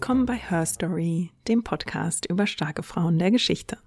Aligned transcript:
Willkommen 0.00 0.26
bei 0.26 0.36
Her 0.36 0.64
Story, 0.64 1.32
dem 1.48 1.64
Podcast 1.64 2.26
über 2.26 2.46
starke 2.46 2.84
Frauen 2.84 3.18
der 3.18 3.32
Geschichte. 3.32 3.78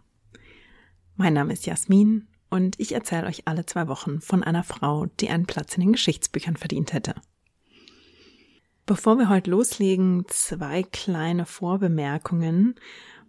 Mein 1.15 1.33
Name 1.33 1.53
ist 1.53 1.65
Jasmin 1.65 2.27
und 2.49 2.77
ich 2.81 2.91
erzähle 2.91 3.27
euch 3.27 3.47
alle 3.47 3.65
zwei 3.65 3.87
Wochen 3.87 4.19
von 4.19 4.43
einer 4.43 4.65
Frau, 4.65 5.05
die 5.21 5.29
einen 5.29 5.45
Platz 5.45 5.73
in 5.75 5.79
den 5.79 5.93
Geschichtsbüchern 5.93 6.57
verdient 6.57 6.91
hätte. 6.91 7.15
Bevor 8.85 9.19
wir 9.19 9.29
heute 9.29 9.51
loslegen, 9.51 10.25
zwei 10.27 10.83
kleine 10.83 11.45
Vorbemerkungen 11.45 12.75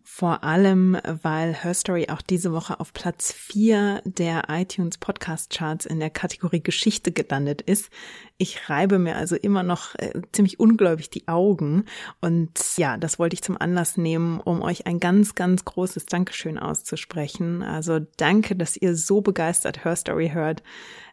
vor 0.05 0.43
allem, 0.43 0.99
weil 1.23 1.55
Her 1.55 1.75
Story 1.75 2.09
auch 2.09 2.23
diese 2.23 2.53
Woche 2.53 2.81
auf 2.81 2.93
Platz 2.93 3.33
4 3.33 4.03
der 4.05 4.45
iTunes 4.49 4.99
Podcast 4.99 5.51
Charts 5.51 5.87
in 5.87 6.01
der 6.01 6.11
Kategorie 6.11 6.63
Geschichte 6.63 7.13
gelandet 7.13 7.63
ist. 7.63 7.89
Ich 8.37 8.69
reibe 8.69 8.99
mir 8.99 9.17
also 9.17 9.37
immer 9.37 9.63
noch 9.63 9.95
äh, 9.95 10.21
ziemlich 10.33 10.59
ungläubig 10.59 11.11
die 11.11 11.29
Augen. 11.29 11.85
Und 12.21 12.51
ja, 12.77 12.97
das 12.97 13.19
wollte 13.19 13.35
ich 13.35 13.43
zum 13.43 13.57
Anlass 13.61 13.97
nehmen, 13.97 14.41
um 14.41 14.63
euch 14.63 14.87
ein 14.87 14.99
ganz, 14.99 15.35
ganz 15.35 15.65
großes 15.65 16.07
Dankeschön 16.07 16.59
auszusprechen. 16.59 17.63
Also 17.63 18.01
danke, 18.17 18.57
dass 18.57 18.77
ihr 18.77 18.97
so 18.97 19.21
begeistert 19.21 19.85
Her 19.85 19.97
Story 19.97 20.31
hört 20.31 20.63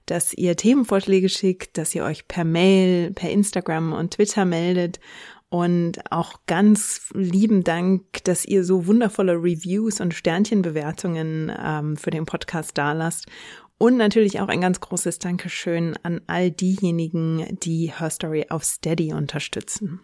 dass 0.05 0.33
ihr 0.33 0.55
Themenvorschläge 0.55 1.29
schickt, 1.29 1.77
dass 1.77 1.93
ihr 1.93 2.03
euch 2.03 2.27
per 2.27 2.43
Mail, 2.43 3.11
per 3.11 3.29
Instagram 3.29 3.93
und 3.93 4.15
Twitter 4.15 4.43
meldet 4.43 4.99
und 5.49 6.11
auch 6.11 6.41
ganz 6.45 7.09
lieben 7.13 7.63
Dank, 7.63 8.23
dass 8.23 8.45
ihr 8.45 8.63
so 8.63 8.85
wundervolle 8.85 9.33
Reviews 9.33 9.99
und 9.99 10.13
Sternchenbewertungen 10.13 11.51
ähm, 11.59 11.97
für 11.97 12.11
den 12.11 12.25
Podcast 12.25 12.77
dalasst. 12.77 13.25
Und 13.79 13.97
natürlich 13.97 14.41
auch 14.41 14.49
ein 14.49 14.61
ganz 14.61 14.79
großes 14.79 15.19
Dankeschön 15.19 15.97
an 16.03 16.21
all 16.27 16.51
diejenigen, 16.51 17.57
die 17.63 17.93
Her 17.97 18.09
Story 18.09 18.45
auf 18.49 18.63
Steady 18.63 19.13
unterstützen. 19.13 20.01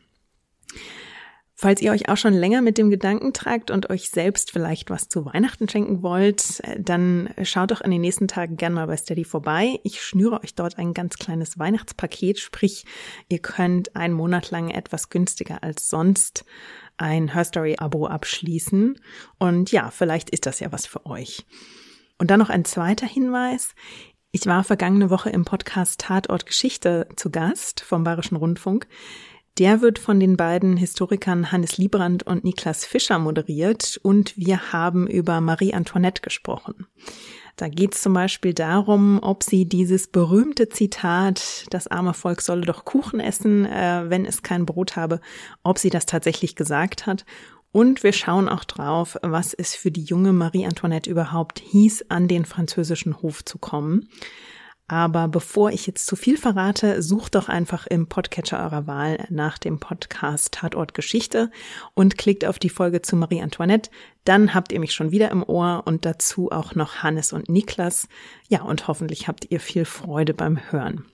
Falls 1.58 1.82
ihr 1.82 1.94
euch 1.94 2.10
auch 2.10 2.18
schon 2.18 2.34
länger 2.34 2.62
mit 2.62 2.78
dem 2.78 2.90
Gedanken 2.90 3.32
tragt 3.32 3.72
und 3.72 3.90
euch 3.90 4.10
selbst 4.10 4.52
vielleicht 4.52 4.90
was 4.90 5.08
zu 5.08 5.26
Weihnachten 5.26 5.70
schenken 5.70 6.04
wollt, 6.04 6.62
dann 6.78 7.30
schaut 7.44 7.72
doch 7.72 7.80
in 7.80 7.92
den 7.92 8.02
nächsten 8.02 8.28
Tagen 8.28 8.58
gern 8.58 8.74
mal 8.74 8.88
bei 8.88 8.98
Steady 8.98 9.24
vorbei. 9.24 9.80
Ich 9.84 10.02
schnüre 10.02 10.44
euch 10.44 10.56
dort 10.56 10.78
ein 10.78 10.94
ganz 10.94 11.16
kleines 11.16 11.58
Weihnachtspaket, 11.58 12.40
sprich, 12.40 12.86
ihr 13.30 13.40
könnt 13.40 13.96
einen 13.96 14.14
Monat 14.14 14.52
lang 14.52 14.70
etwas 14.70 15.10
günstiger 15.10 15.64
als 15.64 15.90
sonst 15.90 16.44
ein 16.98 17.30
Herstory-Abo 17.30 18.08
abschließen. 18.08 19.00
Und 19.40 19.72
ja, 19.72 19.92
vielleicht 19.92 20.32
ist 20.32 20.46
das 20.48 20.60
ja 20.60 20.74
was 20.74 20.86
für 20.86 21.06
euch. 21.06 21.46
Und 22.18 22.32
dann 22.32 22.40
noch 22.40 22.50
ein 22.50 22.66
zweiter 22.66 23.08
Hinweis. 23.08 23.76
Ich 24.34 24.46
war 24.46 24.66
vergangene 24.66 25.10
Woche 25.10 25.30
im 25.30 25.46
Podcast 25.46 26.02
Tatort 26.02 26.46
Geschichte 26.46 27.08
zu 27.16 27.32
Gast 27.32 27.80
vom 27.80 28.04
Bayerischen 28.04 28.36
Rundfunk. 28.36 28.88
Der 29.58 29.80
wird 29.80 30.00
von 30.00 30.20
den 30.20 30.36
beiden 30.36 30.76
Historikern 30.76 31.54
Hannes 31.54 31.78
Liebrand 31.78 32.24
und 32.24 32.44
Niklas 32.44 32.84
Fischer 32.84 33.20
moderiert 33.20 33.98
und 34.04 34.38
wir 34.38 34.74
haben 34.74 35.08
über 35.08 35.40
Marie 35.40 35.74
Antoinette 35.74 36.22
gesprochen. 36.22 36.88
Da 37.56 37.70
geht 37.70 37.96
es 37.96 38.02
zum 38.02 38.12
Beispiel 38.12 38.54
darum, 38.54 39.20
ob 39.22 39.44
sie 39.44 39.64
dieses 39.64 40.08
berühmte 40.08 40.68
Zitat, 40.68 41.68
das 41.70 41.88
arme 41.88 42.14
Volk 42.14 42.42
solle 42.42 42.66
doch 42.66 42.84
Kuchen 42.84 43.22
essen, 43.22 43.66
äh, 43.66 44.04
wenn 44.10 44.26
es 44.26 44.44
kein 44.44 44.66
Brot 44.66 44.98
habe, 44.98 45.22
ob 45.64 45.78
sie 45.78 45.90
das 45.90 46.06
tatsächlich 46.06 46.58
gesagt 46.58 47.06
hat. 47.06 47.24
Und 47.72 48.04
wir 48.04 48.12
schauen 48.12 48.50
auch 48.50 48.66
drauf, 48.66 49.18
was 49.22 49.54
es 49.54 49.74
für 49.74 49.92
die 49.92 50.04
junge 50.04 50.34
Marie 50.34 50.66
Antoinette 50.66 51.10
überhaupt 51.10 51.60
hieß, 51.60 52.08
an 52.10 52.28
den 52.28 52.44
französischen 52.44 53.22
Hof 53.22 53.46
zu 53.46 53.58
kommen. 53.58 54.10
Aber 54.88 55.28
bevor 55.28 55.72
ich 55.72 55.88
jetzt 55.88 56.06
zu 56.06 56.16
viel 56.16 56.38
verrate, 56.38 57.02
sucht 57.02 57.34
doch 57.34 57.50
einfach 57.50 57.88
im 57.88 58.06
Podcatcher 58.06 58.64
eurer 58.64 58.86
Wahl 58.86 59.26
nach 59.30 59.58
dem 59.58 59.80
Podcast 59.80 60.54
Tatort 60.54 60.94
Geschichte 60.94 61.50
und 61.96 62.20
klickt 62.20 62.46
auf 62.46 62.60
die 62.60 62.70
Folge 62.70 63.02
zu 63.02 63.16
Marie 63.16 63.42
Antoinette. 63.42 63.90
Dann 64.26 64.54
habt 64.54 64.72
ihr 64.72 64.80
mich 64.80 64.94
schon 64.94 65.10
wieder 65.10 65.32
im 65.32 65.42
Ohr 65.42 65.84
und 65.86 66.06
dazu 66.06 66.52
auch 66.52 66.76
noch 66.76 66.98
Hannes 66.98 67.34
und 67.34 67.50
Niklas. 67.50 68.08
Ja, 68.48 68.62
und 68.62 68.88
hoffentlich 68.88 69.28
habt 69.28 69.50
ihr 69.50 69.60
viel 69.60 69.86
Freude 69.86 70.36
beim 70.36 70.60
Hören. 70.72 71.06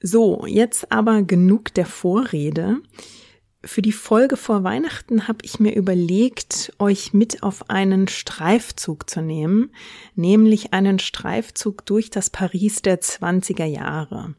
So, 0.00 0.46
jetzt 0.46 0.90
aber 0.90 1.22
genug 1.22 1.74
der 1.74 1.86
Vorrede. 1.86 2.78
Für 3.66 3.82
die 3.82 3.92
Folge 3.92 4.36
vor 4.36 4.62
Weihnachten 4.62 5.26
habe 5.26 5.40
ich 5.42 5.58
mir 5.58 5.74
überlegt, 5.74 6.72
euch 6.78 7.12
mit 7.12 7.42
auf 7.42 7.68
einen 7.68 8.06
Streifzug 8.06 9.10
zu 9.10 9.20
nehmen, 9.20 9.70
nämlich 10.14 10.72
einen 10.72 11.00
Streifzug 11.00 11.84
durch 11.84 12.08
das 12.08 12.30
Paris 12.30 12.80
der 12.82 13.00
20er 13.00 13.64
Jahre. 13.64 14.34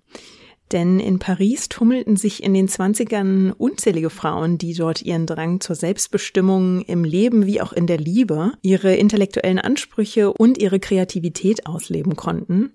Denn 0.71 0.99
in 1.01 1.19
Paris 1.19 1.67
tummelten 1.67 2.15
sich 2.15 2.41
in 2.41 2.53
den 2.53 2.69
20ern 2.69 3.51
unzählige 3.51 4.09
Frauen, 4.09 4.57
die 4.57 4.73
dort 4.73 5.01
ihren 5.01 5.25
Drang 5.25 5.59
zur 5.59 5.75
Selbstbestimmung 5.75 6.81
im 6.81 7.03
Leben 7.03 7.45
wie 7.45 7.61
auch 7.61 7.73
in 7.73 7.85
der 7.85 7.97
Liebe, 7.97 8.53
ihre 8.61 8.95
intellektuellen 8.95 9.59
Ansprüche 9.59 10.31
und 10.31 10.57
ihre 10.57 10.79
Kreativität 10.79 11.67
ausleben 11.67 12.15
konnten. 12.15 12.71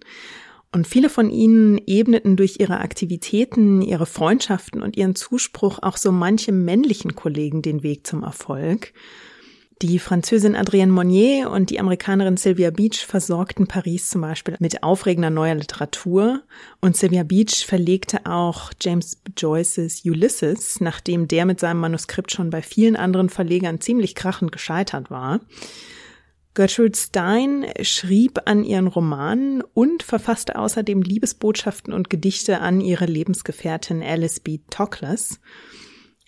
Und 0.75 0.87
viele 0.87 1.11
von 1.11 1.31
ihnen 1.31 1.79
ebneten 1.87 2.37
durch 2.37 2.57
ihre 2.59 2.81
Aktivitäten, 2.81 3.83
ihre 3.83 4.07
Freundschaften 4.07 4.83
und 4.83 4.97
ihren 4.97 5.15
Zuspruch 5.15 5.81
auch 5.83 5.99
so 5.99 6.13
manchem 6.13 6.65
männlichen 6.65 7.15
Kollegen 7.15 7.61
den 7.61 7.83
Weg 7.83 8.07
zum 8.07 8.23
Erfolg. 8.23 8.95
Die 9.83 9.99
Französin 9.99 10.55
Adrienne 10.55 10.93
Monnier 10.93 11.51
und 11.51 11.69
die 11.69 11.81
Amerikanerin 11.81 12.37
Sylvia 12.37 12.71
Beach 12.71 13.05
versorgten 13.05 13.67
Paris 13.67 14.11
zum 14.11 14.21
Beispiel 14.21 14.55
mit 14.61 14.85
aufregender 14.85 15.29
neuer 15.29 15.57
Literatur 15.57 16.41
und 16.81 16.97
Sylvia 16.97 17.25
Beach 17.25 17.67
verlegte 17.67 18.25
auch 18.25 18.71
James 18.81 19.19
Joyces 19.37 20.05
Ulysses, 20.05 20.81
nachdem 20.81 21.27
der 21.27 21.47
mit 21.47 21.59
seinem 21.59 21.81
Manuskript 21.81 22.31
schon 22.31 22.51
bei 22.51 22.63
vielen 22.63 22.95
anderen 22.95 23.29
Verlegern 23.29 23.81
ziemlich 23.81 24.15
krachend 24.15 24.53
gescheitert 24.53 25.11
war. 25.11 25.41
Gertrude 26.55 26.99
Stein 26.99 27.67
schrieb 27.81 28.43
an 28.45 28.63
ihren 28.65 28.87
Romanen 28.87 29.63
und 29.75 30.03
verfasste 30.03 30.57
außerdem 30.57 31.01
Liebesbotschaften 31.01 31.95
und 31.95 32.11
Gedichte 32.11 32.61
an 32.61 32.83
ihre 32.83 33.07
Lebensgefährtin 33.07 34.03
Alice 34.03 34.41
B. 34.41 34.59
Toklas. 34.69 35.41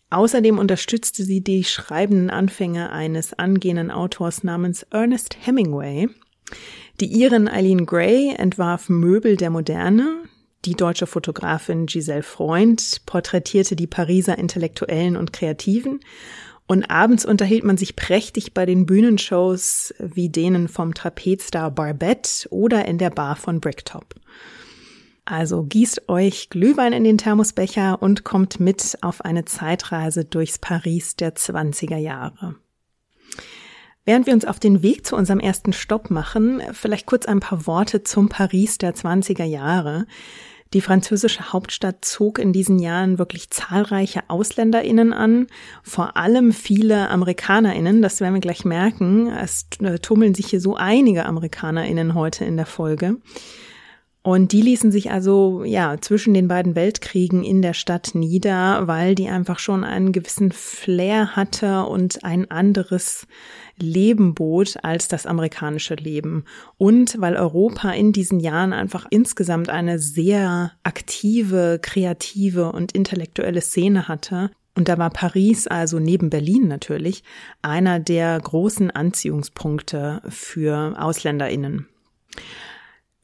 Außerdem 0.09 0.59
unterstützte 0.59 1.25
sie 1.25 1.43
die 1.43 1.65
schreibenden 1.65 2.31
Anfänge 2.31 2.91
eines 2.91 3.35
angehenden 3.35 3.91
Autors 3.91 4.45
namens 4.45 4.85
Ernest 4.85 5.37
Hemingway. 5.45 6.09
Die 7.01 7.13
Iren 7.21 7.49
Eileen 7.49 7.85
Gray 7.85 8.35
entwarf 8.35 8.89
Möbel 8.89 9.37
der 9.37 9.51
Moderne. 9.51 10.23
Die 10.65 10.75
deutsche 10.75 11.07
Fotografin 11.07 11.85
Giselle 11.85 12.23
Freund 12.23 13.03
porträtierte 13.05 13.77
die 13.77 13.87
Pariser 13.87 14.39
Intellektuellen 14.39 15.17
und 15.17 15.35
Kreativen 15.35 16.01
und 16.67 16.91
abends 16.91 17.27
unterhielt 17.27 17.65
man 17.65 17.77
sich 17.77 17.95
prächtig 17.97 18.55
bei 18.55 18.65
den 18.67 18.87
Bühnenshows 18.87 19.95
wie 19.99 20.31
denen 20.31 20.69
vom 20.69 20.95
Trapezstar 20.95 21.71
Barbette 21.71 22.49
oder 22.51 22.87
in 22.87 22.99
der 22.99 23.11
Bar 23.11 23.37
von 23.37 23.61
Bricktop. 23.61 24.15
Also 25.27 25.63
gießt 25.63 26.09
euch 26.09 26.51
Glühwein 26.51 26.93
in 26.93 27.05
den 27.05 27.19
Thermosbecher 27.19 28.03
und 28.03 28.25
kommt 28.25 28.61
mit 28.61 28.99
auf 29.01 29.25
eine 29.25 29.45
Zeitreise 29.45 30.25
durchs 30.25 30.59
Paris 30.59 31.17
der 31.17 31.35
20er 31.35 31.97
Jahre. 31.97 32.57
Während 34.05 34.27
wir 34.27 34.35
uns 34.35 34.45
auf 34.45 34.61
den 34.61 34.83
Weg 34.83 35.07
zu 35.07 35.17
unserem 35.17 35.41
ersten 35.41 35.73
Stopp 35.73 36.11
machen, 36.11 36.63
vielleicht 36.73 37.07
kurz 37.07 37.25
ein 37.25 37.41
paar 37.41 37.67
Worte 37.67 38.03
zum 38.03 38.29
Paris 38.29 38.77
der 38.77 38.95
20er 38.95 39.45
Jahre. 39.45 40.07
Die 40.75 40.81
französische 40.81 41.53
Hauptstadt 41.53 42.05
zog 42.05 42.41
in 42.41 42.53
diesen 42.53 42.81
Jahren 42.81 43.19
wirklich 43.19 43.49
zahlreiche 43.51 44.23
Ausländerinnen 44.29 45.13
an, 45.13 45.47
vor 45.85 46.17
allem 46.17 46.53
viele 46.53 47.09
Amerikanerinnen, 47.11 48.03
das 48.03 48.21
werden 48.21 48.35
wir 48.35 48.41
gleich 48.41 48.65
merken. 48.65 49.29
Es 49.29 49.67
äh, 49.81 50.01
tummeln 50.01 50.35
sich 50.35 50.47
hier 50.47 50.61
so 50.61 50.75
einige 50.75 51.27
Amerikanerinnen 51.27 52.15
heute 52.15 52.45
in 52.45 52.57
der 52.57 52.67
Folge. 52.67 53.19
Und 54.23 54.53
die 54.53 54.63
ließen 54.63 54.91
sich 54.91 55.11
also 55.11 55.65
ja 55.65 55.99
zwischen 56.01 56.33
den 56.33 56.49
beiden 56.49 56.75
Weltkriegen 56.75 57.45
in 57.45 57.61
der 57.61 57.75
Stadt 57.75 58.13
nieder, 58.15 58.89
weil 58.89 59.15
die 59.15 59.29
einfach 59.29 59.59
schon 59.59 59.85
einen 59.85 60.13
gewissen 60.13 60.51
Flair 60.51 61.37
hatte 61.37 61.85
und 61.85 62.25
ein 62.25 62.51
anderes 62.51 63.27
Leben 63.79 64.35
bot 64.35 64.77
als 64.83 65.09
das 65.09 65.27
amerikanische 65.27 65.95
Leben. 65.95 66.45
Und 66.79 67.21
weil 67.21 67.37
Europa 67.37 67.91
in 67.91 68.13
diesen 68.13 68.41
Jahren 68.41 68.73
einfach 68.73 69.07
insgesamt 69.11 69.69
eine 69.69 69.99
sehr 69.99 70.73
aktive, 70.83 71.79
kreative 71.83 72.73
und 72.73 72.93
intellektuelle 72.93 73.61
Szene 73.61 74.09
hatte. 74.09 74.51
Und 74.77 74.89
da 74.89 74.99
war 74.99 75.11
Paris, 75.11 75.67
also 75.67 75.99
neben 76.01 76.31
Berlin 76.31 76.67
natürlich, 76.67 77.23
einer 77.63 78.01
der 78.01 78.41
großen 78.41 78.91
Anziehungspunkte 78.91 80.23
für 80.29 80.95
Ausländerinnen. 80.99 81.87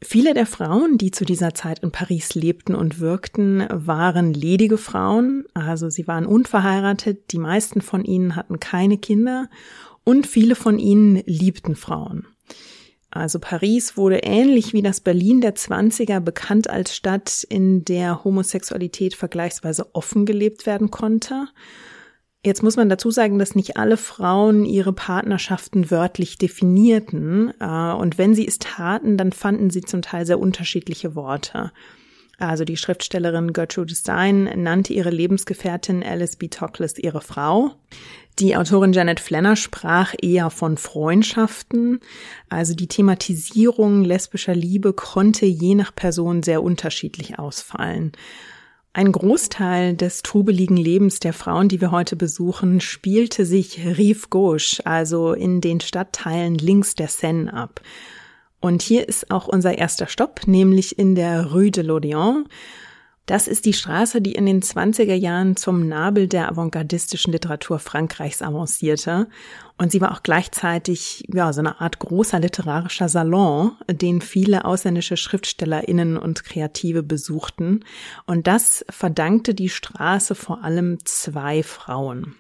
Viele 0.03 0.33
der 0.33 0.47
Frauen, 0.47 0.97
die 0.97 1.11
zu 1.11 1.27
dieser 1.27 1.53
Zeit 1.53 1.81
in 1.81 1.91
Paris 1.91 2.35
lebten 2.35 2.75
und 2.75 3.01
wirkten, 3.01 3.67
waren 3.69 4.33
ledige 4.33 4.79
Frauen, 4.79 5.45
also 5.53 5.91
sie 5.91 6.09
waren 6.09 6.25
unverheiratet, 6.25 7.33
die 7.33 7.39
meisten 7.39 7.83
von 7.83 8.05
ihnen 8.05 8.35
hatten 8.35 8.61
keine 8.61 8.97
Kinder 8.97 9.51
und 10.05 10.27
viele 10.27 10.55
von 10.55 10.79
ihnen 10.79 11.23
liebten 11.27 11.77
Frauen. 11.77 12.27
Also 13.11 13.41
Paris 13.41 13.97
wurde 13.97 14.19
ähnlich 14.19 14.73
wie 14.73 14.83
das 14.83 15.01
Berlin 15.01 15.41
der 15.41 15.57
Zwanziger 15.57 16.21
bekannt 16.21 16.71
als 16.71 16.95
Stadt, 16.95 17.45
in 17.49 17.85
der 17.85 18.23
Homosexualität 18.23 19.15
vergleichsweise 19.15 19.95
offen 19.95 20.27
gelebt 20.27 20.65
werden 20.65 20.91
konnte. 20.91 21.49
Jetzt 22.45 22.63
muss 22.63 22.77
man 22.77 22.89
dazu 22.89 23.11
sagen, 23.11 23.39
dass 23.39 23.55
nicht 23.55 23.77
alle 23.77 23.99
Frauen 23.99 24.65
ihre 24.65 24.95
Partnerschaften 24.95 25.91
wörtlich 25.91 26.39
definierten. 26.39 27.53
Äh, 27.61 27.93
und 27.93 28.17
wenn 28.17 28.35
sie 28.35 28.47
es 28.47 28.59
taten, 28.59 29.19
dann 29.19 29.33
fanden 29.33 29.69
sie 29.69 29.83
zum 29.83 30.01
Teil 30.01 30.25
sehr 30.25 30.39
unterschiedliche 30.39 31.15
Worte. 31.15 31.73
Also 32.39 32.65
die 32.65 32.79
Schriftstellerin 32.79 33.53
Gertrude 33.53 33.95
Stein 33.95 34.45
nannte 34.57 34.95
ihre 34.95 35.11
Lebensgefährtin 35.11 36.03
Alice 36.03 36.37
B. 36.37 36.49
Toklas 36.49 36.97
ihre 36.97 37.21
Frau. 37.21 37.73
Die 38.41 38.57
Autorin 38.57 38.95
Janet 38.95 39.21
Flanner 39.21 39.55
sprach 39.55 40.15
eher 40.19 40.49
von 40.49 40.79
Freundschaften. 40.79 42.01
Also 42.49 42.75
die 42.75 42.87
Thematisierung 42.87 44.03
lesbischer 44.03 44.55
Liebe 44.55 44.95
konnte 44.95 45.45
je 45.45 45.75
nach 45.75 45.95
Person 45.95 46.43
sehr 46.43 46.63
unterschiedlich 46.63 47.39
ausfallen. 47.39 48.13
Ein 48.95 49.13
Großteil 49.13 49.95
des 49.95 50.23
trubeligen 50.23 50.79
Lebens 50.79 51.21
der 51.21 51.35
Frauen, 51.35 51.69
die 51.69 51.83
wir 51.83 51.91
heute 51.91 52.17
besuchen, 52.17 52.81
spielte 52.81 53.45
sich 53.45 53.79
Rive 53.85 54.29
Gauche, 54.31 54.81
also 54.87 55.35
in 55.35 55.61
den 55.61 55.81
Stadtteilen 55.81 56.55
links 56.55 56.95
der 56.95 57.09
Seine 57.09 57.53
ab. 57.53 57.83
Und 58.59 58.81
hier 58.81 59.07
ist 59.07 59.31
auch 59.31 59.49
unser 59.49 59.77
erster 59.77 60.07
Stopp, 60.07 60.47
nämlich 60.47 60.99
in 60.99 61.15
der 61.15 61.53
Rue 61.53 61.71
de 61.71 61.85
l'Odéon. 61.85 62.47
Das 63.31 63.47
ist 63.47 63.65
die 63.65 63.75
Straße, 63.75 64.21
die 64.21 64.33
in 64.33 64.45
den 64.45 64.61
20er 64.61 65.15
Jahren 65.15 65.55
zum 65.55 65.87
Nabel 65.87 66.27
der 66.27 66.51
avantgardistischen 66.51 67.33
Literatur 67.33 67.79
Frankreichs 67.79 68.43
avancierte. 68.43 69.29
Und 69.79 69.93
sie 69.93 70.01
war 70.01 70.11
auch 70.11 70.25
gleichzeitig, 70.25 71.29
ja, 71.33 71.53
so 71.53 71.61
eine 71.61 71.81
Art 71.81 72.01
großer 72.01 72.41
literarischer 72.41 73.09
Salon, 73.09 73.77
den 73.89 74.21
viele 74.21 74.65
ausländische 74.65 75.17
SchriftstellerInnen 75.17 76.17
und 76.17 76.43
Kreative 76.43 77.05
besuchten. 77.05 77.85
Und 78.27 78.49
das 78.49 78.85
verdankte 78.91 79.55
die 79.55 79.69
Straße 79.69 80.35
vor 80.35 80.65
allem 80.65 80.99
zwei 81.05 81.63
Frauen. 81.63 82.35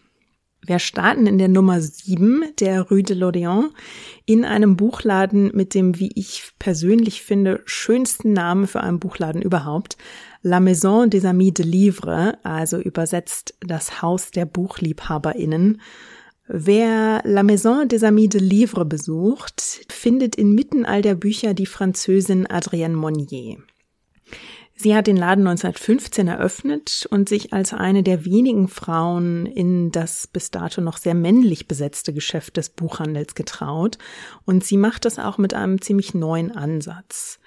Wir 0.66 0.78
starten 0.78 1.26
in 1.26 1.38
der 1.38 1.48
Nummer 1.48 1.80
7 1.80 2.44
der 2.58 2.82
Rue 2.82 3.02
de 3.02 3.16
l'Odéon 3.16 3.70
in 4.26 4.44
einem 4.44 4.76
Buchladen 4.76 5.50
mit 5.54 5.74
dem, 5.74 5.98
wie 5.98 6.10
ich 6.14 6.52
persönlich 6.58 7.22
finde, 7.22 7.62
schönsten 7.64 8.34
Namen 8.34 8.66
für 8.66 8.80
einen 8.80 9.00
Buchladen 9.00 9.40
überhaupt. 9.40 9.96
La 10.42 10.60
Maison 10.60 11.08
des 11.08 11.24
Amis 11.24 11.54
de 11.54 11.64
Livre, 11.64 12.38
also 12.42 12.78
übersetzt 12.78 13.54
das 13.60 14.02
Haus 14.02 14.30
der 14.30 14.44
BuchliebhaberInnen. 14.44 15.80
Wer 16.46 17.22
La 17.24 17.42
Maison 17.42 17.88
des 17.88 18.02
Amis 18.02 18.28
de 18.28 18.40
Livre 18.40 18.84
besucht, 18.84 19.86
findet 19.88 20.36
inmitten 20.36 20.84
all 20.84 21.00
der 21.00 21.14
Bücher 21.14 21.54
die 21.54 21.66
Französin 21.66 22.46
Adrienne 22.46 22.96
Monnier. 22.96 23.58
Sie 24.82 24.96
hat 24.96 25.08
den 25.08 25.18
Laden 25.18 25.46
1915 25.46 26.26
eröffnet 26.26 27.06
und 27.10 27.28
sich 27.28 27.52
als 27.52 27.74
eine 27.74 28.02
der 28.02 28.24
wenigen 28.24 28.66
Frauen 28.66 29.44
in 29.44 29.92
das 29.92 30.26
bis 30.26 30.50
dato 30.50 30.80
noch 30.80 30.96
sehr 30.96 31.14
männlich 31.14 31.68
besetzte 31.68 32.14
Geschäft 32.14 32.56
des 32.56 32.70
Buchhandels 32.70 33.34
getraut. 33.34 33.98
Und 34.46 34.64
sie 34.64 34.78
macht 34.78 35.04
das 35.04 35.18
auch 35.18 35.36
mit 35.36 35.52
einem 35.52 35.82
ziemlich 35.82 36.14
neuen 36.14 36.50
Ansatz. 36.56 37.40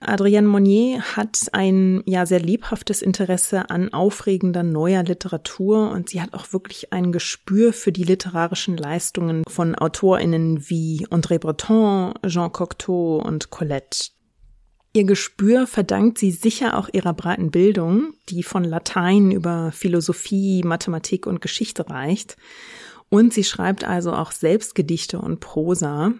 Adrienne 0.00 0.46
Monnier 0.46 1.00
hat 1.16 1.38
ein 1.52 2.02
ja 2.04 2.26
sehr 2.26 2.40
lebhaftes 2.40 3.00
Interesse 3.00 3.70
an 3.70 3.94
aufregender 3.94 4.62
neuer 4.62 5.04
Literatur 5.04 5.90
und 5.90 6.10
sie 6.10 6.20
hat 6.20 6.34
auch 6.34 6.52
wirklich 6.52 6.92
ein 6.92 7.12
Gespür 7.12 7.72
für 7.72 7.92
die 7.92 8.04
literarischen 8.04 8.76
Leistungen 8.76 9.42
von 9.48 9.74
AutorInnen 9.74 10.68
wie 10.68 11.06
André 11.06 11.38
Breton, 11.38 12.12
Jean 12.26 12.52
Cocteau 12.52 13.22
und 13.24 13.48
Colette. 13.48 14.10
Ihr 14.98 15.04
Gespür 15.04 15.68
verdankt 15.68 16.18
sie 16.18 16.32
sicher 16.32 16.76
auch 16.76 16.88
ihrer 16.92 17.14
breiten 17.14 17.52
Bildung, 17.52 18.14
die 18.30 18.42
von 18.42 18.64
Latein 18.64 19.30
über 19.30 19.70
Philosophie, 19.70 20.64
Mathematik 20.64 21.24
und 21.28 21.40
Geschichte 21.40 21.88
reicht. 21.88 22.36
Und 23.08 23.32
sie 23.32 23.44
schreibt 23.44 23.84
also 23.84 24.12
auch 24.12 24.32
selbst 24.32 24.74
Gedichte 24.74 25.20
und 25.20 25.38
Prosa. 25.38 26.14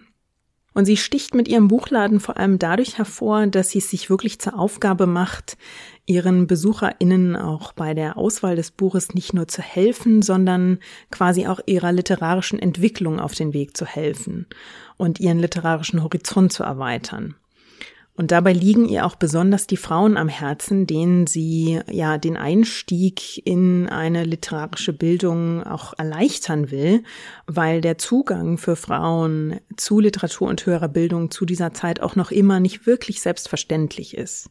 Und 0.73 0.85
sie 0.85 0.95
sticht 0.95 1.35
mit 1.35 1.49
ihrem 1.49 1.67
Buchladen 1.67 2.21
vor 2.21 2.37
allem 2.37 2.57
dadurch 2.57 2.97
hervor, 2.97 3.47
dass 3.47 3.71
sie 3.71 3.79
es 3.79 3.89
sich 3.89 4.09
wirklich 4.09 4.39
zur 4.39 4.57
Aufgabe 4.57 5.07
macht, 5.07 5.57
ihren 6.05 6.47
BesucherInnen 6.47 7.35
auch 7.35 7.73
bei 7.73 7.93
der 7.93 8.15
Auswahl 8.15 8.55
des 8.55 8.71
Buches 8.71 9.13
nicht 9.13 9.33
nur 9.33 9.49
zu 9.49 9.61
helfen, 9.61 10.21
sondern 10.21 10.79
quasi 11.11 11.47
auch 11.47 11.59
ihrer 11.65 11.91
literarischen 11.91 12.59
Entwicklung 12.59 13.19
auf 13.19 13.35
den 13.35 13.51
Weg 13.51 13.75
zu 13.75 13.85
helfen 13.85 14.47
und 14.95 15.19
ihren 15.19 15.39
literarischen 15.39 16.01
Horizont 16.01 16.53
zu 16.53 16.63
erweitern. 16.63 17.35
Und 18.19 18.31
dabei 18.31 18.51
liegen 18.51 18.89
ihr 18.89 19.05
auch 19.05 19.15
besonders 19.15 19.65
die 19.65 19.77
Frauen 19.77 20.17
am 20.17 20.27
Herzen, 20.27 20.85
denen 20.85 21.25
sie 21.25 21.79
ja 21.89 22.17
den 22.17 22.35
Einstieg 22.35 23.47
in 23.47 23.87
eine 23.87 24.25
literarische 24.25 24.91
Bildung 24.91 25.63
auch 25.63 25.93
erleichtern 25.97 26.69
will, 26.69 27.05
weil 27.47 27.79
der 27.79 27.97
Zugang 27.97 28.57
für 28.57 28.75
Frauen 28.75 29.61
zu 29.77 30.01
Literatur 30.01 30.49
und 30.49 30.65
höherer 30.65 30.89
Bildung 30.89 31.31
zu 31.31 31.45
dieser 31.45 31.73
Zeit 31.73 32.01
auch 32.01 32.17
noch 32.17 32.29
immer 32.31 32.59
nicht 32.59 32.85
wirklich 32.85 33.21
selbstverständlich 33.21 34.17
ist. 34.17 34.49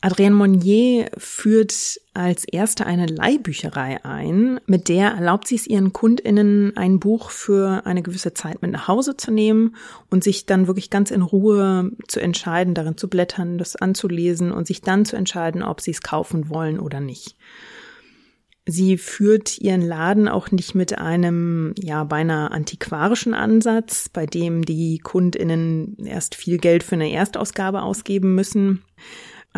Adrienne 0.00 0.36
Monnier 0.36 1.10
führt 1.16 2.00
als 2.14 2.44
erste 2.44 2.86
eine 2.86 3.06
Leihbücherei 3.06 4.04
ein, 4.04 4.60
mit 4.66 4.88
der 4.88 5.08
erlaubt 5.10 5.48
sie 5.48 5.56
es 5.56 5.66
ihren 5.66 5.92
KundInnen, 5.92 6.76
ein 6.76 7.00
Buch 7.00 7.30
für 7.30 7.84
eine 7.84 8.02
gewisse 8.02 8.32
Zeit 8.32 8.62
mit 8.62 8.70
nach 8.70 8.86
Hause 8.86 9.16
zu 9.16 9.32
nehmen 9.32 9.74
und 10.08 10.22
sich 10.22 10.46
dann 10.46 10.68
wirklich 10.68 10.90
ganz 10.90 11.10
in 11.10 11.22
Ruhe 11.22 11.90
zu 12.06 12.20
entscheiden, 12.20 12.74
darin 12.74 12.96
zu 12.96 13.08
blättern, 13.08 13.58
das 13.58 13.74
anzulesen 13.74 14.52
und 14.52 14.68
sich 14.68 14.82
dann 14.82 15.04
zu 15.04 15.16
entscheiden, 15.16 15.64
ob 15.64 15.80
sie 15.80 15.90
es 15.90 16.00
kaufen 16.00 16.48
wollen 16.48 16.78
oder 16.78 17.00
nicht. 17.00 17.34
Sie 18.70 18.98
führt 18.98 19.58
ihren 19.58 19.80
Laden 19.80 20.28
auch 20.28 20.50
nicht 20.52 20.74
mit 20.74 20.96
einem, 20.98 21.74
ja, 21.76 22.04
beinahe 22.04 22.50
antiquarischen 22.52 23.32
Ansatz, 23.34 24.10
bei 24.10 24.26
dem 24.26 24.64
die 24.64 24.98
KundInnen 24.98 25.96
erst 26.04 26.34
viel 26.34 26.58
Geld 26.58 26.82
für 26.84 26.94
eine 26.94 27.10
Erstausgabe 27.10 27.82
ausgeben 27.82 28.34
müssen. 28.34 28.84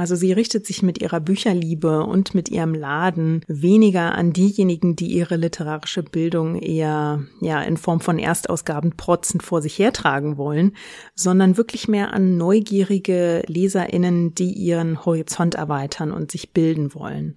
Also 0.00 0.16
sie 0.16 0.32
richtet 0.32 0.64
sich 0.64 0.82
mit 0.82 1.02
ihrer 1.02 1.20
Bücherliebe 1.20 2.04
und 2.04 2.34
mit 2.34 2.48
ihrem 2.48 2.72
Laden 2.72 3.44
weniger 3.48 4.14
an 4.14 4.32
diejenigen, 4.32 4.96
die 4.96 5.08
ihre 5.08 5.36
literarische 5.36 6.02
Bildung 6.02 6.56
eher 6.56 7.26
ja 7.42 7.60
in 7.60 7.76
Form 7.76 8.00
von 8.00 8.18
Erstausgaben 8.18 8.96
protzend 8.96 9.42
vor 9.42 9.60
sich 9.60 9.78
hertragen 9.78 10.38
wollen, 10.38 10.74
sondern 11.14 11.58
wirklich 11.58 11.86
mehr 11.86 12.14
an 12.14 12.38
neugierige 12.38 13.42
Leserinnen, 13.46 14.34
die 14.34 14.54
ihren 14.54 15.04
Horizont 15.04 15.56
erweitern 15.56 16.12
und 16.12 16.30
sich 16.30 16.54
bilden 16.54 16.94
wollen. 16.94 17.34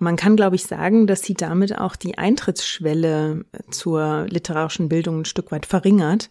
man 0.00 0.16
kann, 0.16 0.34
glaube 0.34 0.56
ich, 0.56 0.62
sagen, 0.62 1.06
dass 1.06 1.20
sie 1.20 1.34
damit 1.34 1.76
auch 1.76 1.94
die 1.94 2.16
Eintrittsschwelle 2.16 3.44
zur 3.70 4.26
literarischen 4.30 4.88
Bildung 4.88 5.20
ein 5.20 5.24
Stück 5.26 5.52
weit 5.52 5.66
verringert 5.66 6.30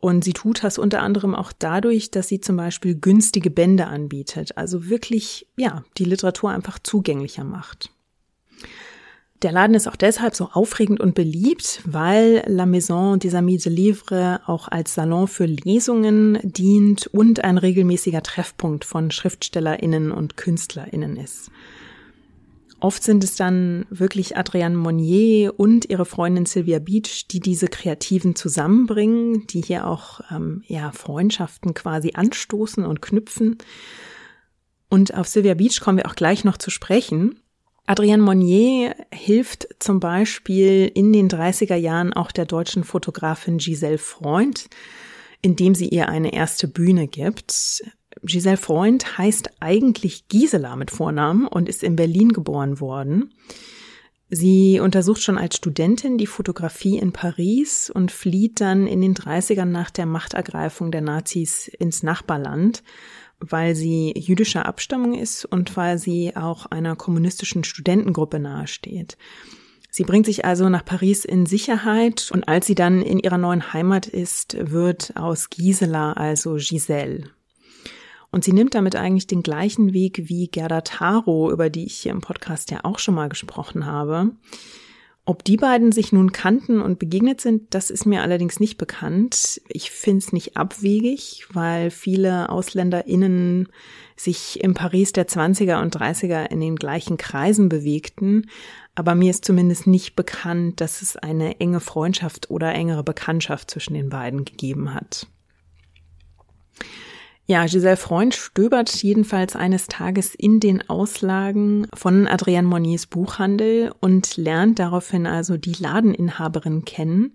und 0.00 0.24
sie 0.24 0.32
tut 0.32 0.62
das 0.62 0.78
unter 0.78 1.02
anderem 1.02 1.34
auch 1.34 1.52
dadurch, 1.58 2.10
dass 2.10 2.28
sie 2.28 2.40
zum 2.40 2.56
Beispiel 2.56 2.94
günstige 2.94 3.50
Bände 3.50 3.86
anbietet, 3.86 4.56
also 4.56 4.88
wirklich, 4.88 5.46
ja, 5.56 5.84
die 5.96 6.04
Literatur 6.04 6.50
einfach 6.50 6.78
zugänglicher 6.78 7.44
macht. 7.44 7.90
Der 9.42 9.52
Laden 9.52 9.76
ist 9.76 9.86
auch 9.86 9.94
deshalb 9.94 10.34
so 10.34 10.48
aufregend 10.52 10.98
und 10.98 11.14
beliebt, 11.14 11.82
weil 11.84 12.42
La 12.46 12.66
Maison 12.66 13.20
des 13.20 13.34
Amis 13.34 13.62
de 13.62 13.72
Livre 13.72 14.40
auch 14.46 14.66
als 14.66 14.94
Salon 14.94 15.28
für 15.28 15.46
Lesungen 15.46 16.40
dient 16.42 17.06
und 17.06 17.44
ein 17.44 17.56
regelmäßiger 17.56 18.24
Treffpunkt 18.24 18.84
von 18.84 19.12
SchriftstellerInnen 19.12 20.10
und 20.10 20.36
KünstlerInnen 20.36 21.16
ist. 21.16 21.52
Oft 22.80 23.02
sind 23.02 23.24
es 23.24 23.34
dann 23.34 23.86
wirklich 23.90 24.36
Adrienne 24.36 24.76
Monnier 24.76 25.58
und 25.58 25.90
ihre 25.90 26.04
Freundin 26.04 26.46
Sylvia 26.46 26.78
Beach, 26.78 27.26
die 27.28 27.40
diese 27.40 27.66
Kreativen 27.66 28.36
zusammenbringen, 28.36 29.48
die 29.48 29.62
hier 29.62 29.86
auch 29.86 30.20
ähm, 30.30 30.62
ja, 30.66 30.92
Freundschaften 30.92 31.74
quasi 31.74 32.12
anstoßen 32.14 32.84
und 32.84 33.02
knüpfen. 33.02 33.58
Und 34.88 35.14
auf 35.14 35.26
Sylvia 35.26 35.54
Beach 35.54 35.80
kommen 35.80 35.98
wir 35.98 36.06
auch 36.06 36.14
gleich 36.14 36.44
noch 36.44 36.56
zu 36.56 36.70
sprechen. 36.70 37.40
Adrienne 37.86 38.22
Monnier 38.22 38.94
hilft 39.12 39.66
zum 39.80 39.98
Beispiel 39.98 40.90
in 40.94 41.12
den 41.12 41.28
30er 41.28 41.74
Jahren 41.74 42.12
auch 42.12 42.30
der 42.30 42.46
deutschen 42.46 42.84
Fotografin 42.84 43.58
Giselle 43.58 43.98
Freund, 43.98 44.68
indem 45.42 45.74
sie 45.74 45.88
ihr 45.88 46.08
eine 46.08 46.32
erste 46.32 46.68
Bühne 46.68 47.08
gibt. 47.08 47.82
Giselle 48.22 48.56
Freund 48.56 49.18
heißt 49.18 49.50
eigentlich 49.60 50.28
Gisela 50.28 50.76
mit 50.76 50.90
Vornamen 50.90 51.46
und 51.46 51.68
ist 51.68 51.82
in 51.82 51.96
Berlin 51.96 52.32
geboren 52.32 52.80
worden. 52.80 53.32
Sie 54.30 54.78
untersucht 54.78 55.22
schon 55.22 55.38
als 55.38 55.56
Studentin 55.56 56.18
die 56.18 56.26
Fotografie 56.26 56.98
in 56.98 57.12
Paris 57.12 57.90
und 57.90 58.12
flieht 58.12 58.60
dann 58.60 58.86
in 58.86 59.00
den 59.00 59.14
30ern 59.14 59.64
nach 59.64 59.90
der 59.90 60.04
Machtergreifung 60.04 60.90
der 60.90 61.00
Nazis 61.00 61.66
ins 61.66 62.02
Nachbarland, 62.02 62.82
weil 63.40 63.74
sie 63.74 64.12
jüdischer 64.14 64.66
Abstammung 64.66 65.14
ist 65.14 65.46
und 65.46 65.76
weil 65.78 65.98
sie 65.98 66.36
auch 66.36 66.66
einer 66.66 66.94
kommunistischen 66.94 67.64
Studentengruppe 67.64 68.38
nahesteht. 68.38 69.16
Sie 69.90 70.04
bringt 70.04 70.26
sich 70.26 70.44
also 70.44 70.68
nach 70.68 70.84
Paris 70.84 71.24
in 71.24 71.46
Sicherheit 71.46 72.30
und 72.30 72.48
als 72.48 72.66
sie 72.66 72.74
dann 72.74 73.00
in 73.00 73.18
ihrer 73.18 73.38
neuen 73.38 73.72
Heimat 73.72 74.06
ist, 74.06 74.58
wird 74.60 75.16
aus 75.16 75.48
Gisela 75.48 76.12
also 76.12 76.56
Giselle. 76.56 77.30
Und 78.30 78.44
sie 78.44 78.52
nimmt 78.52 78.74
damit 78.74 78.94
eigentlich 78.94 79.26
den 79.26 79.42
gleichen 79.42 79.92
Weg 79.92 80.28
wie 80.28 80.48
Gerda 80.48 80.82
Taro, 80.82 81.50
über 81.50 81.70
die 81.70 81.86
ich 81.86 81.96
hier 81.96 82.12
im 82.12 82.20
Podcast 82.20 82.70
ja 82.70 82.80
auch 82.84 82.98
schon 82.98 83.14
mal 83.14 83.28
gesprochen 83.28 83.86
habe. 83.86 84.32
Ob 85.28 85.44
die 85.44 85.58
beiden 85.58 85.92
sich 85.92 86.10
nun 86.10 86.32
kannten 86.32 86.80
und 86.80 86.98
begegnet 86.98 87.42
sind, 87.42 87.74
das 87.74 87.90
ist 87.90 88.06
mir 88.06 88.22
allerdings 88.22 88.60
nicht 88.60 88.78
bekannt. 88.78 89.60
Ich 89.68 89.90
finde 89.90 90.18
es 90.20 90.32
nicht 90.32 90.56
abwegig, 90.56 91.44
weil 91.52 91.90
viele 91.90 92.48
AusländerInnen 92.48 93.68
sich 94.16 94.60
im 94.62 94.72
Paris 94.72 95.12
der 95.12 95.28
20er 95.28 95.82
und 95.82 95.94
30er 95.94 96.46
in 96.50 96.60
den 96.60 96.76
gleichen 96.76 97.18
Kreisen 97.18 97.68
bewegten. 97.68 98.48
Aber 98.94 99.14
mir 99.14 99.30
ist 99.30 99.44
zumindest 99.44 99.86
nicht 99.86 100.16
bekannt, 100.16 100.80
dass 100.80 101.02
es 101.02 101.16
eine 101.16 101.60
enge 101.60 101.80
Freundschaft 101.80 102.50
oder 102.50 102.74
engere 102.74 103.04
Bekanntschaft 103.04 103.70
zwischen 103.70 103.92
den 103.92 104.08
beiden 104.08 104.46
gegeben 104.46 104.94
hat. 104.94 105.26
Ja, 107.50 107.64
Giselle 107.64 107.96
Freund 107.96 108.34
stöbert 108.34 108.94
jedenfalls 109.02 109.56
eines 109.56 109.86
Tages 109.86 110.34
in 110.34 110.60
den 110.60 110.86
Auslagen 110.90 111.86
von 111.94 112.26
Adrienne 112.26 112.68
Monniers 112.68 113.06
Buchhandel 113.06 113.90
und 114.00 114.36
lernt 114.36 114.78
daraufhin 114.78 115.26
also 115.26 115.56
die 115.56 115.72
Ladeninhaberin 115.72 116.84
kennen. 116.84 117.34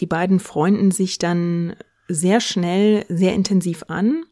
Die 0.00 0.06
beiden 0.06 0.40
freunden 0.40 0.90
sich 0.90 1.18
dann 1.18 1.76
sehr 2.08 2.40
schnell, 2.40 3.04
sehr 3.08 3.32
intensiv 3.34 3.84
an. 3.86 4.24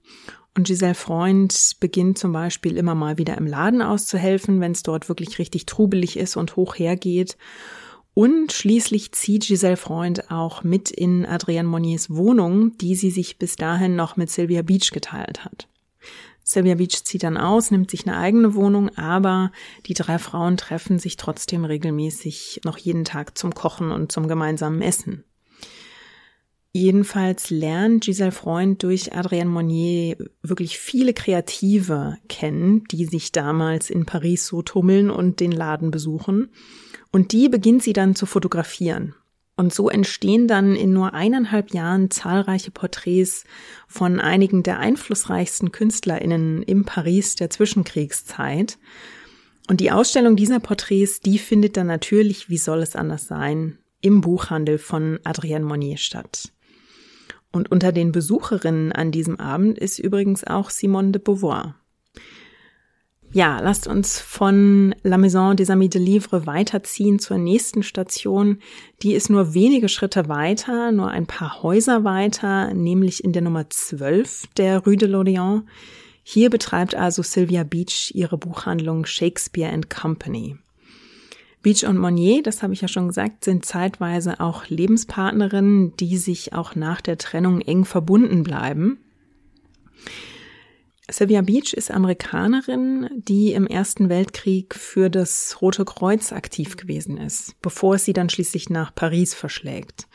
Und 0.57 0.67
Giselle 0.67 0.97
Freund 0.97 1.77
beginnt 1.79 2.19
zum 2.19 2.33
Beispiel 2.33 2.77
immer 2.77 2.97
mal 2.97 3.19
wieder 3.19 3.39
im 3.39 3.47
Laden 3.47 3.83
auszuhelfen, 3.83 4.61
wenn 4.61 4.73
es 4.73 4.83
dort 4.83 5.09
wirklich 5.09 5.39
richtig 5.39 5.67
trubelig 5.67 6.17
ist 6.17 6.37
und 6.37 6.57
hoch 6.57 6.77
hergeht. 6.77 7.37
Und 8.19 8.51
schließlich 8.51 9.13
zieht 9.13 9.47
Giselle 9.47 9.77
Freund 9.77 10.29
auch 10.33 10.65
mit 10.65 10.91
in 10.91 11.25
Adrienne 11.25 11.69
Monniers 11.69 12.11
Wohnung, 12.11 12.77
die 12.79 12.97
sie 12.97 13.13
sich 13.13 13.39
bis 13.39 13.55
dahin 13.55 13.95
noch 13.95 14.17
mit 14.17 14.29
Sylvia 14.29 14.63
Beach 14.63 14.91
geteilt 14.91 15.45
hat. 15.45 15.69
Sylvia 16.43 16.75
Beach 16.75 17.05
zieht 17.05 17.23
dann 17.23 17.37
aus, 17.37 17.71
nimmt 17.71 17.93
sich 17.93 18.09
eine 18.09 18.17
eigene 18.17 18.57
Wohnung, 18.57 18.89
aber 18.97 19.53
die 19.87 19.95
drei 19.95 20.19
Frauen 20.19 20.57
treffen 20.57 20.99
sich 20.99 21.17
trotzdem 21.17 21.65
regelmäßig 21.65 22.63
noch 22.65 22.77
jeden 22.77 23.05
Tag 23.05 23.39
zum 23.39 23.55
Kochen 23.55 23.93
und 23.93 24.11
zum 24.11 24.27
gemeinsamen 24.27 24.83
Essen. 24.83 25.23
Jedenfalls 26.73 27.51
lernt 27.51 28.05
Giselle 28.05 28.33
Freund 28.33 28.83
durch 28.83 29.15
Adrienne 29.15 29.49
Monnier 29.49 30.17
wirklich 30.43 30.81
viele 30.81 31.15
Kreative 31.15 32.17
kennen, 32.29 32.83
die 32.91 33.05
sich 33.05 33.31
damals 33.31 33.91
in 33.91 34.07
Paris 34.07 34.45
so 34.45 34.63
tummeln 34.63 35.09
und 35.09 35.39
den 35.39 35.53
Laden 35.53 35.93
besuchen. 35.93 36.51
Und 37.11 37.33
die 37.33 37.49
beginnt 37.49 37.83
sie 37.83 37.93
dann 37.93 38.15
zu 38.15 38.27
fotografieren. 38.27 39.15
Und 39.57 39.75
so 39.75 39.89
entstehen 39.89 40.47
dann 40.47 40.77
in 40.77 40.93
nur 40.93 41.15
eineinhalb 41.15 41.75
Jahren 41.75 42.13
zahlreiche 42.13 42.71
Porträts 42.71 43.45
von 43.89 44.21
einigen 44.21 44.63
der 44.63 44.79
einflussreichsten 44.79 45.73
KünstlerInnen 45.73 46.63
im 46.63 46.85
Paris 46.85 47.35
der 47.35 47.51
Zwischenkriegszeit. 47.51 48.79
Und 49.69 49.81
die 49.81 49.91
Ausstellung 49.91 50.37
dieser 50.37 50.61
Porträts, 50.61 51.19
die 51.21 51.39
findet 51.39 51.77
dann 51.77 51.89
natürlich, 51.89 52.49
wie 52.49 52.57
soll 52.57 52.79
es 52.79 52.95
anders 52.95 53.27
sein, 53.27 53.79
im 54.01 54.21
Buchhandel 54.21 54.79
von 54.79 55.19
Adrienne 55.25 55.65
Monnier 55.65 55.97
statt. 55.97 56.53
Und 57.51 57.73
unter 57.73 57.91
den 57.91 58.13
Besucherinnen 58.13 58.93
an 58.93 59.11
diesem 59.11 59.41
Abend 59.41 59.77
ist 59.77 59.99
übrigens 59.99 60.45
auch 60.45 60.71
Simone 60.71 61.11
de 61.11 61.21
Beauvoir. 61.21 61.75
Ja, 63.33 63.61
lasst 63.61 63.87
uns 63.87 64.19
von 64.19 64.95
La 65.03 65.19
Maison 65.19 65.55
des 65.55 65.69
Amis 65.69 65.91
de 65.91 66.01
Livre 66.01 66.47
weiterziehen 66.47 67.19
zur 67.19 67.37
nächsten 67.37 67.83
Station. 67.83 68.59
Die 69.03 69.13
ist 69.13 69.29
nur 69.29 69.53
wenige 69.53 69.91
Schritte 69.91 70.29
weiter, 70.29 70.93
nur 70.93 71.11
ein 71.11 71.27
paar 71.27 71.63
Häuser 71.63 72.05
weiter, 72.05 72.73
nämlich 72.73 73.23
in 73.23 73.35
der 73.35 73.43
Nummer 73.43 73.69
12 73.69 74.47
der 74.57 74.79
Rue 74.85 74.97
de 74.97 75.09
l'Orient. 75.11 75.65
Hier 76.23 76.49
betreibt 76.49 76.95
also 76.95 77.23
Sylvia 77.23 77.65
Beach 77.65 78.13
ihre 78.15 78.39
Buchhandlung 78.39 79.05
Shakespeare 79.05 79.73
and 79.73 79.91
Company. 79.91 80.57
Beach 81.63 81.85
und 81.85 81.99
Monnier, 81.99 82.43
das 82.43 82.63
habe 82.63 82.73
ich 82.73 82.81
ja 82.81 82.89
schon 82.89 83.09
gesagt, 83.09 83.45
sind 83.45 83.67
zeitweise 83.67 84.41
auch 84.41 84.69
Lebenspartnerinnen, 84.69 85.95
die 85.97 86.17
sich 86.17 86.55
auch 86.55 86.75
nach 86.77 87.03
der 87.03 87.19
Trennung 87.19 87.61
eng 87.61 87.85
verbunden 87.85 88.43
bleiben. 88.43 88.99
Sylvia 91.11 91.41
Beach 91.41 91.73
ist 91.73 91.91
Amerikanerin, 91.91 93.09
die 93.15 93.53
im 93.53 93.67
Ersten 93.67 94.11
Weltkrieg 94.11 94.75
für 94.75 95.09
das 95.09 95.57
Rote 95.63 95.87
Kreuz 95.87 96.33
aktiv 96.33 96.77
gewesen 96.77 97.17
ist, 97.17 97.59
bevor 97.63 97.95
es 97.95 98.05
sie 98.05 98.13
dann 98.13 98.29
schließlich 98.29 98.69
nach 98.69 98.95
Paris 98.95 99.33
verschlägt. 99.33 100.07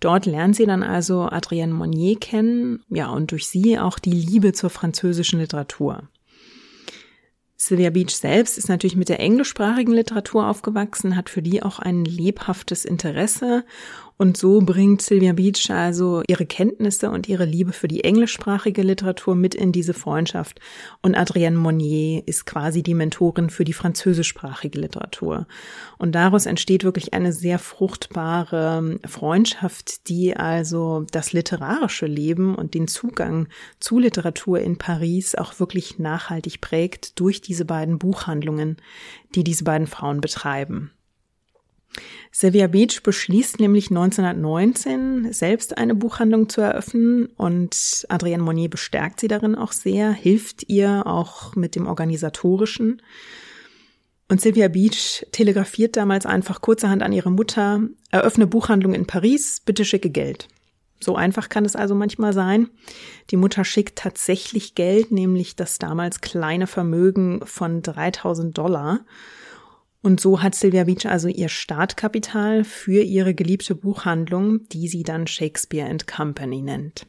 Dort 0.00 0.26
lernt 0.26 0.56
sie 0.56 0.66
dann 0.66 0.82
also 0.82 1.22
Adrienne 1.22 1.72
Monnier 1.72 2.18
kennen, 2.18 2.82
ja, 2.88 3.08
und 3.08 3.30
durch 3.30 3.46
sie 3.46 3.78
auch 3.78 4.00
die 4.00 4.12
Liebe 4.12 4.52
zur 4.52 4.70
französischen 4.70 5.38
Literatur. 5.38 6.08
Sylvia 7.56 7.90
Beach 7.90 8.14
selbst 8.14 8.58
ist 8.58 8.68
natürlich 8.68 8.96
mit 8.96 9.08
der 9.08 9.20
englischsprachigen 9.20 9.94
Literatur 9.94 10.46
aufgewachsen, 10.46 11.16
hat 11.16 11.30
für 11.30 11.40
die 11.40 11.62
auch 11.62 11.78
ein 11.78 12.04
lebhaftes 12.04 12.84
Interesse 12.84 13.64
und 14.18 14.38
so 14.38 14.60
bringt 14.60 15.02
Sylvia 15.02 15.34
Beach 15.34 15.70
also 15.70 16.22
ihre 16.26 16.46
Kenntnisse 16.46 17.10
und 17.10 17.28
ihre 17.28 17.44
Liebe 17.44 17.72
für 17.72 17.86
die 17.86 18.02
englischsprachige 18.02 18.82
Literatur 18.82 19.34
mit 19.34 19.54
in 19.54 19.72
diese 19.72 19.92
Freundschaft. 19.92 20.58
Und 21.02 21.14
Adrienne 21.14 21.56
Monnier 21.56 22.22
ist 22.26 22.46
quasi 22.46 22.82
die 22.82 22.94
Mentorin 22.94 23.50
für 23.50 23.64
die 23.64 23.74
französischsprachige 23.74 24.80
Literatur. 24.80 25.46
Und 25.98 26.14
daraus 26.14 26.46
entsteht 26.46 26.82
wirklich 26.82 27.12
eine 27.12 27.34
sehr 27.34 27.58
fruchtbare 27.58 28.98
Freundschaft, 29.06 30.08
die 30.08 30.34
also 30.34 31.04
das 31.12 31.34
literarische 31.34 32.06
Leben 32.06 32.54
und 32.54 32.72
den 32.72 32.88
Zugang 32.88 33.48
zu 33.80 33.98
Literatur 33.98 34.60
in 34.60 34.78
Paris 34.78 35.34
auch 35.34 35.60
wirklich 35.60 35.98
nachhaltig 35.98 36.62
prägt 36.62 37.20
durch 37.20 37.42
diese 37.42 37.66
beiden 37.66 37.98
Buchhandlungen, 37.98 38.78
die 39.34 39.44
diese 39.44 39.64
beiden 39.64 39.86
Frauen 39.86 40.22
betreiben. 40.22 40.90
Sylvia 42.32 42.66
Beach 42.66 43.02
beschließt 43.02 43.60
nämlich 43.60 43.90
1919 43.90 45.32
selbst 45.32 45.78
eine 45.78 45.94
Buchhandlung 45.94 46.48
zu 46.48 46.60
eröffnen 46.60 47.26
und 47.36 48.06
Adrienne 48.08 48.42
Monnier 48.42 48.68
bestärkt 48.68 49.20
sie 49.20 49.28
darin 49.28 49.54
auch 49.54 49.72
sehr, 49.72 50.12
hilft 50.12 50.68
ihr 50.68 51.06
auch 51.06 51.54
mit 51.54 51.74
dem 51.74 51.86
Organisatorischen. 51.86 53.00
Und 54.28 54.40
Sylvia 54.40 54.68
Beach 54.68 55.24
telegrafiert 55.32 55.96
damals 55.96 56.26
einfach 56.26 56.60
kurzerhand 56.60 57.02
an 57.02 57.12
ihre 57.12 57.30
Mutter, 57.30 57.80
eröffne 58.10 58.46
Buchhandlung 58.46 58.92
in 58.92 59.06
Paris, 59.06 59.62
bitte 59.64 59.84
schicke 59.84 60.10
Geld. 60.10 60.48
So 61.00 61.14
einfach 61.14 61.48
kann 61.48 61.64
es 61.64 61.76
also 61.76 61.94
manchmal 61.94 62.32
sein. 62.32 62.68
Die 63.30 63.36
Mutter 63.36 63.64
schickt 63.64 63.98
tatsächlich 63.98 64.74
Geld, 64.74 65.12
nämlich 65.12 65.54
das 65.54 65.78
damals 65.78 66.20
kleine 66.20 66.66
Vermögen 66.66 67.40
von 67.44 67.82
3000 67.82 68.56
Dollar. 68.56 69.00
Und 70.06 70.20
so 70.20 70.40
hat 70.40 70.54
Sylvia 70.54 70.84
Beach 70.84 71.06
also 71.06 71.26
ihr 71.26 71.48
Startkapital 71.48 72.62
für 72.62 73.02
ihre 73.02 73.34
geliebte 73.34 73.74
Buchhandlung, 73.74 74.68
die 74.68 74.86
sie 74.86 75.02
dann 75.02 75.26
Shakespeare 75.26 75.90
and 75.90 76.06
Company 76.06 76.62
nennt. 76.62 77.08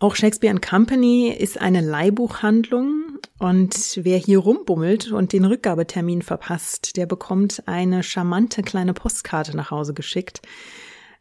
Auch 0.00 0.16
Shakespeare 0.16 0.50
and 0.50 0.60
Company 0.60 1.28
ist 1.28 1.60
eine 1.60 1.82
Leihbuchhandlung 1.82 3.20
und 3.38 4.00
wer 4.02 4.18
hier 4.18 4.40
rumbummelt 4.40 5.12
und 5.12 5.32
den 5.32 5.44
Rückgabetermin 5.44 6.22
verpasst, 6.22 6.96
der 6.96 7.06
bekommt 7.06 7.62
eine 7.66 8.02
charmante 8.02 8.64
kleine 8.64 8.92
Postkarte 8.92 9.56
nach 9.56 9.70
Hause 9.70 9.94
geschickt. 9.94 10.42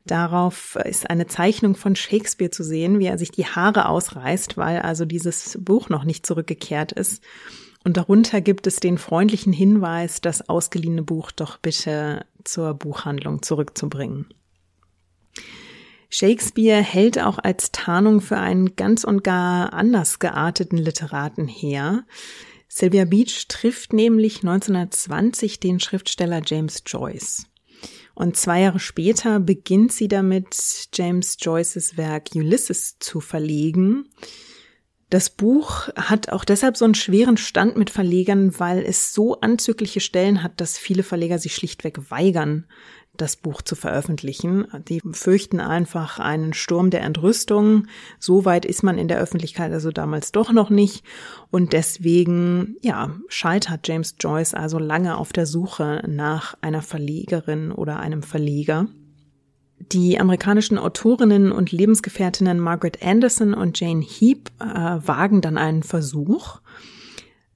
Darauf 0.08 0.75
ist 0.86 1.08
eine 1.08 1.27
Zeichnung 1.27 1.75
von 1.75 1.96
Shakespeare 1.96 2.50
zu 2.50 2.63
sehen, 2.63 2.98
wie 2.98 3.05
er 3.05 3.20
sich 3.20 3.29
die 3.29 3.46
Haare 3.46 3.89
ausreißt, 3.89 4.58
weil 4.58 4.79
also 4.79 5.05
dieses 5.05 5.60
Buch 5.62 5.89
noch 5.89 6.03
nicht 6.03 6.25
zurückgekehrt 6.25 6.94
ist. 6.94 7.22
Und 7.86 7.98
darunter 7.98 8.42
gibt 8.42 8.65
es 8.65 8.77
den 8.77 8.98
freundlichen 8.98 9.54
Hinweis, 9.54 10.20
das 10.20 10.50
ausgeliehene 10.50 11.04
Buch 11.04 11.32
doch 11.32 11.58
bitte 11.58 12.25
zur 12.44 12.74
Buchhandlung 12.74 13.44
zurückzubringen. 13.44 14.25
Shakespeare 16.10 16.82
hält 16.82 17.20
auch 17.20 17.38
als 17.38 17.72
Tarnung 17.72 18.22
für 18.22 18.38
einen 18.38 18.75
ganz 18.75 19.04
und 19.04 19.24
gar 19.24 19.72
anders 19.74 20.18
gearteten 20.18 20.80
Literaten 20.80 21.48
her. 21.48 22.06
Sylvia 22.68 23.06
Beach 23.06 23.48
trifft 23.50 23.94
nämlich 23.94 24.38
1920 24.38 25.60
den 25.60 25.80
Schriftsteller 25.80 26.42
James 26.44 26.82
Joyce. 26.88 27.46
Und 28.15 28.36
zwei 28.36 28.62
Jahre 28.62 28.80
später 28.80 29.39
beginnt 29.39 29.92
sie 29.92 30.08
damit, 30.08 30.88
James 30.92 31.38
Joyces 31.39 31.98
Werk 31.98 32.30
Ulysses 32.34 32.98
zu 33.00 33.20
verlegen. 33.20 34.10
Das 35.09 35.29
Buch 35.29 35.89
hat 35.95 36.29
auch 36.29 36.43
deshalb 36.43 36.77
so 36.77 36.85
einen 36.85 36.95
schweren 36.95 37.38
Stand 37.38 37.77
mit 37.77 37.91
Verlegern, 37.91 38.59
weil 38.59 38.79
es 38.79 39.13
so 39.13 39.39
anzügliche 39.39 40.00
Stellen 40.00 40.41
hat, 40.41 40.59
dass 40.59 40.79
viele 40.79 41.03
Verleger 41.03 41.38
sich 41.38 41.53
schlichtweg 41.53 42.09
weigern, 42.09 42.65
das 43.15 43.35
Buch 43.35 43.62
zu 43.62 43.75
veröffentlichen. 43.75 44.65
Die 44.88 45.01
fürchten 45.12 45.59
einfach 45.59 46.19
einen 46.19 46.53
Sturm 46.53 46.89
der 46.89 47.01
Entrüstung. 47.01 47.88
So 48.19 48.45
weit 48.45 48.65
ist 48.65 48.81
man 48.81 48.97
in 48.97 49.07
der 49.07 49.19
Öffentlichkeit 49.19 49.71
also 49.71 49.91
damals 49.91 50.31
doch 50.31 50.51
noch 50.51 50.71
nicht. 50.71 51.05
Und 51.51 51.74
deswegen, 51.74 52.75
ja, 52.81 53.15
scheitert 53.27 53.88
James 53.88 54.15
Joyce 54.19 54.55
also 54.55 54.79
lange 54.79 55.17
auf 55.17 55.33
der 55.33 55.45
Suche 55.45 56.03
nach 56.07 56.57
einer 56.62 56.81
Verlegerin 56.81 57.71
oder 57.71 58.00
einem 58.00 58.24
Verleger. 58.24 58.88
Die 59.79 60.20
amerikanischen 60.20 60.77
Autorinnen 60.77 61.51
und 61.51 61.72
Lebensgefährtinnen 61.72 62.60
Margaret 62.60 63.03
Anderson 63.03 63.53
und 63.53 63.79
Jane 63.79 64.01
Heap 64.01 64.50
äh, 64.60 64.65
wagen 64.65 65.41
dann 65.41 65.58
einen 65.58 65.84
Versuch. 65.84 66.60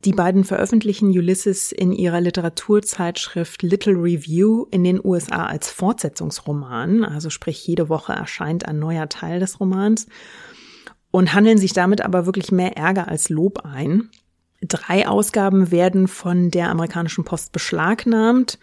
Die 0.06 0.14
beiden 0.14 0.46
veröffentlichen 0.46 1.10
Ulysses 1.10 1.74
in 1.74 1.92
ihrer 1.92 2.22
Literaturzeitschrift 2.22 3.64
Little 3.64 3.96
Review 3.96 4.66
in 4.72 4.86
den 4.86 5.04
USA 5.04 5.46
als 5.46 5.70
Fortsetzungsroman, 5.70 7.04
also 7.04 7.30
sprich 7.30 7.66
jede 7.68 7.90
Woche 7.90 8.14
erscheint 8.14 8.66
ein 8.66 8.80
neuer 8.80 9.10
Teil 9.10 9.42
des 9.42 9.60
Romans 9.60 10.08
und 11.12 11.34
handeln 11.34 11.58
sich 11.58 11.74
damit 11.74 12.02
aber 12.02 12.26
wirklich 12.26 12.52
mehr 12.52 12.78
Ärger 12.78 13.10
als 13.10 13.30
Lob 13.30 13.66
ein. 13.66 14.10
Drei 14.62 15.08
Ausgaben 15.08 15.72
werden 15.72 16.08
von 16.08 16.50
der 16.52 16.70
amerikanischen 16.70 17.26
Post 17.26 17.52
beschlagnahmt 17.52 18.58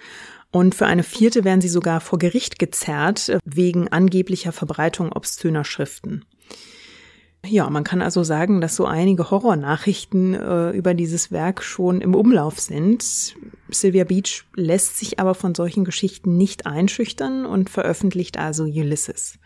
und 0.56 0.74
für 0.74 0.86
eine 0.86 1.02
vierte 1.02 1.44
werden 1.44 1.60
sie 1.60 1.68
sogar 1.68 2.00
vor 2.00 2.18
Gericht 2.18 2.58
gezerrt 2.58 3.36
wegen 3.44 3.88
angeblicher 3.88 4.52
Verbreitung 4.52 5.12
obszöner 5.12 5.66
Schriften. 5.66 6.24
Ja, 7.44 7.68
man 7.68 7.84
kann 7.84 8.00
also 8.00 8.24
sagen, 8.24 8.62
dass 8.62 8.74
so 8.74 8.86
einige 8.86 9.30
Horrornachrichten 9.30 10.32
äh, 10.32 10.70
über 10.70 10.94
dieses 10.94 11.30
Werk 11.30 11.62
schon 11.62 12.00
im 12.00 12.14
Umlauf 12.14 12.58
sind. 12.58 13.04
Sylvia 13.68 14.04
Beach 14.04 14.46
lässt 14.54 14.98
sich 14.98 15.20
aber 15.20 15.34
von 15.34 15.54
solchen 15.54 15.84
Geschichten 15.84 16.38
nicht 16.38 16.66
einschüchtern 16.66 17.44
und 17.44 17.68
veröffentlicht 17.68 18.38
also 18.38 18.64
Ulysses. 18.64 19.38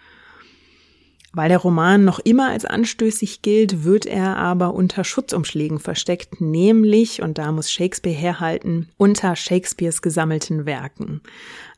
Weil 1.33 1.49
der 1.49 1.59
Roman 1.59 2.05
noch 2.05 2.19
immer 2.19 2.51
als 2.51 2.65
anstößig 2.65 3.41
gilt, 3.43 3.85
wird 3.85 4.05
er 4.05 4.37
aber 4.37 4.75
unter 4.75 5.05
Schutzumschlägen 5.05 5.79
versteckt, 5.79 6.41
nämlich, 6.41 7.23
und 7.23 7.39
da 7.39 7.53
muss 7.53 7.71
Shakespeare 7.71 8.17
herhalten, 8.17 8.89
unter 8.97 9.37
Shakespeares 9.37 10.03
gesammelten 10.03 10.67
Werken. 10.67 11.21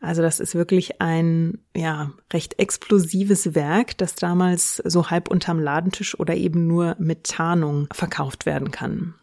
Also 0.00 0.22
das 0.22 0.40
ist 0.40 0.54
wirklich 0.54 1.02
ein, 1.02 1.58
ja, 1.76 2.12
recht 2.32 2.58
explosives 2.58 3.54
Werk, 3.54 3.98
das 3.98 4.14
damals 4.14 4.76
so 4.86 5.10
halb 5.10 5.30
unterm 5.30 5.60
Ladentisch 5.60 6.18
oder 6.18 6.34
eben 6.34 6.66
nur 6.66 6.96
mit 6.98 7.24
Tarnung 7.24 7.88
verkauft 7.92 8.46
werden 8.46 8.70
kann. 8.70 9.14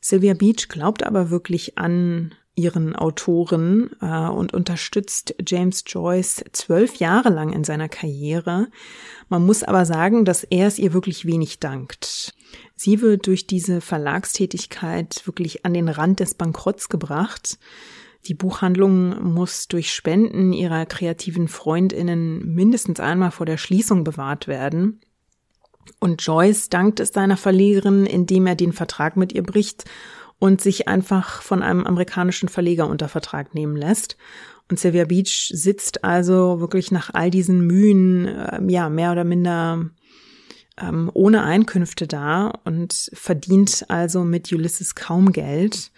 Sylvia 0.00 0.32
Beach 0.34 0.68
glaubt 0.68 1.02
aber 1.02 1.30
wirklich 1.30 1.76
an 1.76 2.32
ihren 2.56 2.96
Autoren 2.96 3.90
äh, 4.00 4.28
und 4.28 4.54
unterstützt 4.54 5.34
James 5.46 5.84
Joyce 5.86 6.42
zwölf 6.52 6.96
Jahre 6.96 7.28
lang 7.28 7.52
in 7.52 7.62
seiner 7.62 7.88
Karriere. 7.88 8.68
Man 9.28 9.44
muss 9.44 9.62
aber 9.62 9.84
sagen, 9.84 10.24
dass 10.24 10.42
er 10.42 10.66
es 10.66 10.78
ihr 10.78 10.92
wirklich 10.92 11.26
wenig 11.26 11.60
dankt. 11.60 12.34
Sie 12.74 13.02
wird 13.02 13.26
durch 13.26 13.46
diese 13.46 13.80
Verlagstätigkeit 13.80 15.22
wirklich 15.26 15.64
an 15.64 15.74
den 15.74 15.88
Rand 15.88 16.20
des 16.20 16.34
Bankrotts 16.34 16.88
gebracht. 16.88 17.58
Die 18.26 18.34
Buchhandlung 18.34 19.22
muss 19.22 19.68
durch 19.68 19.92
Spenden 19.92 20.52
ihrer 20.52 20.86
kreativen 20.86 21.48
Freundinnen 21.48 22.54
mindestens 22.54 23.00
einmal 23.00 23.30
vor 23.30 23.46
der 23.46 23.58
Schließung 23.58 24.02
bewahrt 24.02 24.48
werden. 24.48 25.00
Und 26.00 26.22
Joyce 26.22 26.68
dankt 26.68 27.00
es 27.00 27.10
seiner 27.10 27.36
Verlegerin, 27.36 28.06
indem 28.06 28.46
er 28.46 28.56
den 28.56 28.72
Vertrag 28.72 29.16
mit 29.16 29.32
ihr 29.32 29.42
bricht 29.42 29.84
und 30.38 30.60
sich 30.60 30.88
einfach 30.88 31.42
von 31.42 31.62
einem 31.62 31.86
amerikanischen 31.86 32.48
Verleger 32.48 32.88
unter 32.88 33.08
Vertrag 33.08 33.54
nehmen 33.54 33.76
lässt. 33.76 34.16
Und 34.70 34.78
Sylvia 34.78 35.04
Beach 35.04 35.50
sitzt 35.52 36.04
also 36.04 36.60
wirklich 36.60 36.90
nach 36.90 37.10
all 37.14 37.30
diesen 37.30 37.66
Mühen, 37.66 38.26
äh, 38.26 38.60
ja, 38.68 38.88
mehr 38.88 39.12
oder 39.12 39.24
minder 39.24 39.90
ähm, 40.78 41.10
ohne 41.14 41.44
Einkünfte 41.44 42.06
da 42.06 42.52
und 42.64 43.10
verdient 43.14 43.86
also 43.88 44.24
mit 44.24 44.52
Ulysses 44.52 44.94
kaum 44.94 45.32
Geld, 45.32 45.90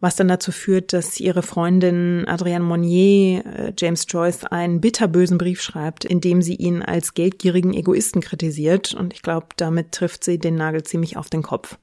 was 0.00 0.16
dann 0.16 0.28
dazu 0.28 0.52
führt, 0.52 0.92
dass 0.92 1.20
ihre 1.20 1.42
Freundin 1.42 2.24
Adrienne 2.26 2.64
Monnier 2.64 3.44
äh, 3.44 3.72
James 3.76 4.06
Joyce 4.08 4.44
einen 4.44 4.80
bitterbösen 4.80 5.38
Brief 5.38 5.60
schreibt, 5.60 6.04
in 6.04 6.20
dem 6.20 6.40
sie 6.40 6.54
ihn 6.54 6.82
als 6.82 7.14
geldgierigen 7.14 7.74
Egoisten 7.74 8.22
kritisiert. 8.22 8.94
Und 8.94 9.12
ich 9.12 9.22
glaube, 9.22 9.48
damit 9.56 9.92
trifft 9.92 10.24
sie 10.24 10.38
den 10.38 10.54
Nagel 10.54 10.82
ziemlich 10.82 11.16
auf 11.16 11.28
den 11.28 11.42
Kopf 11.42 11.78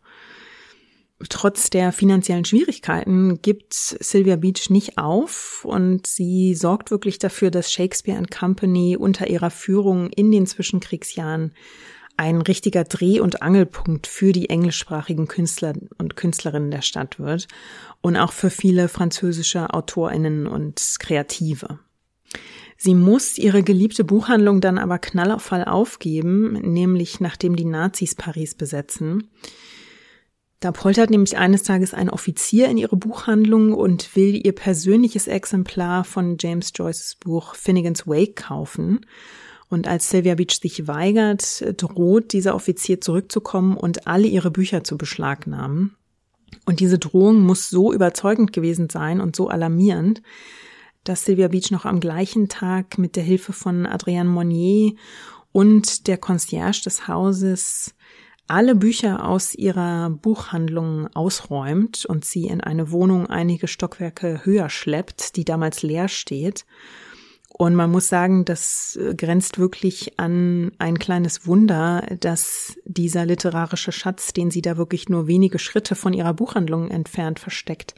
trotz 1.29 1.69
der 1.69 1.91
finanziellen 1.91 2.45
Schwierigkeiten 2.45 3.41
gibt 3.41 3.73
Sylvia 3.73 4.35
Beach 4.35 4.69
nicht 4.69 4.97
auf 4.97 5.63
und 5.65 6.07
sie 6.07 6.53
sorgt 6.55 6.91
wirklich 6.91 7.19
dafür, 7.19 7.51
dass 7.51 7.71
Shakespeare 7.71 8.17
and 8.17 8.31
Company 8.31 8.97
unter 8.97 9.27
ihrer 9.27 9.49
Führung 9.49 10.09
in 10.09 10.31
den 10.31 10.45
Zwischenkriegsjahren 10.45 11.53
ein 12.17 12.41
richtiger 12.41 12.83
Dreh- 12.83 13.19
und 13.19 13.41
Angelpunkt 13.41 14.07
für 14.07 14.31
die 14.31 14.49
englischsprachigen 14.49 15.27
Künstler 15.27 15.73
und 15.97 16.15
Künstlerinnen 16.15 16.71
der 16.71 16.81
Stadt 16.81 17.19
wird 17.19 17.47
und 18.01 18.15
auch 18.15 18.31
für 18.31 18.49
viele 18.49 18.87
französische 18.87 19.73
Autorinnen 19.73 20.47
und 20.47 20.81
Kreative. 20.99 21.79
Sie 22.77 22.93
muss 22.93 23.37
ihre 23.37 23.63
geliebte 23.63 24.03
Buchhandlung 24.03 24.59
dann 24.61 24.77
aber 24.77 24.99
knall 24.99 25.31
auf 25.31 25.43
Fall 25.43 25.63
aufgeben, 25.63 26.53
nämlich 26.53 27.19
nachdem 27.19 27.55
die 27.55 27.65
Nazis 27.65 28.15
Paris 28.15 28.55
besetzen. 28.55 29.29
Da 30.59 30.71
poltert 30.71 31.09
nämlich 31.09 31.37
eines 31.37 31.63
Tages 31.63 31.93
ein 31.93 32.09
Offizier 32.09 32.69
in 32.69 32.77
ihre 32.77 32.95
Buchhandlung 32.95 33.73
und 33.73 34.15
will 34.15 34.45
ihr 34.45 34.53
persönliches 34.53 35.27
Exemplar 35.27 36.03
von 36.03 36.37
James 36.39 36.71
Joyces 36.73 37.15
Buch 37.15 37.55
Finnegan's 37.55 38.07
Wake 38.07 38.35
kaufen. 38.35 39.05
Und 39.69 39.87
als 39.87 40.09
Sylvia 40.09 40.35
Beach 40.35 40.59
sich 40.61 40.87
weigert, 40.87 41.63
droht 41.81 42.33
dieser 42.33 42.55
Offizier 42.55 43.01
zurückzukommen 43.01 43.75
und 43.75 44.07
alle 44.07 44.27
ihre 44.27 44.51
Bücher 44.51 44.83
zu 44.83 44.97
beschlagnahmen. 44.97 45.95
Und 46.65 46.79
diese 46.79 46.99
Drohung 46.99 47.41
muss 47.41 47.69
so 47.69 47.91
überzeugend 47.91 48.53
gewesen 48.53 48.89
sein 48.89 49.19
und 49.19 49.35
so 49.35 49.49
alarmierend, 49.49 50.21
dass 51.03 51.25
Sylvia 51.25 51.49
Beach 51.49 51.71
noch 51.71 51.85
am 51.85 51.99
gleichen 51.99 52.47
Tag 52.47 52.97
mit 52.97 53.15
der 53.15 53.23
Hilfe 53.23 53.53
von 53.53 53.85
Adrienne 53.85 54.29
Monnier 54.29 54.93
und 55.51 56.07
der 56.07 56.17
Concierge 56.17 56.81
des 56.83 57.07
Hauses 57.07 57.95
alle 58.47 58.75
Bücher 58.75 59.27
aus 59.27 59.55
ihrer 59.55 60.09
Buchhandlung 60.09 61.07
ausräumt 61.15 62.05
und 62.05 62.25
sie 62.25 62.45
in 62.45 62.61
eine 62.61 62.91
Wohnung 62.91 63.27
einige 63.27 63.67
Stockwerke 63.67 64.41
höher 64.43 64.69
schleppt, 64.69 65.35
die 65.35 65.45
damals 65.45 65.81
leer 65.81 66.07
steht. 66.07 66.65
Und 67.57 67.73
man 67.73 67.89
muss 67.89 68.09
sagen, 68.09 68.43
das 68.43 68.99
äh, 69.01 69.15
grenzt 69.15 69.57
wirklich 69.57 70.19
an 70.19 70.73
ein 70.77 70.99
kleines 70.99 71.47
Wunder, 71.47 72.05
dass 72.19 72.77
dieser 72.83 73.25
literarische 73.25 73.93
Schatz, 73.93 74.33
den 74.33 74.51
sie 74.51 74.61
da 74.61 74.75
wirklich 74.75 75.07
nur 75.07 75.27
wenige 75.27 75.57
Schritte 75.57 75.95
von 75.95 76.11
ihrer 76.11 76.33
Buchhandlung 76.33 76.91
entfernt 76.91 77.39
versteckt, 77.39 77.95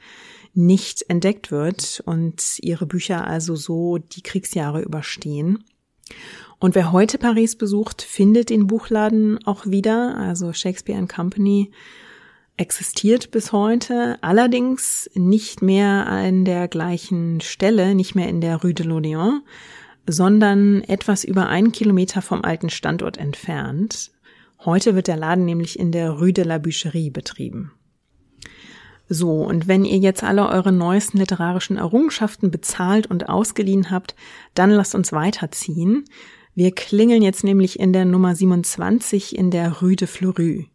nicht 0.54 1.10
entdeckt 1.10 1.50
wird 1.52 2.04
und 2.06 2.60
ihre 2.62 2.86
Bücher 2.86 3.26
also 3.26 3.56
so 3.56 3.98
die 3.98 4.22
Kriegsjahre 4.22 4.82
überstehen. 4.82 5.64
Und 6.60 6.74
wer 6.74 6.92
heute 6.92 7.18
Paris 7.18 7.56
besucht, 7.56 8.02
findet 8.02 8.50
den 8.50 8.68
Buchladen 8.68 9.40
auch 9.46 9.66
wieder. 9.68 10.18
Also 10.18 10.54
Shakespeare 10.54 10.98
and 10.98 11.12
Company 11.12 11.72
existiert 12.58 13.30
bis 13.30 13.52
heute, 13.52 14.18
allerdings 14.22 15.10
nicht 15.14 15.62
mehr 15.62 16.08
an 16.08 16.44
der 16.44 16.68
gleichen 16.68 17.40
Stelle, 17.42 17.94
nicht 17.94 18.16
mehr 18.16 18.28
in 18.28 18.42
der 18.42 18.64
Rue 18.64 18.74
de 18.74 18.88
l'Odéon, 18.88 19.42
sondern 20.08 20.82
etwas 20.84 21.24
über 21.24 21.48
einen 21.48 21.72
Kilometer 21.72 22.24
vom 22.24 22.44
alten 22.44 22.72
Standort 22.72 23.18
entfernt. 23.18 24.12
Heute 24.66 24.96
wird 24.96 25.08
der 25.08 25.18
Laden 25.18 25.46
nämlich 25.46 25.78
in 25.78 25.92
der 25.92 26.12
Rue 26.12 26.34
de 26.34 26.44
la 26.44 26.58
Bûcherie 26.58 27.12
betrieben. 27.12 27.72
So, 29.10 29.44
und 29.44 29.68
wenn 29.68 29.86
ihr 29.86 30.00
jetzt 30.00 30.24
alle 30.24 30.50
eure 30.50 30.72
neuesten 30.72 31.20
literarischen 31.20 31.78
Errungenschaften 31.78 32.52
bezahlt 32.52 33.08
und 33.08 33.30
ausgeliehen 33.30 33.92
habt, 33.92 34.16
dann 34.54 34.72
lasst 34.72 34.96
uns 34.96 35.14
weiterziehen. 35.14 36.06
Wir 36.58 36.74
klingeln 36.74 37.22
jetzt 37.22 37.44
nämlich 37.44 37.80
in 37.80 37.94
der 37.94 38.04
Nummer 38.04 38.36
27 38.36 39.38
in 39.38 39.52
der 39.52 39.80
Rue 39.80 39.96
de 39.96 40.08
Fleurus. 40.08 40.66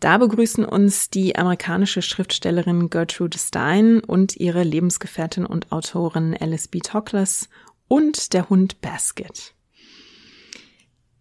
Da 0.00 0.16
begrüßen 0.16 0.64
uns 0.64 1.10
die 1.10 1.36
amerikanische 1.36 2.00
Schriftstellerin 2.00 2.88
Gertrude 2.88 3.36
Stein 3.36 4.00
und 4.00 4.34
ihre 4.34 4.62
Lebensgefährtin 4.62 5.44
und 5.44 5.72
Autorin 5.72 6.34
Alice 6.40 6.68
B. 6.68 6.78
Toklas 6.78 7.50
und 7.86 8.32
der 8.32 8.48
Hund 8.48 8.80
Basket. 8.80 9.52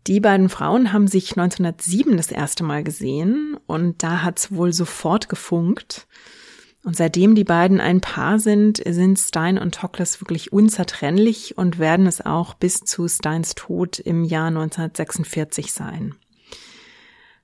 Die 0.07 0.21
beiden 0.21 0.47
Frauen 0.47 0.93
haben 0.93 1.07
sich 1.07 1.31
1907 1.31 2.15
das 2.15 2.31
erste 2.31 2.63
Mal 2.63 2.85
gesehen 2.85 3.57
und 3.67 4.01
da 4.01 4.23
hat's 4.23 4.53
wohl 4.53 4.71
sofort 4.71 5.27
gefunkt. 5.27 6.07
Und 6.83 6.95
seitdem 6.95 7.35
die 7.35 7.43
beiden 7.43 7.79
ein 7.79 8.01
Paar 8.01 8.39
sind, 8.39 8.81
sind 8.87 9.19
Stein 9.19 9.59
und 9.59 9.75
Toklas 9.75 10.19
wirklich 10.19 10.51
unzertrennlich 10.51 11.57
und 11.57 11.77
werden 11.77 12.07
es 12.07 12.25
auch 12.25 12.55
bis 12.55 12.79
zu 12.79 13.07
Steins 13.07 13.53
Tod 13.53 13.99
im 13.99 14.23
Jahr 14.23 14.47
1946 14.47 15.71
sein. 15.71 16.15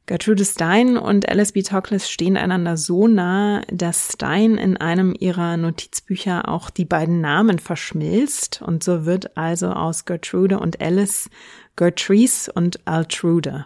Gertrude 0.08 0.46
Stein 0.46 0.98
und 0.98 1.28
Alice 1.28 1.52
B. 1.52 1.64
Toklas 1.64 2.10
stehen 2.10 2.38
einander 2.38 2.78
so 2.78 3.08
nah, 3.08 3.62
dass 3.70 4.14
Stein 4.14 4.56
in 4.56 4.78
einem 4.78 5.14
ihrer 5.20 5.58
Notizbücher 5.58 6.48
auch 6.48 6.70
die 6.70 6.86
beiden 6.86 7.20
Namen 7.20 7.60
verschmilzt 7.60 8.62
und 8.62 8.86
so 8.86 9.06
wird 9.06 9.36
also 9.36 9.68
aus 9.68 10.06
Gertrude 10.06 10.60
und 10.60 10.82
Alice 10.82 11.30
Gertrude 11.76 12.54
und 12.56 12.88
Altrude. 12.88 13.66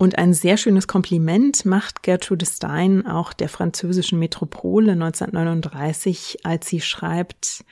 Und 0.00 0.16
ein 0.16 0.32
sehr 0.32 0.56
schönes 0.56 0.88
Kompliment 0.88 1.66
macht 1.66 2.02
Gertrude 2.02 2.46
Stein 2.46 3.06
auch 3.06 3.34
der 3.34 3.50
französischen 3.50 4.18
Metropole 4.18 4.92
1939, 4.92 6.38
als 6.42 6.68
sie 6.68 6.80
schreibt, 6.80 7.66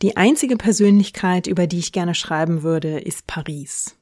die 0.00 0.16
einzige 0.16 0.56
Persönlichkeit, 0.56 1.48
über 1.48 1.66
die 1.66 1.80
ich 1.80 1.90
gerne 1.90 2.14
schreiben 2.14 2.62
würde, 2.62 3.00
ist 3.00 3.26
Paris. 3.26 3.96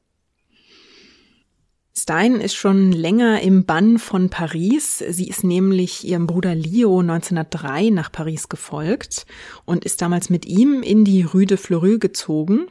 Stein 1.96 2.34
ist 2.42 2.54
schon 2.54 2.92
länger 2.92 3.40
im 3.40 3.64
Bann 3.64 3.98
von 3.98 4.28
Paris. 4.28 4.98
Sie 4.98 5.26
ist 5.26 5.42
nämlich 5.42 6.06
ihrem 6.06 6.26
Bruder 6.26 6.54
Leo 6.54 7.00
1903 7.00 7.88
nach 7.88 8.12
Paris 8.12 8.50
gefolgt 8.50 9.24
und 9.64 9.86
ist 9.86 10.02
damals 10.02 10.28
mit 10.28 10.44
ihm 10.44 10.82
in 10.82 11.06
die 11.06 11.22
Rue 11.22 11.46
de 11.46 11.56
Fleurus 11.56 11.98
gezogen. 11.98 12.66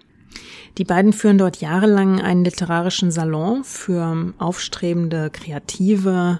Die 0.77 0.85
beiden 0.85 1.13
führen 1.13 1.37
dort 1.37 1.61
jahrelang 1.61 2.19
einen 2.19 2.43
literarischen 2.43 3.11
Salon 3.11 3.63
für 3.63 4.33
aufstrebende 4.39 5.29
Kreative 5.29 6.39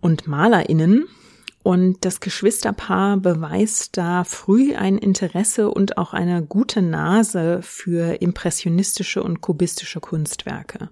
und 0.00 0.28
Malerinnen. 0.28 1.08
Und 1.62 2.04
das 2.04 2.20
Geschwisterpaar 2.20 3.18
beweist 3.18 3.96
da 3.96 4.24
früh 4.24 4.74
ein 4.74 4.96
Interesse 4.96 5.70
und 5.70 5.98
auch 5.98 6.14
eine 6.14 6.42
gute 6.42 6.80
Nase 6.80 7.60
für 7.62 8.22
impressionistische 8.22 9.22
und 9.22 9.40
kubistische 9.40 10.00
Kunstwerke. 10.00 10.88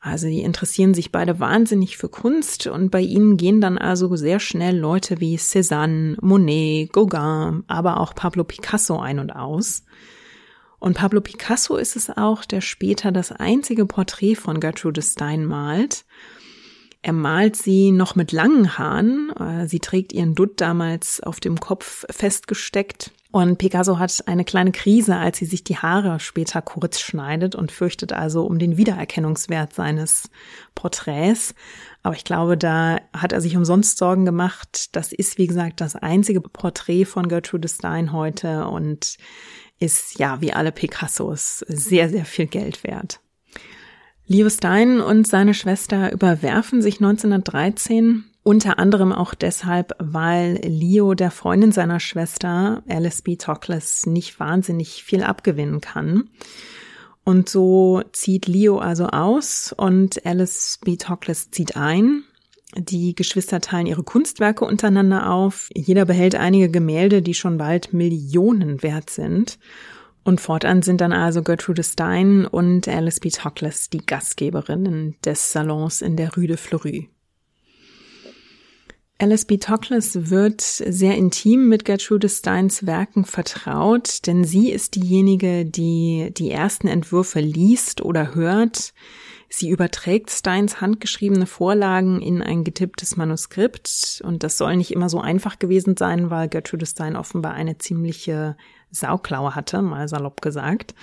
Also 0.00 0.28
die 0.28 0.42
interessieren 0.42 0.94
sich 0.94 1.10
beide 1.10 1.40
wahnsinnig 1.40 1.96
für 1.96 2.08
Kunst 2.08 2.68
und 2.68 2.90
bei 2.90 3.00
ihnen 3.00 3.36
gehen 3.36 3.60
dann 3.60 3.76
also 3.76 4.14
sehr 4.14 4.38
schnell 4.38 4.78
Leute 4.78 5.20
wie 5.20 5.36
Cézanne, 5.36 6.16
Monet, 6.20 6.92
Gauguin, 6.92 7.64
aber 7.66 8.00
auch 8.00 8.14
Pablo 8.14 8.44
Picasso 8.44 9.00
ein 9.00 9.18
und 9.18 9.32
aus. 9.34 9.82
Und 10.78 10.94
Pablo 10.94 11.20
Picasso 11.20 11.76
ist 11.76 11.96
es 11.96 12.10
auch, 12.10 12.44
der 12.44 12.60
später 12.60 13.12
das 13.12 13.32
einzige 13.32 13.86
Porträt 13.86 14.34
von 14.34 14.60
Gertrude 14.60 15.02
Stein 15.02 15.44
malt. 15.44 16.04
Er 17.02 17.12
malt 17.12 17.54
sie 17.54 17.92
noch 17.92 18.16
mit 18.16 18.32
langen 18.32 18.78
Haaren. 18.78 19.30
Äh, 19.38 19.68
sie 19.68 19.78
trägt 19.78 20.12
ihren 20.12 20.34
Dutt 20.34 20.60
damals 20.60 21.20
auf 21.22 21.38
dem 21.38 21.60
Kopf 21.60 22.04
festgesteckt. 22.10 23.12
Und 23.30 23.58
Picasso 23.58 23.98
hat 23.98 24.24
eine 24.26 24.44
kleine 24.44 24.72
Krise, 24.72 25.14
als 25.14 25.38
sie 25.38 25.44
sich 25.44 25.62
die 25.62 25.76
Haare 25.76 26.18
später 26.20 26.62
kurz 26.62 27.00
schneidet 27.00 27.54
und 27.54 27.70
fürchtet 27.70 28.12
also 28.12 28.44
um 28.44 28.58
den 28.58 28.76
Wiedererkennungswert 28.76 29.74
seines 29.74 30.30
Porträts. 30.74 31.54
Aber 32.02 32.16
ich 32.16 32.24
glaube, 32.24 32.56
da 32.56 32.98
hat 33.12 33.32
er 33.32 33.40
sich 33.40 33.56
umsonst 33.56 33.98
Sorgen 33.98 34.24
gemacht. 34.24 34.96
Das 34.96 35.12
ist, 35.12 35.38
wie 35.38 35.46
gesagt, 35.46 35.80
das 35.80 35.96
einzige 35.96 36.40
Porträt 36.40 37.04
von 37.04 37.28
Gertrude 37.28 37.68
Stein 37.68 38.12
heute 38.12 38.66
und 38.68 39.16
ist 39.78 40.18
ja 40.18 40.40
wie 40.40 40.52
alle 40.52 40.72
Picassos 40.72 41.64
sehr, 41.68 42.08
sehr 42.08 42.24
viel 42.24 42.46
Geld 42.46 42.84
wert. 42.84 43.20
Leo 44.26 44.50
Stein 44.50 45.00
und 45.00 45.26
seine 45.26 45.54
Schwester 45.54 46.12
überwerfen 46.12 46.82
sich 46.82 46.96
1913 46.96 48.24
unter 48.46 48.78
anderem 48.78 49.12
auch 49.12 49.34
deshalb, 49.34 49.92
weil 49.98 50.60
Leo 50.62 51.14
der 51.14 51.32
Freundin 51.32 51.72
seiner 51.72 51.98
Schwester 51.98 52.84
Alice 52.88 53.22
B. 53.22 53.34
Toklas 53.34 54.06
nicht 54.06 54.38
wahnsinnig 54.38 55.02
viel 55.02 55.24
abgewinnen 55.24 55.80
kann. 55.80 56.30
Und 57.24 57.48
so 57.48 58.02
zieht 58.12 58.46
Leo 58.46 58.78
also 58.78 59.08
aus 59.08 59.74
und 59.76 60.24
Alice 60.24 60.78
B. 60.84 60.96
Toklas 60.96 61.50
zieht 61.50 61.76
ein. 61.76 62.22
Die 62.74 63.14
Geschwister 63.14 63.60
teilen 63.60 63.86
ihre 63.86 64.02
Kunstwerke 64.02 64.64
untereinander 64.64 65.30
auf. 65.30 65.68
Jeder 65.74 66.04
behält 66.04 66.34
einige 66.34 66.68
Gemälde, 66.68 67.22
die 67.22 67.34
schon 67.34 67.58
bald 67.58 67.92
Millionen 67.92 68.82
wert 68.82 69.10
sind. 69.10 69.58
Und 70.24 70.40
fortan 70.40 70.82
sind 70.82 71.00
dann 71.00 71.12
also 71.12 71.42
Gertrude 71.44 71.84
Stein 71.84 72.46
und 72.46 72.88
Alice 72.88 73.20
B. 73.20 73.30
Toklas 73.30 73.90
die 73.90 74.04
Gastgeberinnen 74.04 75.14
des 75.24 75.52
Salons 75.52 76.02
in 76.02 76.16
der 76.16 76.34
Rue 76.34 76.48
de 76.48 76.56
Fleury. 76.56 77.08
Alice 79.18 79.46
B. 79.46 79.56
Toklas 79.56 80.28
wird 80.28 80.60
sehr 80.60 81.16
intim 81.16 81.68
mit 81.68 81.86
Gertrude 81.86 82.28
Steins 82.28 82.84
Werken 82.84 83.24
vertraut, 83.24 84.26
denn 84.26 84.44
sie 84.44 84.70
ist 84.70 84.96
diejenige, 84.96 85.64
die 85.64 86.34
die 86.36 86.50
ersten 86.50 86.86
Entwürfe 86.86 87.40
liest 87.40 88.02
oder 88.02 88.34
hört, 88.34 88.92
Sie 89.48 89.70
überträgt 89.70 90.30
Steins 90.30 90.80
handgeschriebene 90.80 91.46
Vorlagen 91.46 92.20
in 92.20 92.42
ein 92.42 92.64
getipptes 92.64 93.16
Manuskript 93.16 94.20
und 94.24 94.42
das 94.42 94.58
soll 94.58 94.76
nicht 94.76 94.92
immer 94.92 95.08
so 95.08 95.20
einfach 95.20 95.58
gewesen 95.58 95.96
sein, 95.96 96.30
weil 96.30 96.48
Gertrude 96.48 96.86
Stein 96.86 97.16
offenbar 97.16 97.54
eine 97.54 97.78
ziemliche 97.78 98.56
Sauklaue 98.90 99.54
hatte, 99.54 99.82
mal 99.82 100.08
salopp 100.08 100.42
gesagt. 100.42 100.94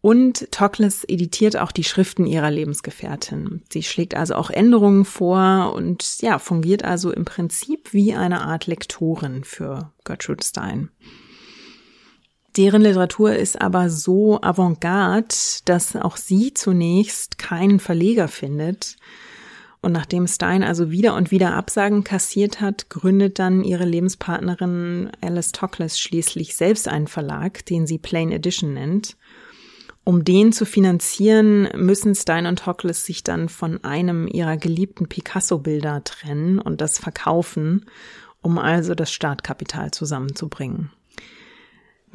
Und 0.00 0.52
Tokles 0.52 1.02
editiert 1.02 1.56
auch 1.56 1.72
die 1.72 1.82
Schriften 1.82 2.26
ihrer 2.26 2.50
Lebensgefährtin. 2.50 3.62
Sie 3.72 3.82
schlägt 3.82 4.14
also 4.14 4.36
auch 4.36 4.50
Änderungen 4.50 5.04
vor 5.04 5.72
und 5.74 6.22
ja, 6.22 6.38
fungiert 6.38 6.84
also 6.84 7.10
im 7.10 7.24
Prinzip 7.24 7.92
wie 7.92 8.14
eine 8.14 8.42
Art 8.42 8.68
Lektorin 8.68 9.42
für 9.42 9.90
Gertrude 10.04 10.44
Stein. 10.44 10.90
Deren 12.56 12.80
Literatur 12.80 13.34
ist 13.34 13.60
aber 13.60 13.90
so 13.90 14.40
avantgarde, 14.40 15.34
dass 15.66 15.94
auch 15.94 16.16
sie 16.16 16.54
zunächst 16.54 17.36
keinen 17.36 17.80
Verleger 17.80 18.28
findet. 18.28 18.96
Und 19.82 19.92
nachdem 19.92 20.26
Stein 20.26 20.64
also 20.64 20.90
wieder 20.90 21.14
und 21.14 21.30
wieder 21.30 21.54
Absagen 21.54 22.02
kassiert 22.02 22.62
hat, 22.62 22.88
gründet 22.88 23.38
dann 23.38 23.62
ihre 23.62 23.84
Lebenspartnerin 23.84 25.10
Alice 25.20 25.52
Toklas 25.52 26.00
schließlich 26.00 26.56
selbst 26.56 26.88
einen 26.88 27.08
Verlag, 27.08 27.64
den 27.66 27.86
sie 27.86 27.98
Plain 27.98 28.32
Edition 28.32 28.72
nennt. 28.72 29.16
Um 30.02 30.24
den 30.24 30.52
zu 30.52 30.64
finanzieren, 30.64 31.68
müssen 31.76 32.14
Stein 32.14 32.46
und 32.46 32.60
Toklas 32.60 33.04
sich 33.04 33.22
dann 33.22 33.48
von 33.50 33.84
einem 33.84 34.28
ihrer 34.28 34.56
geliebten 34.56 35.08
Picasso-Bilder 35.08 36.04
trennen 36.04 36.58
und 36.58 36.80
das 36.80 36.98
verkaufen, 36.98 37.84
um 38.40 38.58
also 38.58 38.94
das 38.94 39.12
Startkapital 39.12 39.90
zusammenzubringen. 39.90 40.90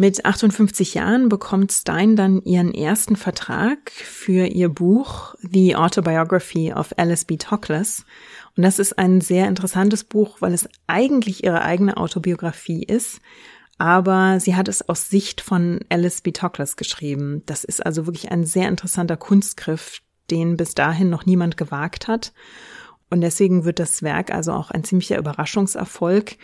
Mit 0.02 0.26
58 0.26 0.96
Jahren 0.96 1.30
bekommt 1.30 1.72
Stein 1.72 2.16
dann 2.16 2.42
ihren 2.42 2.74
ersten 2.74 3.16
Vertrag 3.16 3.92
für 3.92 4.48
ihr 4.48 4.68
Buch 4.68 5.36
The 5.44 5.76
Autobiography 5.76 6.74
of 6.74 6.92
Alice 6.98 7.24
B. 7.26 7.38
Toklas. 7.38 8.04
Und 8.58 8.64
das 8.64 8.80
ist 8.80 8.98
ein 8.98 9.22
sehr 9.22 9.48
interessantes 9.48 10.04
Buch, 10.04 10.38
weil 10.40 10.56
es 10.56 10.68
eigentlich 10.88 11.44
ihre 11.44 11.62
eigene 11.62 11.98
Autobiografie 11.98 12.82
ist, 12.82 13.22
aber 13.78 14.40
sie 14.40 14.56
hat 14.56 14.68
es 14.68 14.90
aus 14.90 15.12
Sicht 15.12 15.40
von 15.40 15.82
Alice 15.90 16.22
B. 16.22 16.32
Toklas 16.32 16.78
geschrieben. 16.78 17.44
Das 17.46 17.64
ist 17.64 17.86
also 17.86 18.08
wirklich 18.08 18.32
ein 18.32 18.44
sehr 18.44 18.70
interessanter 18.70 19.18
Kunstgriff, 19.18 20.02
den 20.32 20.58
bis 20.58 20.74
dahin 20.74 21.12
noch 21.12 21.28
niemand 21.28 21.58
gewagt 21.58 22.08
hat. 22.08 22.34
Und 23.12 23.22
deswegen 23.22 23.66
wird 23.66 23.78
das 23.78 24.02
Werk 24.02 24.34
also 24.34 24.52
auch 24.54 24.72
ein 24.72 24.84
ziemlicher 24.84 25.20
Überraschungserfolg. 25.20 26.38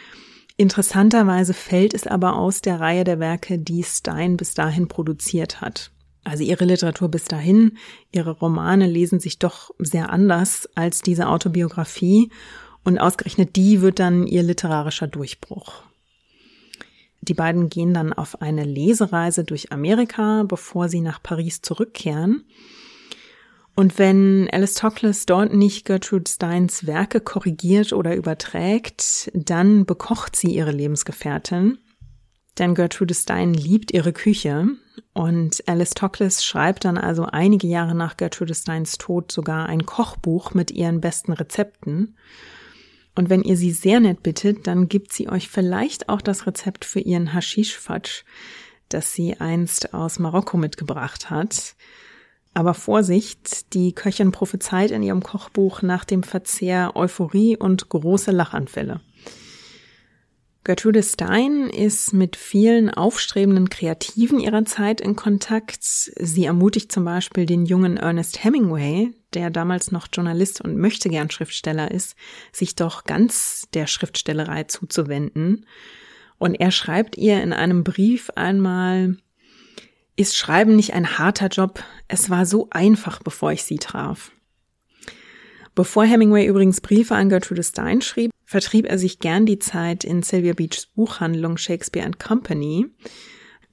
Interessanterweise 0.58 1.54
fällt 1.54 1.94
es 1.94 2.08
aber 2.08 2.36
aus 2.36 2.62
der 2.62 2.80
Reihe 2.80 3.04
der 3.04 3.20
Werke, 3.20 3.60
die 3.60 3.84
Stein 3.84 4.38
bis 4.38 4.56
dahin 4.56 4.88
produziert 4.88 5.62
hat. 5.62 5.92
Also 6.24 6.44
ihre 6.44 6.66
Literatur 6.66 7.10
bis 7.10 7.26
dahin, 7.26 7.78
ihre 8.12 8.32
Romane 8.32 8.88
lesen 8.88 9.20
sich 9.20 9.40
doch 9.40 9.72
sehr 9.78 10.10
anders 10.10 10.68
als 10.76 11.02
diese 11.02 11.28
Autobiografie 11.28 12.32
und 12.84 12.98
ausgerechnet 12.98 13.56
die 13.56 13.82
wird 13.82 14.00
dann 14.00 14.26
ihr 14.26 14.44
literarischer 14.44 15.08
Durchbruch. 15.08 15.84
Die 17.22 17.34
beiden 17.34 17.70
gehen 17.70 17.94
dann 17.94 18.12
auf 18.12 18.42
eine 18.42 18.64
Lesereise 18.64 19.44
durch 19.44 19.72
Amerika, 19.72 20.44
bevor 20.44 20.90
sie 20.90 21.02
nach 21.02 21.22
Paris 21.22 21.62
zurückkehren. 21.62 22.46
Und 23.80 24.00
wenn 24.00 24.50
Alice 24.52 24.74
Toklas 24.74 25.28
dort 25.28 25.54
nicht 25.54 25.86
Gertrude 25.86 26.28
Steins 26.28 26.88
Werke 26.88 27.22
korrigiert 27.22 27.94
oder 27.94 28.16
überträgt, 28.16 29.30
dann 29.36 29.86
bekocht 29.86 30.36
sie 30.36 30.48
ihre 30.48 30.72
Lebensgefährtin. 30.72 31.78
Denn 32.58 32.74
Gertrude 32.74 33.14
Stein 33.14 33.54
liebt 33.54 33.94
ihre 33.94 34.14
Küche 34.14 34.70
und 35.14 35.64
Alice 35.68 35.92
Toklas 35.92 36.44
schreibt 36.44 36.86
dann 36.86 36.98
also 36.98 37.26
einige 37.26 37.68
Jahre 37.68 37.94
nach 37.94 38.18
Gertrude 38.18 38.56
Steins 38.56 38.98
Tod 38.98 39.32
sogar 39.32 39.68
ein 39.68 39.86
Kochbuch 39.86 40.56
mit 40.56 40.72
ihren 40.72 41.00
besten 41.00 41.34
Rezepten. 41.34 42.18
Und 43.14 43.30
wenn 43.30 43.44
ihr 43.44 43.58
sie 43.58 43.72
sehr 43.72 44.00
nett 44.00 44.24
bittet, 44.24 44.66
dann 44.66 44.90
gibt 44.90 45.14
sie 45.14 45.30
euch 45.30 45.50
vielleicht 45.50 46.10
auch 46.10 46.24
das 46.24 46.48
Rezept 46.48 46.84
für 46.84 47.00
ihren 47.00 47.32
Haschisch-Fatsch, 47.32 48.24
das 48.90 49.14
sie 49.14 49.40
einst 49.40 49.94
aus 49.94 50.18
Marokko 50.18 50.58
mitgebracht 50.58 51.30
hat. 51.30 51.76
Aber 52.58 52.74
Vorsicht, 52.74 53.76
die 53.76 53.94
Köchin 53.94 54.32
prophezeit 54.32 54.90
in 54.90 55.04
ihrem 55.04 55.22
Kochbuch 55.22 55.84
nach 55.84 56.04
dem 56.04 56.24
Verzehr 56.24 56.96
Euphorie 56.96 57.56
und 57.56 57.88
große 57.88 58.32
Lachanfälle. 58.32 59.00
Gertrude 60.64 61.04
Stein 61.04 61.70
ist 61.70 62.14
mit 62.14 62.36
vielen 62.36 62.90
aufstrebenden 62.90 63.70
Kreativen 63.70 64.40
ihrer 64.40 64.66
Zeit 64.66 65.02
in 65.02 65.16
Kontakt. 65.16 65.84
Sie 65.84 66.46
ermutigt 66.46 66.92
zum 66.92 67.06
Beispiel 67.06 67.46
den 67.46 67.68
jungen 67.68 67.98
Ernest 67.98 68.44
Hemingway, 68.44 69.14
der 69.36 69.52
damals 69.52 69.92
noch 69.92 70.08
Journalist 70.12 70.60
und 70.60 70.78
möchte 70.78 71.10
gern 71.10 71.30
Schriftsteller 71.30 71.92
ist, 71.92 72.16
sich 72.52 72.74
doch 72.74 73.04
ganz 73.04 73.68
der 73.76 73.86
Schriftstellerei 73.86 74.64
zuzuwenden. 74.64 75.68
Und 76.40 76.56
er 76.56 76.72
schreibt 76.72 77.18
ihr 77.18 77.40
in 77.44 77.54
einem 77.54 77.84
Brief 77.84 78.32
einmal, 78.32 79.18
ist 80.18 80.36
Schreiben 80.36 80.76
nicht 80.76 80.94
ein 80.94 81.18
harter 81.18 81.48
Job? 81.48 81.82
Es 82.08 82.30
war 82.30 82.46
so 82.46 82.68
einfach, 82.72 83.24
bevor 83.24 83.54
ich 83.54 83.64
sie 83.64 83.78
traf. 83.78 84.32
Bevor 85.76 86.06
Hemingway 86.06 86.48
übrigens 86.48 86.82
Briefe 86.82 87.16
an 87.16 87.30
Gertrude 87.30 87.64
Stein 87.64 88.02
schrieb, 88.02 88.32
vertrieb 88.44 88.88
er 88.88 88.98
sich 88.98 89.20
gern 89.20 89.46
die 89.46 89.60
Zeit 89.60 90.04
in 90.04 90.24
Sylvia 90.24 90.54
Beachs 90.54 90.88
Buchhandlung 90.88 91.58
Shakespeare 91.58 92.06
and 92.06 92.20
Company. 92.20 92.88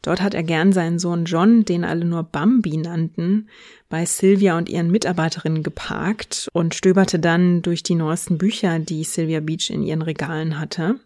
Dort 0.02 0.20
hat 0.20 0.34
er 0.34 0.42
gern 0.42 0.74
seinen 0.74 0.98
Sohn 0.98 1.24
John, 1.24 1.64
den 1.64 1.82
alle 1.82 2.04
nur 2.04 2.24
Bambi 2.24 2.76
nannten, 2.76 3.48
bei 3.88 4.04
Sylvia 4.04 4.58
und 4.58 4.68
ihren 4.68 4.90
Mitarbeiterinnen 4.90 5.62
geparkt 5.62 6.48
und 6.52 6.74
stöberte 6.74 7.18
dann 7.18 7.62
durch 7.62 7.82
die 7.82 7.94
neuesten 7.94 8.36
Bücher, 8.36 8.78
die 8.80 9.04
Sylvia 9.04 9.40
Beach 9.40 9.70
in 9.70 9.82
ihren 9.82 10.02
Regalen 10.02 10.60
hatte. 10.60 11.00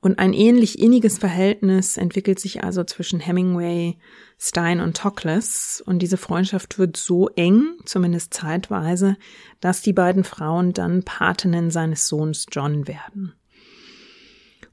Und 0.00 0.18
ein 0.18 0.32
ähnlich 0.32 0.78
inniges 0.80 1.18
Verhältnis 1.18 1.96
entwickelt 1.96 2.40
sich 2.40 2.64
also 2.64 2.82
zwischen 2.84 3.20
Hemingway, 3.20 3.96
Stein 4.38 4.80
und 4.80 4.96
Toklas. 4.96 5.82
Und 5.86 6.00
diese 6.00 6.16
Freundschaft 6.16 6.78
wird 6.78 6.96
so 6.96 7.28
eng, 7.28 7.76
zumindest 7.84 8.34
zeitweise, 8.34 9.16
dass 9.60 9.82
die 9.82 9.92
beiden 9.92 10.24
Frauen 10.24 10.72
dann 10.72 11.04
Patinnen 11.04 11.70
seines 11.70 12.08
Sohns 12.08 12.46
John 12.50 12.88
werden. 12.88 13.34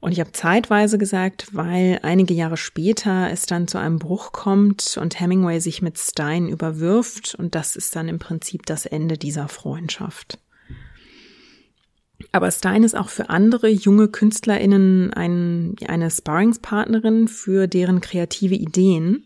Und 0.01 0.13
ich 0.13 0.19
habe 0.21 0.31
zeitweise 0.31 0.97
gesagt, 0.97 1.47
weil 1.53 1.99
einige 2.03 2.33
Jahre 2.33 2.57
später 2.57 3.29
es 3.29 3.45
dann 3.45 3.67
zu 3.67 3.77
einem 3.77 3.99
Bruch 3.99 4.31
kommt 4.31 4.97
und 4.97 5.19
Hemingway 5.19 5.59
sich 5.59 5.81
mit 5.81 5.97
Stein 5.97 6.47
überwirft 6.47 7.35
und 7.35 7.53
das 7.53 7.75
ist 7.75 7.95
dann 7.95 8.07
im 8.07 8.17
Prinzip 8.17 8.65
das 8.65 8.85
Ende 8.85 9.17
dieser 9.17 9.49
Freundschaft. 9.49 10.39
Aber 12.31 12.51
Stein 12.51 12.83
ist 12.83 12.95
auch 12.95 13.09
für 13.09 13.29
andere 13.29 13.69
junge 13.69 14.07
KünstlerInnen 14.07 15.13
ein, 15.13 15.75
eine 15.87 16.11
Sparringspartnerin 16.11 17.27
für 17.27 17.67
deren 17.67 18.01
kreative 18.01 18.55
Ideen. 18.55 19.25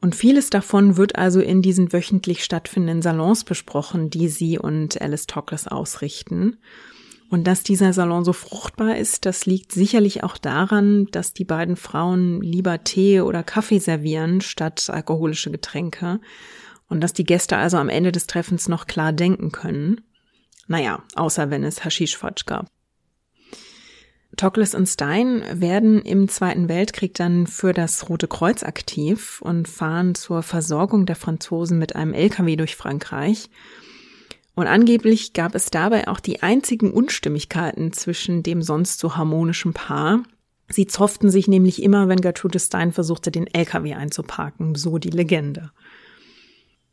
Und 0.00 0.14
vieles 0.14 0.50
davon 0.50 0.96
wird 0.96 1.16
also 1.16 1.40
in 1.40 1.62
diesen 1.62 1.92
wöchentlich 1.92 2.44
stattfindenden 2.44 3.02
Salons 3.02 3.44
besprochen, 3.44 4.08
die 4.08 4.28
sie 4.28 4.58
und 4.58 5.00
Alice 5.00 5.26
Toklas 5.26 5.66
ausrichten. 5.68 6.58
Und 7.28 7.44
dass 7.44 7.62
dieser 7.62 7.92
Salon 7.92 8.24
so 8.24 8.32
fruchtbar 8.32 8.96
ist, 8.96 9.26
das 9.26 9.46
liegt 9.46 9.72
sicherlich 9.72 10.22
auch 10.22 10.38
daran, 10.38 11.06
dass 11.10 11.32
die 11.32 11.44
beiden 11.44 11.76
Frauen 11.76 12.40
lieber 12.40 12.84
Tee 12.84 13.20
oder 13.20 13.42
Kaffee 13.42 13.80
servieren 13.80 14.40
statt 14.40 14.88
alkoholische 14.90 15.50
Getränke 15.50 16.20
und 16.88 17.00
dass 17.00 17.12
die 17.12 17.24
Gäste 17.24 17.56
also 17.56 17.78
am 17.78 17.88
Ende 17.88 18.12
des 18.12 18.28
Treffens 18.28 18.68
noch 18.68 18.86
klar 18.86 19.12
denken 19.12 19.50
können. 19.50 20.02
Naja, 20.66 21.02
außer 21.14 21.50
wenn 21.50 21.64
es 21.64 21.84
Haschischfotsch 21.84 22.46
gab. 22.46 22.66
Tokles 24.36 24.74
und 24.74 24.86
Stein 24.86 25.42
werden 25.52 26.02
im 26.02 26.28
Zweiten 26.28 26.68
Weltkrieg 26.68 27.14
dann 27.14 27.46
für 27.46 27.72
das 27.72 28.08
Rote 28.08 28.28
Kreuz 28.28 28.62
aktiv 28.62 29.40
und 29.40 29.66
fahren 29.66 30.14
zur 30.14 30.42
Versorgung 30.42 31.06
der 31.06 31.16
Franzosen 31.16 31.78
mit 31.78 31.96
einem 31.96 32.12
LKW 32.12 32.56
durch 32.56 32.76
Frankreich. 32.76 33.48
Und 34.54 34.66
angeblich 34.66 35.32
gab 35.32 35.54
es 35.54 35.70
dabei 35.70 36.08
auch 36.08 36.20
die 36.20 36.42
einzigen 36.42 36.90
Unstimmigkeiten 36.90 37.92
zwischen 37.92 38.42
dem 38.42 38.62
sonst 38.62 38.98
so 38.98 39.16
harmonischen 39.16 39.72
Paar. 39.72 40.22
Sie 40.68 40.86
zofften 40.86 41.30
sich 41.30 41.48
nämlich 41.48 41.82
immer, 41.82 42.08
wenn 42.08 42.20
Gertrude 42.20 42.58
Stein 42.58 42.92
versuchte, 42.92 43.30
den 43.30 43.46
LKW 43.46 43.94
einzuparken, 43.94 44.74
so 44.74 44.98
die 44.98 45.10
Legende. 45.10 45.70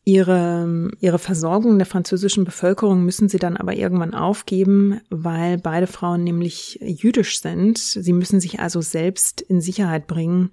Ihre, 0.05 0.91
ihre 0.99 1.19
Versorgung 1.19 1.77
der 1.77 1.85
französischen 1.85 2.43
Bevölkerung 2.43 3.05
müssen 3.05 3.29
sie 3.29 3.39
dann 3.39 3.55
aber 3.55 3.73
irgendwann 3.73 4.13
aufgeben, 4.13 4.99
weil 5.09 5.57
beide 5.57 5.87
Frauen 5.87 6.25
nämlich 6.25 6.77
jüdisch 6.81 7.39
sind. 7.39 7.77
Sie 7.77 8.11
müssen 8.11 8.41
sich 8.41 8.59
also 8.59 8.81
selbst 8.81 9.39
in 9.39 9.61
Sicherheit 9.61 10.05
bringen 10.07 10.51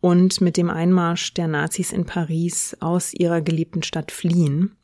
und 0.00 0.40
mit 0.40 0.56
dem 0.56 0.70
Einmarsch 0.70 1.34
der 1.34 1.48
Nazis 1.48 1.90
in 1.90 2.04
Paris 2.04 2.76
aus 2.78 3.12
ihrer 3.12 3.40
geliebten 3.40 3.82
Stadt 3.82 4.12
fliehen. 4.12 4.76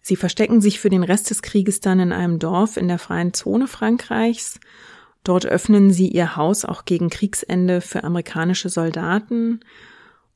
Sie 0.00 0.16
verstecken 0.16 0.60
sich 0.60 0.78
für 0.78 0.90
den 0.90 1.02
Rest 1.02 1.30
des 1.30 1.42
Krieges 1.42 1.80
dann 1.80 1.98
in 1.98 2.12
einem 2.12 2.38
Dorf 2.38 2.76
in 2.76 2.86
der 2.86 2.98
freien 2.98 3.34
Zone 3.34 3.66
Frankreichs. 3.66 4.60
Dort 5.24 5.44
öffnen 5.44 5.90
sie 5.90 6.08
ihr 6.08 6.36
Haus 6.36 6.64
auch 6.64 6.84
gegen 6.84 7.10
Kriegsende 7.10 7.80
für 7.80 8.04
amerikanische 8.04 8.68
Soldaten 8.68 9.60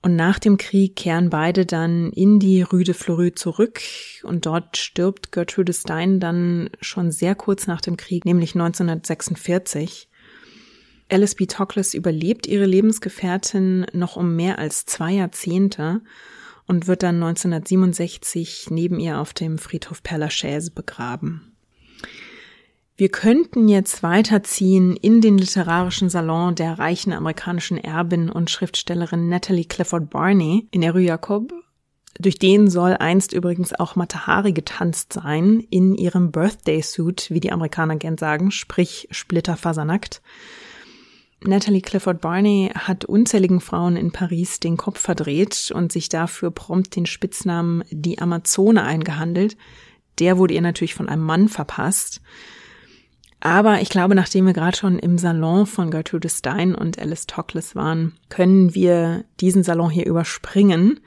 und 0.02 0.16
nach 0.16 0.40
dem 0.40 0.56
Krieg 0.56 0.96
kehren 0.96 1.30
beide 1.30 1.64
dann 1.64 2.10
in 2.10 2.40
die 2.40 2.62
Rue 2.62 2.82
de 2.82 2.92
Fleury 2.92 3.32
zurück 3.32 3.80
und 4.24 4.46
dort 4.46 4.76
stirbt 4.76 5.30
Gertrude 5.30 5.72
Stein 5.72 6.18
dann 6.18 6.70
schon 6.80 7.12
sehr 7.12 7.36
kurz 7.36 7.68
nach 7.68 7.80
dem 7.80 7.96
Krieg, 7.96 8.24
nämlich 8.24 8.54
1946. 8.54 10.08
Alice 11.08 11.36
B. 11.36 11.46
Toklas 11.46 11.94
überlebt 11.94 12.48
ihre 12.48 12.66
Lebensgefährtin 12.66 13.86
noch 13.92 14.16
um 14.16 14.34
mehr 14.34 14.58
als 14.58 14.86
zwei 14.86 15.12
Jahrzehnte 15.12 16.00
und 16.66 16.88
wird 16.88 17.02
dann 17.02 17.22
1967 17.22 18.68
neben 18.70 18.98
ihr 18.98 19.18
auf 19.18 19.32
dem 19.32 19.58
Friedhof 19.58 20.00
Père 20.02 20.18
Lachaise 20.18 20.72
begraben. 20.72 21.51
Wir 23.02 23.08
könnten 23.08 23.66
jetzt 23.66 24.04
weiterziehen 24.04 24.94
in 24.94 25.20
den 25.20 25.36
literarischen 25.36 26.08
Salon 26.08 26.54
der 26.54 26.78
reichen 26.78 27.12
amerikanischen 27.12 27.76
Erbin 27.76 28.30
und 28.30 28.48
Schriftstellerin 28.48 29.28
Natalie 29.28 29.64
Clifford 29.64 30.08
Barney 30.08 30.68
in 30.70 30.82
der 30.82 30.92
Rue 30.92 31.02
Jacob. 31.02 31.52
Durch 32.20 32.38
den 32.38 32.70
soll 32.70 32.92
einst 32.92 33.32
übrigens 33.32 33.72
auch 33.72 33.96
Matahari 33.96 34.52
getanzt 34.52 35.14
sein, 35.14 35.66
in 35.68 35.96
ihrem 35.96 36.30
Birthday 36.30 36.80
Suit, 36.80 37.28
wie 37.30 37.40
die 37.40 37.50
Amerikaner 37.50 37.96
gern 37.96 38.18
sagen, 38.18 38.52
sprich 38.52 39.08
splitterfasernackt. 39.10 40.22
Natalie 41.40 41.82
Clifford 41.82 42.20
Barney 42.20 42.70
hat 42.72 43.04
unzähligen 43.04 43.60
Frauen 43.60 43.96
in 43.96 44.12
Paris 44.12 44.60
den 44.60 44.76
Kopf 44.76 45.00
verdreht 45.00 45.72
und 45.74 45.90
sich 45.90 46.08
dafür 46.08 46.52
prompt 46.52 46.94
den 46.94 47.06
Spitznamen 47.06 47.82
die 47.90 48.20
Amazone 48.20 48.84
eingehandelt. 48.84 49.56
Der 50.20 50.38
wurde 50.38 50.54
ihr 50.54 50.62
natürlich 50.62 50.94
von 50.94 51.08
einem 51.08 51.24
Mann 51.24 51.48
verpasst. 51.48 52.20
Aber 53.44 53.80
ich 53.80 53.88
glaube, 53.88 54.14
nachdem 54.14 54.46
wir 54.46 54.52
gerade 54.52 54.76
schon 54.76 55.00
im 55.00 55.18
Salon 55.18 55.66
von 55.66 55.90
Gertrude 55.90 56.28
Stein 56.28 56.76
und 56.76 57.00
Alice 57.00 57.26
Toklas 57.26 57.74
waren, 57.74 58.12
können 58.28 58.72
wir 58.76 59.24
diesen 59.40 59.64
Salon 59.64 59.90
hier 59.90 60.06
überspringen. 60.06 61.00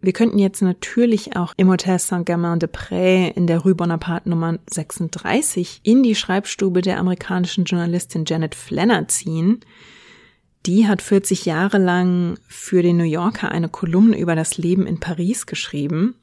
Wir 0.00 0.14
könnten 0.14 0.38
jetzt 0.38 0.62
natürlich 0.62 1.36
auch 1.36 1.52
im 1.58 1.68
Hotel 1.68 1.98
Saint-Germain-de-Prés 1.98 3.34
in 3.34 3.46
der 3.46 3.58
Rue 3.58 3.74
Bonaparte 3.74 4.30
Nummer 4.30 4.60
36 4.70 5.80
in 5.82 6.02
die 6.02 6.14
Schreibstube 6.14 6.80
der 6.80 6.98
amerikanischen 6.98 7.64
Journalistin 7.64 8.24
Janet 8.26 8.54
Flanner 8.54 9.06
ziehen. 9.08 9.60
Die 10.64 10.88
hat 10.88 11.02
40 11.02 11.44
Jahre 11.44 11.76
lang 11.76 12.38
für 12.48 12.80
den 12.80 12.96
New 12.96 13.04
Yorker 13.04 13.50
eine 13.50 13.68
Kolumne 13.68 14.18
über 14.18 14.34
das 14.34 14.56
Leben 14.56 14.86
in 14.86 15.00
Paris 15.00 15.44
geschrieben. 15.44 16.14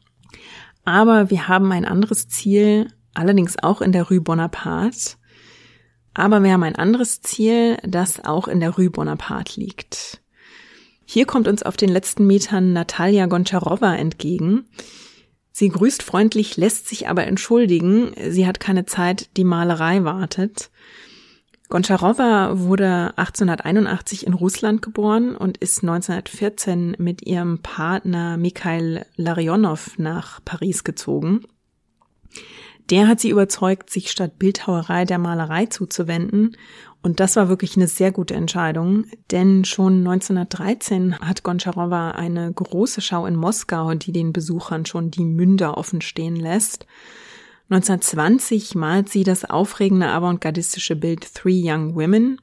Aber 0.86 1.30
wir 1.30 1.48
haben 1.48 1.72
ein 1.72 1.86
anderes 1.86 2.30
Ziel, 2.30 2.88
allerdings 3.14 3.62
auch 3.62 3.82
in 3.82 3.92
der 3.92 4.10
Rue 4.10 4.22
Bonaparte. 4.22 5.19
Aber 6.20 6.44
wir 6.44 6.52
haben 6.52 6.64
ein 6.64 6.76
anderes 6.76 7.22
Ziel, 7.22 7.78
das 7.84 8.26
auch 8.26 8.50
in 8.50 8.60
der 8.60 8.72
Rue 8.72 8.90
Bonaparte 8.90 9.58
liegt. 9.58 10.20
Hier 11.06 11.26
kommt 11.26 11.48
uns 11.48 11.64
auf 11.64 11.78
den 11.78 11.88
letzten 11.88 12.28
Metern 12.28 12.74
Natalia 12.74 13.26
Goncharova 13.26 13.96
entgegen. 13.96 14.66
Sie 15.54 15.70
grüßt 15.70 16.04
freundlich, 16.04 16.58
lässt 16.58 16.90
sich 16.90 17.08
aber 17.08 17.26
entschuldigen. 17.26 18.12
Sie 18.32 18.46
hat 18.46 18.60
keine 18.60 18.86
Zeit, 18.86 19.30
die 19.38 19.46
Malerei 19.46 20.04
wartet. 20.04 20.72
Goncharova 21.70 22.60
wurde 22.60 23.14
1881 23.16 24.28
in 24.28 24.34
Russland 24.34 24.82
geboren 24.82 25.38
und 25.38 25.56
ist 25.60 25.84
1914 25.84 26.98
mit 27.00 27.26
ihrem 27.26 27.60
Partner 27.60 28.36
Mikhail 28.36 29.06
Larionov 29.16 29.98
nach 29.98 30.44
Paris 30.44 30.84
gezogen. 30.84 31.46
Der 32.90 33.08
hat 33.08 33.20
sie 33.20 33.30
überzeugt, 33.30 33.90
sich 33.90 34.10
statt 34.10 34.40
Bildhauerei 34.40 35.06
der 35.06 35.20
Malerei 35.20 35.68
zuzuwenden. 35.68 36.58
Und 37.02 37.20
das 37.20 37.36
war 37.36 37.48
wirklich 37.48 37.78
eine 37.78 37.88
sehr 37.88 38.12
gute 38.12 38.34
Entscheidung, 38.34 39.06
denn 39.32 39.64
schon 39.64 40.00
1913 40.00 41.20
hat 41.20 41.44
Goncharova 41.44 42.12
eine 42.12 42.52
große 42.52 43.02
Schau 43.02 43.26
in 43.26 43.36
Moskau, 43.36 43.94
die 43.94 44.12
den 44.12 44.34
Besuchern 44.34 44.86
schon 44.86 45.12
die 45.12 45.24
Münder 45.24 45.78
offen 45.78 46.02
stehen 46.02 46.36
lässt. 46.36 46.88
1920 47.70 48.74
malt 48.76 49.10
sie 49.10 49.24
das 49.24 49.46
aufregende 49.46 50.08
avantgardistische 50.08 50.96
Bild 50.96 51.34
Three 51.36 51.62
Young 51.64 51.96
Women 51.96 52.42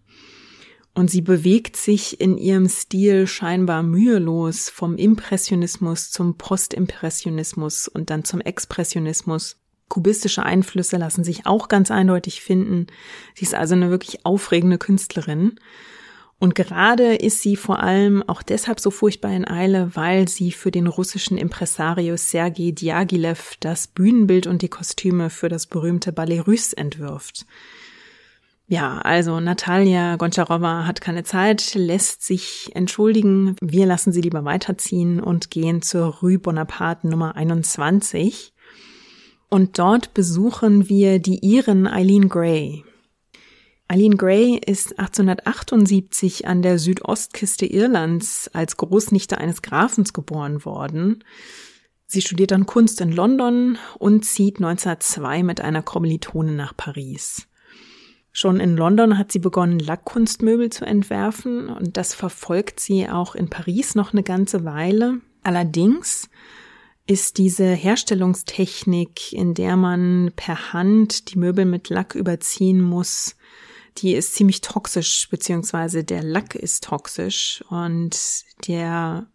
und 0.95 1.11
sie 1.11 1.21
bewegt 1.21 1.77
sich 1.77 2.21
in 2.21 2.39
ihrem 2.39 2.69
Stil 2.69 3.27
scheinbar 3.27 3.83
mühelos 3.83 4.71
vom 4.71 4.97
Impressionismus 4.97 6.13
zum 6.13 6.39
Postimpressionismus 6.39 7.89
und 7.89 8.09
dann 8.09 8.25
zum 8.25 8.41
Expressionismus 8.41 9.61
Kubistische 9.89 10.43
Einflüsse 10.43 10.97
lassen 10.97 11.25
sich 11.25 11.47
auch 11.47 11.69
ganz 11.69 11.91
eindeutig 11.91 12.41
finden. 12.41 12.87
Sie 13.35 13.45
ist 13.45 13.55
also 13.55 13.75
eine 13.75 13.91
wirklich 13.91 14.25
aufregende 14.27 14.79
Künstlerin. 14.79 15.59
Und 16.39 16.55
gerade 16.55 17.15
ist 17.15 17.41
sie 17.41 17.57
vor 17.57 17.83
allem 17.83 18.23
auch 18.27 18.43
deshalb 18.43 18.79
so 18.79 18.91
furchtbar 18.91 19.33
in 19.33 19.49
Eile, 19.49 19.93
weil 19.95 20.29
sie 20.29 20.53
für 20.53 20.71
den 20.71 20.87
russischen 20.87 21.39
Impresario 21.39 22.17
Sergei 22.19 22.73
Diaghilev 22.73 23.55
das 23.61 23.87
Bühnenbild 23.87 24.47
und 24.47 24.61
die 24.61 24.69
Kostüme 24.69 25.31
für 25.31 25.49
das 25.49 25.67
berühmte 25.67 26.13
Ballet 26.13 26.47
Russe 26.47 26.77
entwirft. 26.77 27.47
Ja, 28.69 28.99
also 28.99 29.39
Natalia 29.39 30.17
Goncharowa 30.17 30.87
hat 30.87 31.01
keine 31.01 31.23
Zeit, 31.23 31.75
lässt 31.75 32.23
sich 32.23 32.71
entschuldigen. 32.75 33.57
Wir 33.61 33.87
lassen 33.87 34.13
sie 34.13 34.21
lieber 34.21 34.45
weiterziehen 34.45 35.21
und 35.21 35.51
gehen 35.53 35.83
zur 35.83 36.17
Rue 36.17 36.41
Bonaparte 36.41 37.07
Nummer 37.07 37.37
21. 37.37 38.53
Und 39.49 39.79
dort 39.79 40.15
besuchen 40.15 40.89
wir 40.89 41.19
die 41.19 41.39
Iren 41.39 41.87
Eileen 41.87 42.29
Gray. 42.29 42.85
Eileen 43.89 44.17
Gray 44.17 44.59
ist 44.59 44.99
1878 44.99 46.49
an 46.49 46.63
der 46.63 46.81
Südostküste 46.81 47.67
Irlands 47.67 48.51
als 48.53 48.77
Großnichte 48.77 49.39
eines 49.39 49.63
Grafens 49.63 50.13
geboren 50.13 50.65
worden. 50.65 51.23
Sie 52.09 52.21
studiert 52.21 52.51
dann 52.51 52.67
Kunst 52.67 53.01
in 53.01 53.13
London 53.13 53.79
und 53.99 54.25
zieht 54.25 54.57
1902 54.57 55.45
mit 55.45 55.61
einer 55.61 55.83
Kommilitone 55.83 56.53
nach 56.53 56.77
Paris. 56.77 57.47
Schon 58.33 58.61
in 58.61 58.77
London 58.77 59.17
hat 59.17 59.33
sie 59.33 59.39
begonnen, 59.39 59.79
Lackkunstmöbel 59.79 60.71
zu 60.71 60.85
entwerfen 60.85 61.69
und 61.69 61.97
das 61.97 62.13
verfolgt 62.13 62.81
sie 62.81 63.09
auch 63.09 63.35
in 63.35 63.49
Paris 63.49 63.95
noch 63.95 64.13
eine 64.13 64.23
ganze 64.23 64.65
Weile. 64.65 65.21
Allerdings 65.43 66.29
ist 67.07 67.39
diese 67.39 67.67
Herstellungstechnik, 67.67 69.33
in 69.33 69.55
der 69.55 69.77
man 69.77 70.33
per 70.35 70.73
Hand 70.73 71.33
die 71.33 71.39
Möbel 71.39 71.65
mit 71.65 71.89
Lack 71.89 72.15
überziehen 72.15 72.81
muss, 72.81 73.37
die 73.99 74.15
ist 74.15 74.35
ziemlich 74.35 74.61
toxisch, 74.61 75.29
beziehungsweise 75.31 76.05
der 76.05 76.23
Lack 76.23 76.55
ist 76.55 76.85
toxisch 76.85 77.65
und 77.71 78.45
der 78.67 79.27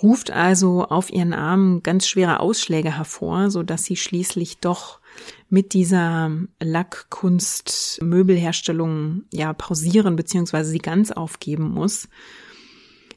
ruft 0.00 0.30
also 0.30 0.84
auf 0.84 1.12
ihren 1.12 1.32
Armen 1.32 1.82
ganz 1.82 2.06
schwere 2.06 2.40
Ausschläge 2.40 2.96
hervor, 2.96 3.50
so 3.50 3.62
dass 3.62 3.84
sie 3.84 3.96
schließlich 3.96 4.58
doch 4.58 5.00
mit 5.50 5.74
dieser 5.74 6.30
Lackkunst 6.60 8.00
Möbelherstellung 8.02 9.24
ja 9.32 9.52
pausieren 9.52 10.16
beziehungsweise 10.16 10.70
sie 10.70 10.78
ganz 10.78 11.10
aufgeben 11.10 11.70
muss. 11.70 12.08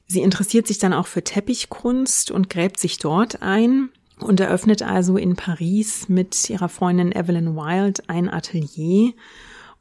Sie 0.07 0.21
interessiert 0.21 0.67
sich 0.67 0.77
dann 0.77 0.93
auch 0.93 1.07
für 1.07 1.23
Teppichkunst 1.23 2.31
und 2.31 2.49
gräbt 2.49 2.79
sich 2.79 2.99
dort 2.99 3.41
ein 3.41 3.89
und 4.19 4.39
eröffnet 4.39 4.81
also 4.81 5.17
in 5.17 5.35
Paris 5.35 6.07
mit 6.09 6.49
ihrer 6.49 6.69
Freundin 6.69 7.11
Evelyn 7.11 7.55
Wild 7.55 8.09
ein 8.09 8.29
Atelier, 8.29 9.13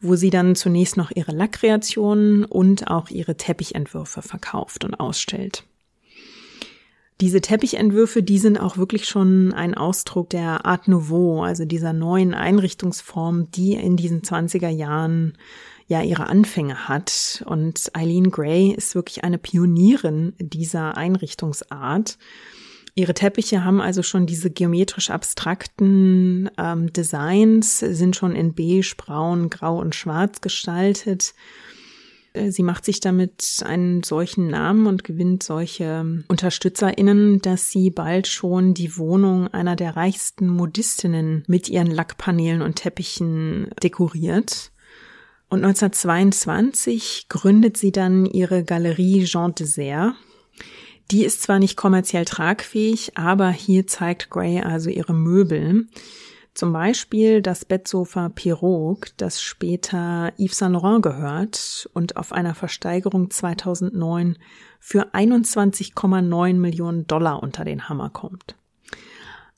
wo 0.01 0.17
sie 0.17 0.31
dann 0.31 0.55
zunächst 0.55 0.97
noch 0.97 1.11
ihre 1.15 1.33
Lackkreationen 1.33 2.45
und 2.45 2.89
auch 2.89 3.11
ihre 3.11 3.37
Teppichentwürfe 3.37 4.23
verkauft 4.23 4.85
und 4.85 4.95
ausstellt. 4.95 5.65
Diese 7.21 7.41
Teppichentwürfe, 7.41 8.25
die 8.25 8.39
sind 8.39 8.59
auch 8.59 8.77
wirklich 8.77 9.07
schon 9.07 9.53
ein 9.53 9.75
Ausdruck 9.75 10.31
der 10.31 10.67
Art 10.67 10.89
Nouveau, 10.89 11.45
also 11.45 11.65
dieser 11.65 11.93
neuen 11.93 12.35
Einrichtungsform, 12.35 13.51
die 13.53 13.75
in 13.75 13.97
diesen 13.97 14.23
20er 14.23 14.69
Jahren 14.69 15.39
ja 15.87 16.03
ihre 16.03 16.27
Anfänge 16.27 16.89
hat. 16.89 17.45
Und 17.47 17.91
Eileen 17.95 18.31
Gray 18.31 18.73
ist 18.73 18.95
wirklich 18.95 19.25
eine 19.25 19.39
Pionierin 19.39 20.35
dieser 20.39 20.97
Einrichtungsart. 20.97 22.19
Ihre 22.97 23.15
Teppiche 23.15 23.65
haben 23.65 23.81
also 23.81 24.03
schon 24.03 24.27
diese 24.27 24.51
geometrisch 24.51 25.11
abstrakten 25.11 26.49
ähm, 26.57 26.93
Designs, 26.93 27.81
sind 27.81 28.15
schon 28.15 28.37
in 28.37 28.55
beige, 28.55 28.95
braun, 28.97 29.51
grau 29.51 29.81
und 29.81 29.97
schwarz 29.97 30.41
gestaltet. 30.41 31.35
Äh, 32.35 32.51
sie 32.51 32.63
macht 32.63 32.85
sich 32.85 33.01
damit 33.01 33.65
einen 33.65 34.05
solchen 34.05 34.49
Namen 34.49 34.87
und 34.87 35.03
gewinnt 35.03 35.43
solche 35.43 36.25
UnterstützerInnen, 36.29 37.41
dass 37.41 37.71
sie 37.71 37.91
bald 37.91 38.29
schon 38.29 38.75
die 38.75 38.97
Wohnung 38.97 39.49
einer 39.49 39.75
der 39.75 39.97
reichsten 39.97 40.47
Modistinnen 40.47 41.43
mit 41.49 41.69
ihren 41.69 41.91
Lackpaneelen 41.91 42.63
und 42.63 42.77
Teppichen 42.77 43.71
dekoriert. 43.83 44.71
Und 45.55 45.63
1922 45.63 47.27
gründet 47.29 47.77
sie 47.77 47.93
dann 47.93 48.27
ihre 48.27 48.65
Galerie 48.65 49.25
Jean 49.25 49.55
Dessert, 49.55 50.15
die 51.13 51.25
ist 51.25 51.43
zwar 51.43 51.61
nicht 51.61 51.77
kommerziell 51.77 52.25
tragfähig, 52.25 53.17
aber 53.17 53.51
hier 53.51 53.87
zeigt 53.87 54.31
Gray 54.31 54.63
also 54.63 54.91
ihre 54.91 55.15
Möbel. 55.15 55.87
Zum 56.55 56.73
Beispiel 56.73 57.41
das 57.41 57.65
Bettsofa 57.65 58.31
Pirogue, 58.31 59.11
das 59.17 59.41
später 59.41 60.33
Yves 60.39 60.59
Saint 60.59 60.73
Laurent 60.73 61.03
gehört 61.03 61.89
und 61.93 62.17
auf 62.17 62.33
einer 62.33 62.57
Versteigerung 62.57 63.31
2009 63.31 64.39
für 64.81 65.15
21,9 65.15 66.55
Millionen 66.55 67.07
Dollar 67.07 67.45
unter 67.45 67.65
den 67.65 67.89
Hammer 67.89 68.11
kommt. 68.11 68.57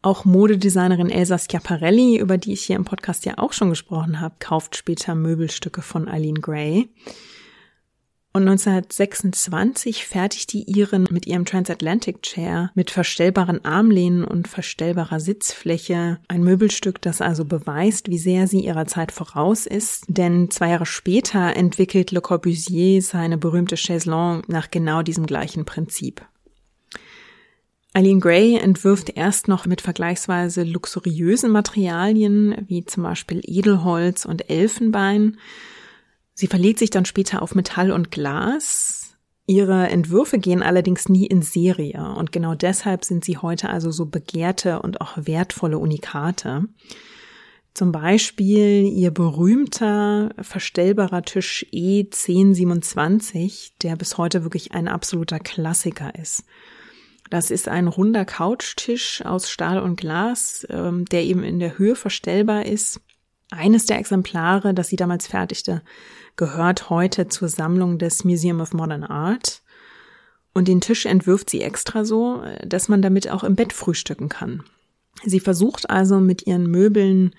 Auch 0.03 0.25
Modedesignerin 0.25 1.11
Elsa 1.11 1.39
Schiaparelli, 1.39 2.19
über 2.19 2.39
die 2.39 2.53
ich 2.53 2.63
hier 2.63 2.77
im 2.77 2.85
Podcast 2.85 3.25
ja 3.25 3.39
auch 3.39 3.53
schon 3.53 3.71
gesprochen 3.71 4.21
habe, 4.21 4.37
kauft 4.39 4.77
später 4.77 5.15
Möbelstücke 5.15 5.83
von 5.83 6.09
Eileen 6.09 6.41
Gray. 6.41 6.89
Und 8.37 8.43
1926 8.43 10.05
fertigt 10.05 10.53
die 10.53 10.65
Iren 10.65 11.09
mit 11.11 11.27
ihrem 11.27 11.47
Transatlantic 11.47 12.21
Chair 12.21 12.71
mit 12.75 12.91
verstellbaren 12.91 13.65
Armlehnen 13.65 14.25
und 14.25 14.47
verstellbarer 14.47 15.21
Sitzfläche 15.21 16.19
ein 16.29 16.45
Möbelstück, 16.45 17.01
das 17.01 17.23
also 17.23 17.47
beweist, 17.47 18.11
wie 18.11 18.19
sehr 18.19 18.47
sie 18.47 18.61
ihrer 18.61 18.85
Zeit 18.85 19.11
voraus 19.11 19.65
ist. 19.65 20.05
Denn 20.09 20.51
zwei 20.51 20.69
Jahre 20.69 20.85
später 20.85 21.57
entwickelt 21.57 22.11
Le 22.11 22.21
Corbusier 22.21 23.01
seine 23.01 23.39
berühmte 23.39 23.77
Chaiselongue 23.77 24.43
nach 24.49 24.71
genau 24.71 25.01
diesem 25.01 25.25
gleichen 25.25 25.65
Prinzip. 25.65 26.21
Eileen 27.97 28.21
Gray 28.21 28.57
entwirft 28.57 29.09
erst 29.17 29.49
noch 29.49 29.65
mit 29.65 29.81
vergleichsweise 29.81 30.65
luxuriösen 30.65 31.51
Materialien 31.51 32.55
wie 32.69 32.85
zum 32.85 33.05
Beispiel 33.05 33.41
Edelholz 33.43 34.27
und 34.27 34.51
Elfenbein. 34.51 35.39
Sie 36.35 36.47
verlegt 36.47 36.79
sich 36.79 36.91
dann 36.91 37.07
später 37.07 37.41
auf 37.41 37.55
Metall 37.55 37.91
und 37.91 38.11
Glas. 38.11 39.17
Ihre 39.47 39.89
Entwürfe 39.89 40.39
gehen 40.39 40.63
allerdings 40.63 41.09
nie 41.09 41.25
in 41.25 41.41
Serie 41.41 42.15
und 42.19 42.33
genau 42.33 42.55
deshalb 42.55 43.03
sind 43.03 43.25
sie 43.25 43.39
heute 43.39 43.71
also 43.71 43.91
so 43.91 44.05
begehrte 44.05 44.83
und 44.83 45.01
auch 45.01 45.17
wertvolle 45.17 45.79
Unikate. 45.79 46.65
Zum 47.73 47.93
Beispiel 47.93 48.93
ihr 48.93 49.11
berühmter 49.11 50.35
verstellbarer 50.39 51.23
Tisch 51.23 51.65
E1027, 51.73 53.71
der 53.81 53.97
bis 53.97 54.19
heute 54.19 54.43
wirklich 54.43 54.73
ein 54.73 54.87
absoluter 54.87 55.39
Klassiker 55.39 56.15
ist. 56.15 56.45
Das 57.31 57.51
ist 57.51 57.69
ein 57.69 57.89
runder 57.89 58.25
Couchtisch 58.25 59.23
aus 59.25 59.51
Stahl 59.51 59.79
und 59.79 59.97
Glas, 59.97 60.67
ähm, 60.71 61.05
der 61.07 61.25
eben 61.25 61.43
in 61.43 61.59
der 61.59 61.79
Höhe 61.79 61.97
verstellbar 61.97 62.67
ist. 62.67 63.01
Eines 63.51 63.87
der 63.87 63.99
Exemplare, 63.99 64.75
das 64.75 64.89
sie 64.89 64.97
damals 64.97 65.27
fertigte, 65.27 65.83
gehört 66.37 66.91
heute 66.91 67.29
zur 67.29 67.49
Sammlung 67.49 67.99
des 67.99 68.25
Museum 68.25 68.61
of 68.61 68.73
Modern 68.73 69.05
Art. 69.05 69.63
Und 70.53 70.69
den 70.69 70.81
Tisch 70.81 71.07
entwirft 71.07 71.51
sie 71.51 71.63
extra 71.63 72.05
so, 72.05 72.43
dass 72.65 72.89
man 72.89 73.03
damit 73.03 73.31
auch 73.31 73.45
im 73.45 73.57
Bett 73.57 73.73
frühstücken 73.73 74.29
kann. 74.29 74.63
Sie 75.25 75.41
versucht 75.41 75.91
also 75.91 76.19
mit 76.19 76.47
ihren 76.47 76.67
Möbeln 76.67 77.35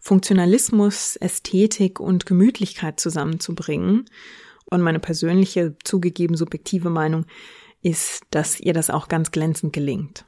Funktionalismus, 0.00 1.16
Ästhetik 1.16 2.00
und 2.00 2.26
Gemütlichkeit 2.26 2.98
zusammenzubringen. 2.98 4.06
Und 4.64 4.80
meine 4.80 4.98
persönliche, 4.98 5.76
zugegeben 5.84 6.36
subjektive 6.36 6.90
Meinung 6.90 7.26
ist, 7.82 8.22
dass 8.30 8.60
ihr 8.60 8.72
das 8.72 8.90
auch 8.90 9.08
ganz 9.08 9.30
glänzend 9.30 9.72
gelingt. 9.72 10.24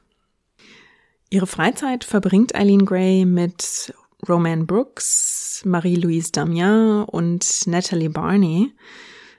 Ihre 1.29 1.47
Freizeit 1.47 2.03
verbringt 2.03 2.55
Eileen 2.55 2.85
Gray 2.85 3.25
mit 3.25 3.93
Romaine 4.27 4.65
Brooks, 4.65 5.63
Marie-Louise 5.65 6.31
Damien 6.31 7.03
und 7.03 7.67
Natalie 7.67 8.09
Barney. 8.09 8.71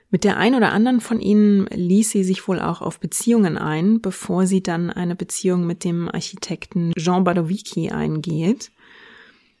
Mit 0.09 0.23
der 0.23 0.37
ein 0.37 0.55
oder 0.55 0.71
anderen 0.71 1.01
von 1.01 1.19
ihnen 1.19 1.67
ließ 1.67 2.11
sie 2.11 2.23
sich 2.23 2.47
wohl 2.47 2.61
auch 2.61 2.81
auf 2.81 2.99
Beziehungen 2.99 3.57
ein, 3.57 4.01
bevor 4.01 4.47
sie 4.47 4.63
dann 4.63 4.89
eine 4.89 5.15
Beziehung 5.15 5.65
mit 5.67 5.83
dem 5.83 6.07
Architekten 6.09 6.93
Jean 6.97 7.23
Badovici 7.23 7.89
eingeht. 7.89 8.71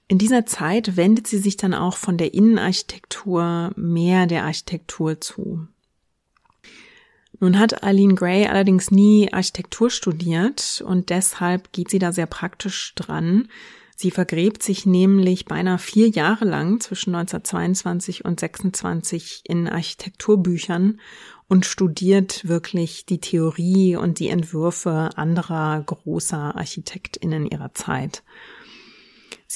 In 0.07 0.17
dieser 0.17 0.45
Zeit 0.45 0.95
wendet 0.95 1.27
sie 1.27 1.39
sich 1.39 1.57
dann 1.57 1.73
auch 1.73 1.97
von 1.97 2.17
der 2.17 2.33
Innenarchitektur 2.33 3.71
mehr 3.75 4.25
der 4.25 4.45
Architektur 4.45 5.19
zu. 5.19 5.67
Nun 7.39 7.59
hat 7.59 7.83
Aline 7.83 8.15
Gray 8.15 8.47
allerdings 8.47 8.89
nie 8.89 9.31
Architektur 9.31 9.89
studiert 9.89 10.83
und 10.85 11.09
deshalb 11.09 11.71
geht 11.71 11.89
sie 11.89 11.99
da 11.99 12.11
sehr 12.11 12.25
praktisch 12.25 12.93
dran. 12.95 13.47
Sie 13.95 14.11
vergräbt 14.11 14.61
sich 14.61 14.85
nämlich 14.85 15.45
beinahe 15.45 15.79
vier 15.79 16.07
Jahre 16.07 16.45
lang 16.45 16.79
zwischen 16.79 17.15
1922 17.15 18.25
und 18.25 18.39
26 18.39 19.41
in 19.45 19.67
Architekturbüchern 19.67 20.99
und 21.47 21.65
studiert 21.65 22.47
wirklich 22.47 23.05
die 23.05 23.19
Theorie 23.19 23.95
und 23.95 24.19
die 24.19 24.29
Entwürfe 24.29 25.09
anderer 25.15 25.81
großer 25.83 26.55
ArchitektInnen 26.55 27.45
ihrer 27.45 27.73
Zeit. 27.73 28.23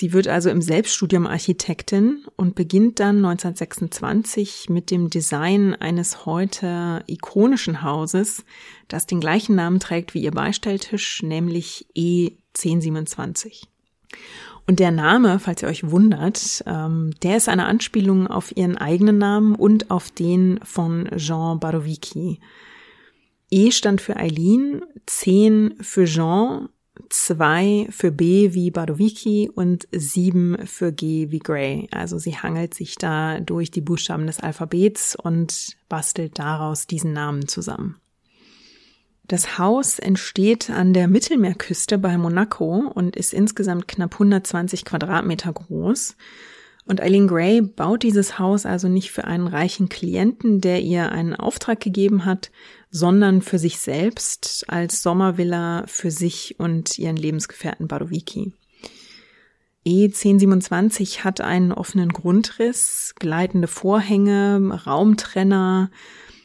Sie 0.01 0.13
wird 0.13 0.27
also 0.27 0.49
im 0.49 0.63
Selbststudium 0.63 1.27
Architektin 1.27 2.25
und 2.35 2.55
beginnt 2.55 2.99
dann 2.99 3.17
1926 3.17 4.67
mit 4.67 4.89
dem 4.89 5.11
Design 5.11 5.75
eines 5.75 6.25
heute 6.25 7.03
ikonischen 7.05 7.83
Hauses, 7.83 8.43
das 8.87 9.05
den 9.05 9.19
gleichen 9.19 9.53
Namen 9.53 9.79
trägt 9.79 10.15
wie 10.15 10.23
ihr 10.23 10.31
Beistelltisch, 10.31 11.21
nämlich 11.21 11.85
E1027. 11.95 13.67
Und 14.65 14.79
der 14.79 14.89
Name, 14.89 15.37
falls 15.37 15.61
ihr 15.61 15.67
euch 15.67 15.91
wundert, 15.91 16.63
ähm, 16.65 17.11
der 17.21 17.37
ist 17.37 17.47
eine 17.47 17.65
Anspielung 17.65 18.25
auf 18.25 18.57
ihren 18.57 18.79
eigenen 18.79 19.19
Namen 19.19 19.53
und 19.53 19.91
auf 19.91 20.09
den 20.09 20.59
von 20.63 21.11
Jean 21.17 21.59
Barovici. 21.59 22.39
E 23.51 23.69
stand 23.69 24.01
für 24.01 24.17
Eileen, 24.17 24.83
10 25.05 25.75
für 25.79 26.05
Jean, 26.05 26.69
2 27.09 27.87
für 27.89 28.11
B 28.11 28.53
wie 28.53 28.71
Badovici 28.71 29.49
und 29.53 29.87
7 29.91 30.65
für 30.65 30.91
G 30.91 31.31
wie 31.31 31.39
Gray. 31.39 31.87
Also 31.91 32.17
sie 32.17 32.37
hangelt 32.37 32.73
sich 32.73 32.95
da 32.95 33.39
durch 33.39 33.71
die 33.71 33.81
Buchstaben 33.81 34.27
des 34.27 34.39
Alphabets 34.39 35.15
und 35.15 35.77
bastelt 35.89 36.39
daraus 36.39 36.87
diesen 36.87 37.13
Namen 37.13 37.47
zusammen. 37.47 37.97
Das 39.23 39.57
Haus 39.57 39.97
entsteht 39.97 40.69
an 40.69 40.93
der 40.93 41.07
Mittelmeerküste 41.07 41.97
bei 41.97 42.17
Monaco 42.17 42.91
und 42.93 43.15
ist 43.15 43.33
insgesamt 43.33 43.87
knapp 43.87 44.13
120 44.15 44.83
Quadratmeter 44.83 45.53
groß. 45.53 46.17
Und 46.85 47.01
Eileen 47.01 47.27
Gray 47.27 47.61
baut 47.61 48.03
dieses 48.03 48.39
Haus 48.39 48.65
also 48.65 48.87
nicht 48.87 49.11
für 49.11 49.25
einen 49.25 49.47
reichen 49.47 49.87
Klienten, 49.87 50.61
der 50.61 50.81
ihr 50.81 51.11
einen 51.11 51.35
Auftrag 51.35 51.79
gegeben 51.79 52.25
hat, 52.25 52.51
sondern 52.89 53.41
für 53.41 53.59
sich 53.59 53.79
selbst 53.79 54.65
als 54.67 55.01
Sommervilla 55.03 55.83
für 55.87 56.11
sich 56.11 56.59
und 56.59 56.97
ihren 56.97 57.15
Lebensgefährten 57.15 57.87
Badovici. 57.87 58.53
E1027 59.85 61.19
hat 61.19 61.41
einen 61.41 61.71
offenen 61.71 62.09
Grundriss, 62.09 63.15
gleitende 63.17 63.67
Vorhänge, 63.67 64.81
Raumtrenner, 64.85 65.89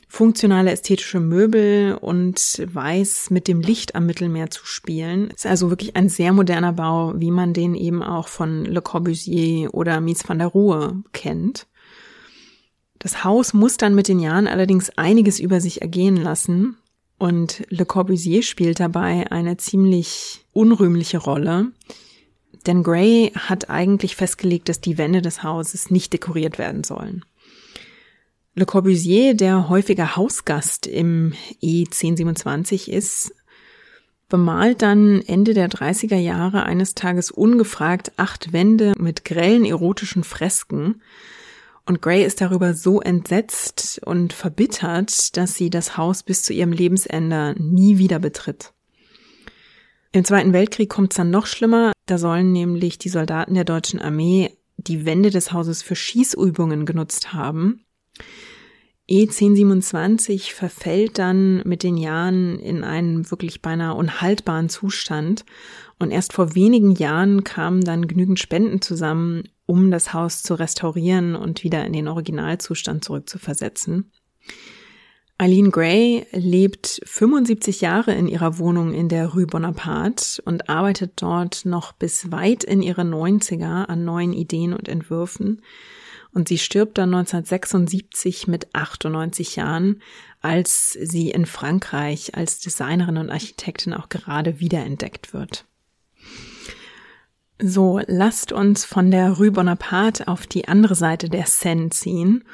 funktionale 0.09 0.71
ästhetische 0.71 1.21
Möbel 1.21 1.99
und 2.01 2.63
weiß 2.73 3.31
mit 3.31 3.49
dem 3.49 3.61
Licht 3.61 3.95
am 3.95 4.07
Mittelmeer 4.07 4.51
zu 4.51 4.65
spielen. 4.65 5.31
Ist 5.31 5.47
also 5.47 5.71
wirklich 5.71 5.97
ein 5.97 6.09
sehr 6.09 6.33
moderner 6.33 6.73
Bau, 6.73 7.13
wie 7.17 7.31
man 7.31 7.53
den 7.53 7.75
eben 7.75 8.03
auch 8.03 8.29
von 8.29 8.65
Le 8.65 8.83
Corbusier 8.83 9.75
oder 9.75 10.01
Mies 10.01 10.29
van 10.29 10.39
der 10.39 10.49
Rohe 10.49 11.03
kennt. 11.13 11.67
Das 12.99 13.25
Haus 13.25 13.53
muss 13.53 13.77
dann 13.77 13.95
mit 13.95 14.09
den 14.09 14.21
Jahren 14.21 14.47
allerdings 14.47 14.91
einiges 14.97 15.39
über 15.39 15.61
sich 15.61 15.83
ergehen 15.83 16.17
lassen 16.17 16.77
und 17.19 17.65
Le 17.69 17.85
Corbusier 17.85 18.43
spielt 18.43 18.81
dabei 18.81 19.31
eine 19.31 19.57
ziemlich 19.57 20.47
unrühmliche 20.53 21.19
Rolle. 21.19 21.73
Denn 22.67 22.83
Gray 22.83 23.33
hat 23.35 23.71
eigentlich 23.71 24.17
festgelegt, 24.17 24.69
dass 24.69 24.81
die 24.81 24.99
Wände 24.99 25.23
des 25.23 25.43
Hauses 25.43 25.91
nicht 25.91 26.13
dekoriert 26.13 26.59
werden 26.59 26.85
sollen. 26.85 27.25
Le 28.59 28.65
Corbusier, 28.65 29.35
der 29.35 29.69
häufiger 29.69 30.17
Hausgast 30.17 30.87
im 30.87 31.35
E1027 31.63 32.89
ist, 32.89 33.35
bemalt 34.31 34.81
dann 34.81 35.21
Ende 35.21 35.53
der 35.53 35.69
30er 35.69 36.17
Jahre 36.17 36.63
eines 36.63 36.95
Tages 36.95 37.31
ungefragt 37.31 38.13
acht 38.17 38.55
Wände 38.55 38.95
mit 38.99 39.27
grellen 39.27 39.67
erotischen 39.67 40.25
Fresken. 40.25 41.03
Und 41.85 42.01
Gray 42.01 42.25
ist 42.25 42.41
darüber 42.41 42.73
so 42.73 43.03
entsetzt 43.03 44.01
und 44.07 44.33
verbittert, 44.33 45.37
dass 45.37 45.55
sie 45.55 45.69
das 45.69 45.99
Haus 45.99 46.23
bis 46.23 46.41
zu 46.41 46.55
ihrem 46.55 46.73
Lebensende 46.73 47.55
nie 47.59 47.99
wieder 47.99 48.19
betritt. 48.19 48.73
Im 50.13 50.25
Zweiten 50.25 50.55
Weltkrieg 50.55 50.89
kommt 50.89 51.13
es 51.13 51.19
dann 51.19 51.29
noch 51.29 51.45
schlimmer. 51.45 51.93
Da 52.07 52.17
sollen 52.17 52.53
nämlich 52.53 52.97
die 52.97 53.11
Soldaten 53.11 53.53
der 53.53 53.65
deutschen 53.65 54.01
Armee 54.01 54.57
die 54.79 55.05
Wände 55.05 55.29
des 55.29 55.53
Hauses 55.53 55.83
für 55.83 55.95
Schießübungen 55.95 56.87
genutzt 56.87 57.35
haben. 57.35 57.83
E1027 59.09 60.53
verfällt 60.53 61.19
dann 61.19 61.63
mit 61.65 61.85
den 61.85 61.97
Jahren 61.97 62.59
in 62.59 62.83
einen 62.83 63.31
wirklich 63.31 63.63
beinahe 63.63 63.95
unhaltbaren 63.95 64.69
Zustand 64.69 65.45
und 65.99 66.11
erst 66.11 66.33
vor 66.33 66.57
wenigen 66.57 66.93
Jahren 66.93 67.45
kamen 67.45 67.83
dann 67.83 68.09
genügend 68.09 68.41
Spenden 68.41 68.83
zusammen, 68.83 69.45
um 69.65 69.93
das 69.93 70.13
Haus 70.13 70.43
zu 70.43 70.55
restaurieren 70.55 71.37
und 71.37 71.63
wieder 71.63 71.85
in 71.87 71.93
den 71.93 72.09
Originalzustand 72.09 73.05
zurückzuversetzen. 73.05 74.11
Eileen 75.39 75.71
Gray 75.71 76.27
lebt 76.33 77.01
75 77.05 77.83
Jahre 77.83 78.15
in 78.15 78.27
ihrer 78.27 78.59
Wohnung 78.59 78.93
in 78.95 79.09
der 79.09 79.29
Rue 79.29 79.47
Bonaparte 79.47 80.41
und 80.45 80.69
arbeitet 80.69 81.13
dort 81.17 81.67
noch 81.67 81.93
bis 81.93 82.33
weit 82.33 82.65
in 82.65 82.83
ihre 82.83 83.03
90er 83.03 83.85
an 83.85 84.05
neuen 84.05 84.33
Ideen 84.33 84.73
und 84.73 84.89
Entwürfen 84.89 85.61
und 86.37 86.49
sie 86.49 86.59
stirbt 86.59 86.99
dann 86.99 87.15
1976 87.15 88.47
mit 88.47 88.75
98 88.75 89.57
Jahren, 89.57 90.03
als 90.43 90.93
sie 90.93 91.31
in 91.31 91.47
Frankreich 91.47 92.35
als 92.35 92.61
Designerin 92.61 93.17
und 93.17 93.31
Architektin 93.31 93.95
auch 93.95 94.11
gerade 94.11 94.61
wiederentdeckt 94.61 95.33
wird. 95.33 95.65
So, 97.59 98.03
lasst 98.07 98.53
uns 98.53 98.85
von 98.85 99.11
der 99.11 99.31
Rue 99.31 99.51
Bonaparte 99.51 100.29
auf 100.29 100.47
die 100.47 100.69
andere 100.69 100.95
Seite 100.95 101.31
der 101.31 101.47
Seine 101.47 101.89
ziehen. 101.89 102.45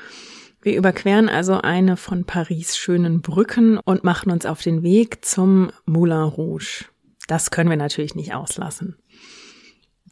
Wir 0.60 0.76
überqueren 0.76 1.28
also 1.28 1.60
eine 1.60 1.96
von 1.96 2.24
Paris 2.24 2.76
schönen 2.76 3.20
Brücken 3.20 3.78
und 3.78 4.04
machen 4.04 4.30
uns 4.30 4.46
auf 4.46 4.62
den 4.62 4.84
Weg 4.84 5.24
zum 5.24 5.72
Moulin 5.86 6.22
Rouge. 6.22 6.84
Das 7.26 7.50
können 7.50 7.68
wir 7.68 7.76
natürlich 7.76 8.14
nicht 8.14 8.32
auslassen. 8.32 8.96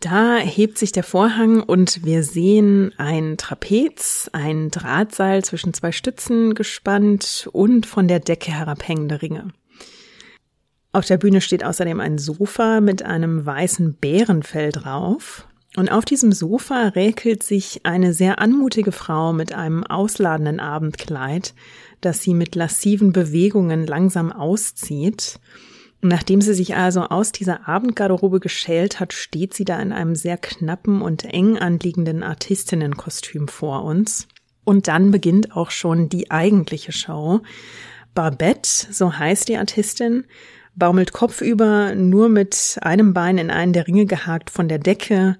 Da 0.00 0.38
hebt 0.38 0.78
sich 0.78 0.92
der 0.92 1.04
Vorhang 1.04 1.62
und 1.62 2.06
wir 2.06 2.22
sehen 2.24 2.92
ein 2.96 3.36
Trapez, 3.36 4.30
ein 4.32 4.70
Drahtseil 4.70 5.44
zwischen 5.44 5.74
zwei 5.74 5.92
Stützen 5.92 6.54
gespannt 6.54 7.50
und 7.52 7.84
von 7.84 8.08
der 8.08 8.18
Decke 8.18 8.50
herabhängende 8.50 9.20
Ringe. 9.20 9.48
Auf 10.92 11.04
der 11.04 11.18
Bühne 11.18 11.42
steht 11.42 11.64
außerdem 11.64 12.00
ein 12.00 12.16
Sofa 12.16 12.80
mit 12.80 13.02
einem 13.02 13.44
weißen 13.44 13.92
Bärenfell 13.94 14.72
drauf. 14.72 15.46
Und 15.76 15.92
auf 15.92 16.06
diesem 16.06 16.32
Sofa 16.32 16.88
räkelt 16.88 17.42
sich 17.42 17.82
eine 17.84 18.14
sehr 18.14 18.40
anmutige 18.40 18.92
Frau 18.92 19.34
mit 19.34 19.52
einem 19.52 19.84
ausladenden 19.84 20.60
Abendkleid, 20.60 21.54
das 22.00 22.22
sie 22.22 22.32
mit 22.32 22.54
lassiven 22.54 23.12
Bewegungen 23.12 23.86
langsam 23.86 24.32
auszieht. 24.32 25.38
Nachdem 26.02 26.40
sie 26.40 26.54
sich 26.54 26.76
also 26.76 27.02
aus 27.02 27.30
dieser 27.30 27.68
Abendgarderobe 27.68 28.40
geschält 28.40 29.00
hat, 29.00 29.12
steht 29.12 29.52
sie 29.52 29.64
da 29.64 29.80
in 29.80 29.92
einem 29.92 30.14
sehr 30.14 30.38
knappen 30.38 31.02
und 31.02 31.24
eng 31.24 31.58
anliegenden 31.58 32.22
Artistinnenkostüm 32.22 33.48
vor 33.48 33.84
uns. 33.84 34.26
Und 34.64 34.88
dann 34.88 35.10
beginnt 35.10 35.56
auch 35.56 35.70
schon 35.70 36.08
die 36.08 36.30
eigentliche 36.30 36.92
Show. 36.92 37.40
Barbette, 38.14 38.68
so 38.90 39.18
heißt 39.18 39.48
die 39.48 39.58
Artistin, 39.58 40.24
baumelt 40.74 41.12
kopfüber, 41.12 41.94
nur 41.94 42.28
mit 42.28 42.78
einem 42.80 43.12
Bein 43.12 43.36
in 43.36 43.50
einen 43.50 43.74
der 43.74 43.86
Ringe 43.86 44.06
gehakt 44.06 44.48
von 44.50 44.68
der 44.68 44.78
Decke. 44.78 45.36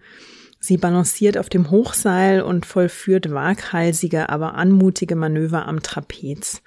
Sie 0.59 0.77
balanciert 0.77 1.39
auf 1.39 1.49
dem 1.49 1.71
Hochseil 1.71 2.43
und 2.43 2.67
vollführt 2.67 3.33
waghalsige, 3.33 4.29
aber 4.29 4.55
anmutige 4.55 5.17
Manöver 5.17 5.67
am 5.67 5.83
Trapez. 5.83 6.63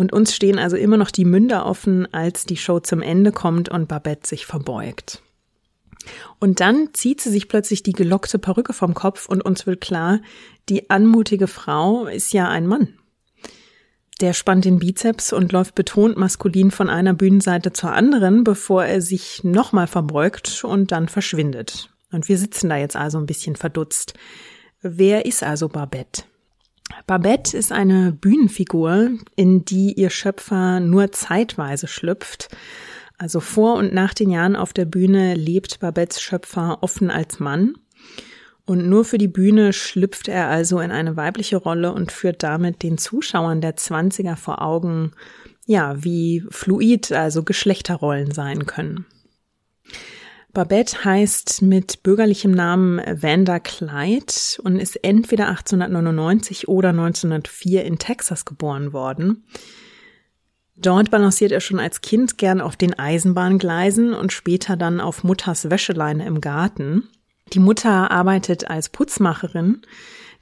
Und 0.00 0.14
uns 0.14 0.34
stehen 0.34 0.58
also 0.58 0.78
immer 0.78 0.96
noch 0.96 1.10
die 1.10 1.26
Münder 1.26 1.66
offen, 1.66 2.10
als 2.14 2.46
die 2.46 2.56
Show 2.56 2.80
zum 2.80 3.02
Ende 3.02 3.32
kommt 3.32 3.68
und 3.68 3.86
Babette 3.86 4.26
sich 4.26 4.46
verbeugt. 4.46 5.22
Und 6.38 6.60
dann 6.60 6.94
zieht 6.94 7.20
sie 7.20 7.28
sich 7.28 7.48
plötzlich 7.48 7.82
die 7.82 7.92
gelockte 7.92 8.38
Perücke 8.38 8.72
vom 8.72 8.94
Kopf 8.94 9.28
und 9.28 9.42
uns 9.42 9.66
wird 9.66 9.82
klar, 9.82 10.20
die 10.70 10.88
anmutige 10.88 11.48
Frau 11.48 12.06
ist 12.06 12.32
ja 12.32 12.48
ein 12.48 12.66
Mann. 12.66 12.94
Der 14.22 14.32
spannt 14.32 14.64
den 14.64 14.78
Bizeps 14.78 15.34
und 15.34 15.52
läuft 15.52 15.74
betont 15.74 16.16
maskulin 16.16 16.70
von 16.70 16.88
einer 16.88 17.12
Bühnenseite 17.12 17.74
zur 17.74 17.92
anderen, 17.92 18.42
bevor 18.42 18.86
er 18.86 19.02
sich 19.02 19.44
nochmal 19.44 19.86
verbeugt 19.86 20.64
und 20.64 20.92
dann 20.92 21.08
verschwindet. 21.08 21.90
Und 22.10 22.26
wir 22.26 22.38
sitzen 22.38 22.70
da 22.70 22.78
jetzt 22.78 22.96
also 22.96 23.18
ein 23.18 23.26
bisschen 23.26 23.54
verdutzt. 23.54 24.14
Wer 24.80 25.26
ist 25.26 25.42
also 25.42 25.68
Babette? 25.68 26.22
Babette 27.06 27.56
ist 27.56 27.72
eine 27.72 28.12
Bühnenfigur, 28.12 29.10
in 29.36 29.64
die 29.64 29.92
ihr 29.94 30.10
Schöpfer 30.10 30.80
nur 30.80 31.12
zeitweise 31.12 31.86
schlüpft. 31.86 32.48
Also 33.18 33.40
vor 33.40 33.74
und 33.74 33.92
nach 33.92 34.14
den 34.14 34.30
Jahren 34.30 34.56
auf 34.56 34.72
der 34.72 34.86
Bühne 34.86 35.34
lebt 35.34 35.80
Babettes 35.80 36.22
Schöpfer 36.22 36.78
offen 36.82 37.10
als 37.10 37.38
Mann. 37.38 37.74
Und 38.64 38.88
nur 38.88 39.04
für 39.04 39.18
die 39.18 39.28
Bühne 39.28 39.72
schlüpft 39.72 40.28
er 40.28 40.48
also 40.48 40.80
in 40.80 40.92
eine 40.92 41.16
weibliche 41.16 41.56
Rolle 41.56 41.92
und 41.92 42.12
führt 42.12 42.42
damit 42.42 42.82
den 42.82 42.98
Zuschauern 42.98 43.60
der 43.60 43.76
Zwanziger 43.76 44.36
vor 44.36 44.62
Augen, 44.62 45.12
ja, 45.66 46.02
wie 46.02 46.44
fluid, 46.50 47.12
also 47.12 47.42
Geschlechterrollen 47.42 48.30
sein 48.30 48.66
können. 48.66 49.06
Babette 50.52 51.04
heißt 51.04 51.62
mit 51.62 52.02
bürgerlichem 52.02 52.50
Namen 52.50 52.98
Vanda 52.98 53.60
Clyde 53.60 54.32
und 54.64 54.78
ist 54.80 54.96
entweder 55.04 55.48
1899 55.48 56.66
oder 56.66 56.88
1904 56.88 57.84
in 57.84 57.98
Texas 57.98 58.44
geboren 58.44 58.92
worden. 58.92 59.44
Dort 60.74 61.10
balanciert 61.10 61.52
er 61.52 61.60
schon 61.60 61.78
als 61.78 62.00
Kind 62.00 62.38
gern 62.38 62.60
auf 62.60 62.76
den 62.76 62.98
Eisenbahngleisen 62.98 64.14
und 64.14 64.32
später 64.32 64.76
dann 64.76 65.00
auf 65.00 65.22
Mutters 65.24 65.70
Wäscheleine 65.70 66.26
im 66.26 66.40
Garten. 66.40 67.08
Die 67.52 67.58
Mutter 67.58 68.10
arbeitet 68.10 68.70
als 68.70 68.88
Putzmacherin. 68.88 69.82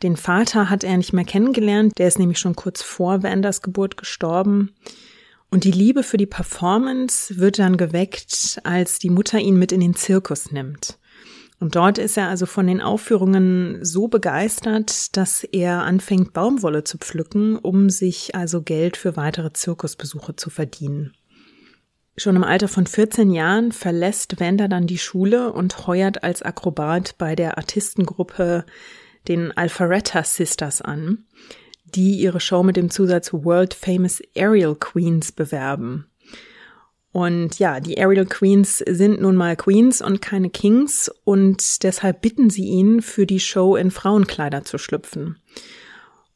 Den 0.03 0.17
Vater 0.17 0.71
hat 0.71 0.85
er 0.85 0.97
nicht 0.97 1.13
mehr 1.13 1.25
kennengelernt, 1.25 1.99
der 1.99 2.09
ist 2.09 2.19
nämlich 2.19 2.39
schon 2.39 2.55
kurz 2.55 2.83
vor 2.83 3.23
Wanders 3.23 3.63
Geburt 3.63 3.97
gestorben. 3.97 4.75
Und 5.51 5.65
die 5.65 5.71
Liebe 5.71 6.03
für 6.03 6.19
die 6.19 6.27
Performance 6.27 7.39
wird 7.39 7.59
dann 7.59 7.77
geweckt, 7.77 8.61
als 8.65 8.99
die 8.99 9.11
Mutter 9.11 9.39
ihn 9.39 9.59
mit 9.59 9.73
in 9.73 9.81
den 9.81 9.95
Zirkus 9.95 10.53
nimmt. 10.53 10.99
Und 11.61 11.75
dort 11.75 11.99
ist 11.99 12.17
er 12.17 12.29
also 12.29 12.47
von 12.47 12.67
den 12.67 12.81
Aufführungen 12.81 13.85
so 13.85 14.07
begeistert, 14.09 15.17
dass 15.17 15.43
er 15.43 15.83
anfängt, 15.83 16.33
Baumwolle 16.33 16.85
zu 16.85 16.99
pflücken, 16.99 17.57
um 17.57 17.91
sich 17.91 18.35
also 18.35 18.63
Geld 18.63 18.97
für 18.97 19.17
weitere 19.17 19.53
Zirkusbesuche 19.53 20.37
zu 20.37 20.51
verdienen. 20.51 21.15
Schon 22.17 22.37
im 22.37 22.45
Alter 22.45 22.69
von 22.69 22.87
14 22.87 23.31
Jahren 23.31 23.73
verlässt 23.73 24.41
Wender 24.41 24.69
dann 24.69 24.87
die 24.87 24.99
Schule 24.99 25.53
und 25.53 25.87
heuert 25.87 26.23
als 26.23 26.43
Akrobat 26.43 27.17
bei 27.17 27.35
der 27.35 27.59
Artistengruppe 27.59 28.65
den 29.27 29.57
Alpharetta 29.57 30.25
Sisters 30.25 30.81
an, 30.83 31.27
die 31.95 32.21
ihre 32.21 32.41
Show 32.41 32.63
mit 32.63 32.77
dem 32.77 32.91
Zusatz 32.91 33.33
World 33.33 33.75
Famous 33.75 34.21
Aerial 34.37 34.75
Queens 34.75 35.33
bewerben. 35.33 36.07
Und 37.13 37.59
ja, 37.59 37.81
die 37.81 37.99
Aerial 37.99 38.27
Queens 38.27 38.79
sind 38.79 39.21
nun 39.21 39.35
mal 39.35 39.57
Queens 39.57 40.03
und 40.03 40.21
keine 40.21 40.51
Kings 40.51 41.11
und 41.25 41.83
deshalb 41.83 42.21
bitten 42.21 42.51
sie 42.51 42.67
ihn, 42.67 43.03
für 43.03 43.27
die 43.27 43.41
Show 43.41 43.77
in 43.77 43.91
Frauenkleider 43.91 44.63
zu 44.63 44.79
schlüpfen. 44.79 45.39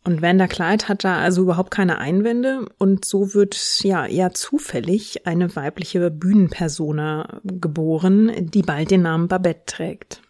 Und 0.04 0.20
Wanda 0.22 0.48
Clyde 0.48 0.88
hat 0.88 1.04
da 1.04 1.18
also 1.18 1.42
überhaupt 1.42 1.70
keine 1.70 1.98
Einwände 1.98 2.66
und 2.78 3.04
so 3.04 3.34
wird 3.34 3.56
ja 3.84 4.04
eher 4.06 4.32
zufällig 4.32 5.26
eine 5.26 5.54
weibliche 5.54 6.10
Bühnenpersona 6.10 7.40
geboren, 7.44 8.32
die 8.50 8.62
bald 8.62 8.90
den 8.90 9.02
Namen 9.02 9.28
Babette 9.28 9.62
trägt. 9.66 10.22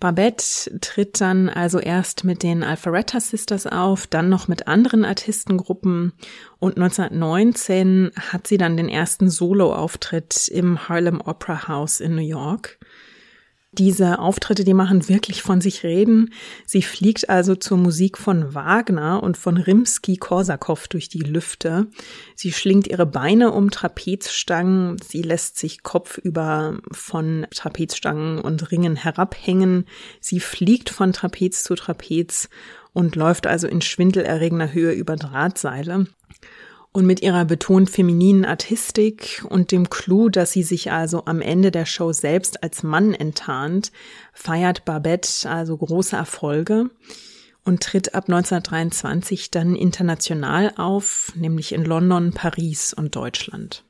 Babette 0.00 0.78
tritt 0.80 1.20
dann 1.20 1.48
also 1.48 1.80
erst 1.80 2.22
mit 2.22 2.44
den 2.44 2.62
Alpharetta 2.62 3.18
Sisters 3.18 3.66
auf, 3.66 4.06
dann 4.06 4.28
noch 4.28 4.46
mit 4.46 4.68
anderen 4.68 5.04
Artistengruppen 5.04 6.12
und 6.60 6.76
1919 6.76 8.12
hat 8.14 8.46
sie 8.46 8.58
dann 8.58 8.76
den 8.76 8.88
ersten 8.88 9.28
Solo-Auftritt 9.28 10.48
im 10.48 10.88
Harlem 10.88 11.20
Opera 11.20 11.66
House 11.66 11.98
in 11.98 12.14
New 12.14 12.22
York. 12.22 12.77
Diese 13.72 14.18
Auftritte, 14.18 14.64
die 14.64 14.72
machen 14.72 15.10
wirklich 15.10 15.42
von 15.42 15.60
sich 15.60 15.84
reden. 15.84 16.32
Sie 16.64 16.80
fliegt 16.80 17.28
also 17.28 17.54
zur 17.54 17.76
Musik 17.76 18.16
von 18.16 18.54
Wagner 18.54 19.22
und 19.22 19.36
von 19.36 19.58
Rimsky-Korsakow 19.58 20.88
durch 20.88 21.10
die 21.10 21.18
Lüfte. 21.18 21.86
Sie 22.34 22.50
schlingt 22.50 22.86
ihre 22.86 23.04
Beine 23.04 23.52
um 23.52 23.70
Trapezstangen. 23.70 24.96
Sie 25.06 25.20
lässt 25.20 25.58
sich 25.58 25.82
kopfüber 25.82 26.78
von 26.90 27.46
Trapezstangen 27.54 28.38
und 28.38 28.70
Ringen 28.72 28.96
herabhängen. 28.96 29.84
Sie 30.18 30.40
fliegt 30.40 30.88
von 30.88 31.12
Trapez 31.12 31.62
zu 31.62 31.74
Trapez 31.74 32.48
und 32.94 33.16
läuft 33.16 33.46
also 33.46 33.68
in 33.68 33.82
schwindelerregender 33.82 34.72
Höhe 34.72 34.92
über 34.92 35.16
Drahtseile. 35.16 36.06
Und 36.92 37.06
mit 37.06 37.22
ihrer 37.22 37.44
betont 37.44 37.90
femininen 37.90 38.44
Artistik 38.44 39.44
und 39.48 39.72
dem 39.72 39.90
Clou, 39.90 40.30
dass 40.30 40.52
sie 40.52 40.62
sich 40.62 40.90
also 40.90 41.26
am 41.26 41.40
Ende 41.40 41.70
der 41.70 41.86
Show 41.86 42.12
selbst 42.12 42.62
als 42.62 42.82
Mann 42.82 43.14
enttarnt, 43.14 43.92
feiert 44.32 44.84
Babette 44.84 45.48
also 45.48 45.76
große 45.76 46.16
Erfolge 46.16 46.90
und 47.64 47.82
tritt 47.82 48.14
ab 48.14 48.24
1923 48.24 49.50
dann 49.50 49.76
international 49.76 50.72
auf, 50.76 51.32
nämlich 51.36 51.72
in 51.72 51.84
London, 51.84 52.32
Paris 52.32 52.94
und 52.94 53.14
Deutschland. 53.14 53.84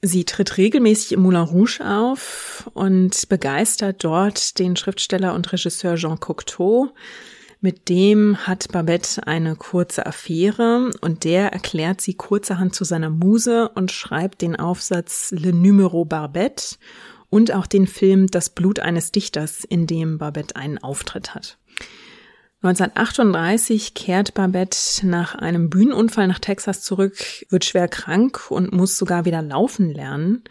Sie 0.00 0.24
tritt 0.24 0.56
regelmäßig 0.56 1.12
im 1.12 1.20
Moulin 1.20 1.42
Rouge 1.42 1.80
auf 1.84 2.70
und 2.72 3.28
begeistert 3.28 4.04
dort 4.04 4.58
den 4.58 4.76
Schriftsteller 4.76 5.34
und 5.34 5.52
Regisseur 5.52 5.96
Jean 5.96 6.20
Cocteau, 6.20 6.90
mit 7.60 7.88
dem 7.88 8.46
hat 8.46 8.70
Babette 8.70 9.26
eine 9.26 9.56
kurze 9.56 10.06
Affäre 10.06 10.90
und 11.00 11.24
der 11.24 11.52
erklärt 11.52 12.00
sie 12.00 12.14
kurzerhand 12.14 12.74
zu 12.74 12.84
seiner 12.84 13.10
Muse 13.10 13.68
und 13.70 13.90
schreibt 13.90 14.42
den 14.42 14.56
Aufsatz 14.56 15.32
Le 15.36 15.52
Numero 15.52 16.04
Barbette 16.04 16.76
und 17.30 17.52
auch 17.52 17.66
den 17.66 17.86
Film 17.86 18.28
Das 18.28 18.50
Blut 18.50 18.80
eines 18.80 19.12
Dichters, 19.12 19.64
in 19.64 19.86
dem 19.86 20.18
Babette 20.18 20.56
einen 20.56 20.78
Auftritt 20.78 21.34
hat. 21.34 21.58
1938 22.62 23.94
kehrt 23.94 24.34
Babette 24.34 25.06
nach 25.06 25.34
einem 25.36 25.70
Bühnenunfall 25.70 26.26
nach 26.26 26.40
Texas 26.40 26.82
zurück, 26.82 27.16
wird 27.50 27.64
schwer 27.64 27.86
krank 27.88 28.50
und 28.50 28.72
muss 28.72 28.98
sogar 28.98 29.24
wieder 29.24 29.42
laufen 29.42 29.90
lernen. 29.92 30.42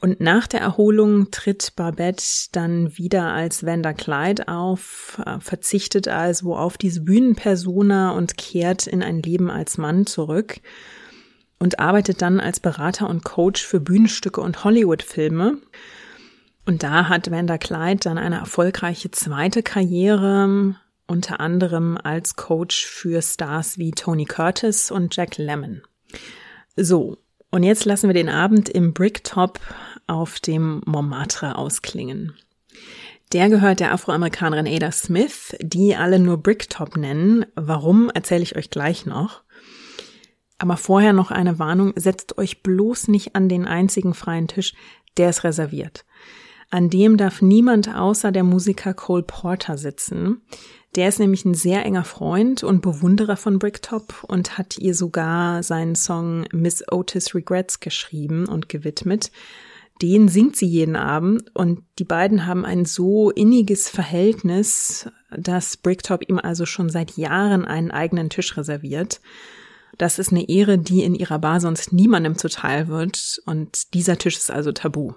Und 0.00 0.20
nach 0.20 0.46
der 0.46 0.60
Erholung 0.60 1.32
tritt 1.32 1.74
Babette 1.74 2.22
dann 2.52 2.96
wieder 2.96 3.32
als 3.32 3.66
Wanda 3.66 3.92
Clyde 3.92 4.46
auf, 4.46 5.20
äh, 5.26 5.40
verzichtet 5.40 6.06
also 6.06 6.56
auf 6.56 6.78
diese 6.78 7.00
Bühnenpersona 7.00 8.12
und 8.12 8.36
kehrt 8.38 8.86
in 8.86 9.02
ein 9.02 9.22
Leben 9.22 9.50
als 9.50 9.76
Mann 9.76 10.06
zurück 10.06 10.60
und 11.58 11.80
arbeitet 11.80 12.22
dann 12.22 12.38
als 12.38 12.60
Berater 12.60 13.08
und 13.08 13.24
Coach 13.24 13.64
für 13.66 13.80
Bühnenstücke 13.80 14.40
und 14.40 14.62
Hollywood-Filme. 14.62 15.58
Und 16.64 16.82
da 16.84 17.08
hat 17.08 17.30
Wanda 17.32 17.58
Clyde 17.58 18.00
dann 18.00 18.18
eine 18.18 18.38
erfolgreiche 18.38 19.10
zweite 19.10 19.64
Karriere, 19.64 20.76
unter 21.08 21.40
anderem 21.40 21.98
als 22.00 22.36
Coach 22.36 22.86
für 22.86 23.20
Stars 23.20 23.78
wie 23.78 23.90
Tony 23.90 24.26
Curtis 24.26 24.92
und 24.92 25.16
Jack 25.16 25.38
Lemmon. 25.38 25.82
So, 26.76 27.16
und 27.50 27.62
jetzt 27.62 27.84
lassen 27.84 28.08
wir 28.08 28.14
den 28.14 28.28
Abend 28.28 28.68
im 28.68 28.92
Bricktop 28.92 29.60
auf 30.06 30.40
dem 30.40 30.82
Montmartre 30.86 31.56
ausklingen. 31.56 32.34
Der 33.32 33.50
gehört 33.50 33.80
der 33.80 33.92
Afroamerikanerin 33.92 34.66
Ada 34.66 34.90
Smith, 34.90 35.54
die 35.60 35.94
alle 35.94 36.18
nur 36.18 36.38
Bricktop 36.38 36.96
nennen. 36.96 37.44
Warum, 37.54 38.10
erzähle 38.10 38.42
ich 38.42 38.56
euch 38.56 38.70
gleich 38.70 39.04
noch. 39.04 39.42
Aber 40.56 40.76
vorher 40.76 41.12
noch 41.12 41.30
eine 41.30 41.58
Warnung, 41.58 41.92
setzt 41.96 42.38
euch 42.38 42.62
bloß 42.62 43.08
nicht 43.08 43.36
an 43.36 43.48
den 43.48 43.66
einzigen 43.66 44.14
freien 44.14 44.48
Tisch, 44.48 44.74
der 45.18 45.30
ist 45.30 45.44
reserviert. 45.44 46.04
An 46.70 46.90
dem 46.90 47.16
darf 47.16 47.40
niemand 47.40 47.94
außer 47.94 48.30
der 48.30 48.44
Musiker 48.44 48.92
Cole 48.92 49.22
Porter 49.22 49.78
sitzen. 49.78 50.42
Der 50.96 51.08
ist 51.08 51.18
nämlich 51.18 51.44
ein 51.44 51.54
sehr 51.54 51.84
enger 51.84 52.04
Freund 52.04 52.62
und 52.62 52.82
Bewunderer 52.82 53.36
von 53.36 53.58
Bricktop 53.58 54.24
und 54.24 54.58
hat 54.58 54.78
ihr 54.78 54.94
sogar 54.94 55.62
seinen 55.62 55.94
Song 55.94 56.46
Miss 56.52 56.84
Otis 56.90 57.34
Regrets 57.34 57.80
geschrieben 57.80 58.46
und 58.46 58.68
gewidmet. 58.68 59.30
Den 60.02 60.28
singt 60.28 60.56
sie 60.56 60.66
jeden 60.66 60.96
Abend 60.96 61.54
und 61.54 61.82
die 61.98 62.04
beiden 62.04 62.46
haben 62.46 62.64
ein 62.64 62.84
so 62.84 63.30
inniges 63.30 63.88
Verhältnis, 63.88 65.10
dass 65.36 65.76
Bricktop 65.76 66.28
ihm 66.28 66.38
also 66.38 66.66
schon 66.66 66.88
seit 66.88 67.16
Jahren 67.16 67.64
einen 67.64 67.90
eigenen 67.90 68.30
Tisch 68.30 68.56
reserviert. 68.56 69.20
Das 69.96 70.18
ist 70.18 70.30
eine 70.30 70.48
Ehre, 70.48 70.78
die 70.78 71.02
in 71.02 71.14
ihrer 71.14 71.38
Bar 71.38 71.60
sonst 71.60 71.92
niemandem 71.92 72.38
zuteil 72.38 72.88
wird 72.88 73.40
und 73.46 73.94
dieser 73.94 74.18
Tisch 74.18 74.36
ist 74.36 74.50
also 74.50 74.70
tabu. 74.70 75.14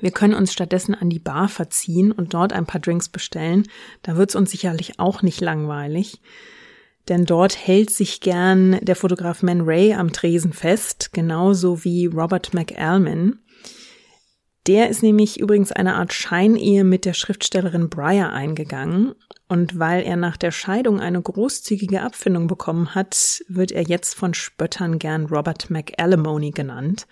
Wir 0.00 0.10
können 0.10 0.34
uns 0.34 0.52
stattdessen 0.52 0.94
an 0.94 1.10
die 1.10 1.18
Bar 1.18 1.48
verziehen 1.48 2.12
und 2.12 2.34
dort 2.34 2.52
ein 2.52 2.66
paar 2.66 2.80
Drinks 2.80 3.08
bestellen. 3.08 3.66
Da 4.02 4.16
wird's 4.16 4.36
uns 4.36 4.50
sicherlich 4.50 4.98
auch 4.98 5.22
nicht 5.22 5.40
langweilig. 5.40 6.20
Denn 7.08 7.24
dort 7.24 7.56
hält 7.56 7.90
sich 7.90 8.20
gern 8.20 8.78
der 8.82 8.96
Fotograf 8.96 9.42
Man 9.42 9.62
Ray 9.62 9.94
am 9.94 10.12
Tresen 10.12 10.52
fest, 10.52 11.12
genauso 11.12 11.84
wie 11.84 12.06
Robert 12.06 12.52
McAlman. 12.52 13.38
Der 14.66 14.90
ist 14.90 15.02
nämlich 15.04 15.38
übrigens 15.38 15.70
eine 15.70 15.94
Art 15.94 16.12
Scheinehe 16.12 16.82
mit 16.82 17.04
der 17.04 17.14
Schriftstellerin 17.14 17.88
Breyer 17.88 18.32
eingegangen. 18.32 19.14
Und 19.48 19.78
weil 19.78 20.02
er 20.02 20.16
nach 20.16 20.36
der 20.36 20.50
Scheidung 20.50 21.00
eine 21.00 21.22
großzügige 21.22 22.02
Abfindung 22.02 22.48
bekommen 22.48 22.96
hat, 22.96 23.44
wird 23.46 23.70
er 23.70 23.82
jetzt 23.82 24.14
von 24.14 24.34
Spöttern 24.34 24.98
gern 24.98 25.26
Robert 25.26 25.70
McAlimony 25.70 26.50
genannt. 26.50 27.06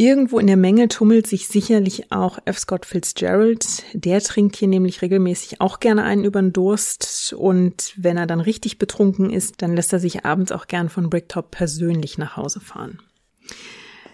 Irgendwo 0.00 0.38
in 0.38 0.46
der 0.46 0.56
Menge 0.56 0.88
tummelt 0.88 1.26
sich 1.26 1.46
sicherlich 1.46 2.10
auch 2.10 2.38
F. 2.46 2.58
Scott 2.58 2.86
Fitzgerald. 2.86 3.84
Der 3.92 4.22
trinkt 4.22 4.56
hier 4.56 4.66
nämlich 4.66 5.02
regelmäßig 5.02 5.60
auch 5.60 5.78
gerne 5.78 6.04
einen 6.04 6.24
über 6.24 6.40
den 6.40 6.54
Durst. 6.54 7.34
Und 7.36 7.92
wenn 7.98 8.16
er 8.16 8.26
dann 8.26 8.40
richtig 8.40 8.78
betrunken 8.78 9.28
ist, 9.28 9.60
dann 9.60 9.76
lässt 9.76 9.92
er 9.92 9.98
sich 9.98 10.24
abends 10.24 10.52
auch 10.52 10.68
gern 10.68 10.88
von 10.88 11.10
Bricktop 11.10 11.50
persönlich 11.50 12.16
nach 12.16 12.38
Hause 12.38 12.60
fahren. 12.60 12.98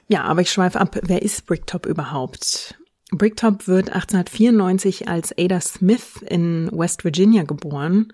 Ja, 0.09 0.25
aber 0.25 0.41
ich 0.41 0.51
schweife 0.51 0.81
ab. 0.81 0.99
Wer 1.05 1.23
ist 1.23 1.47
Bricktop 1.47 1.87
überhaupt? 1.87 2.75
Bricktop 3.13 3.69
wird 3.69 3.91
1894 3.91 5.07
als 5.07 5.39
Ada 5.39 5.61
Smith 5.61 6.21
in 6.29 6.69
West 6.73 7.05
Virginia 7.05 7.45
geboren. 7.45 8.13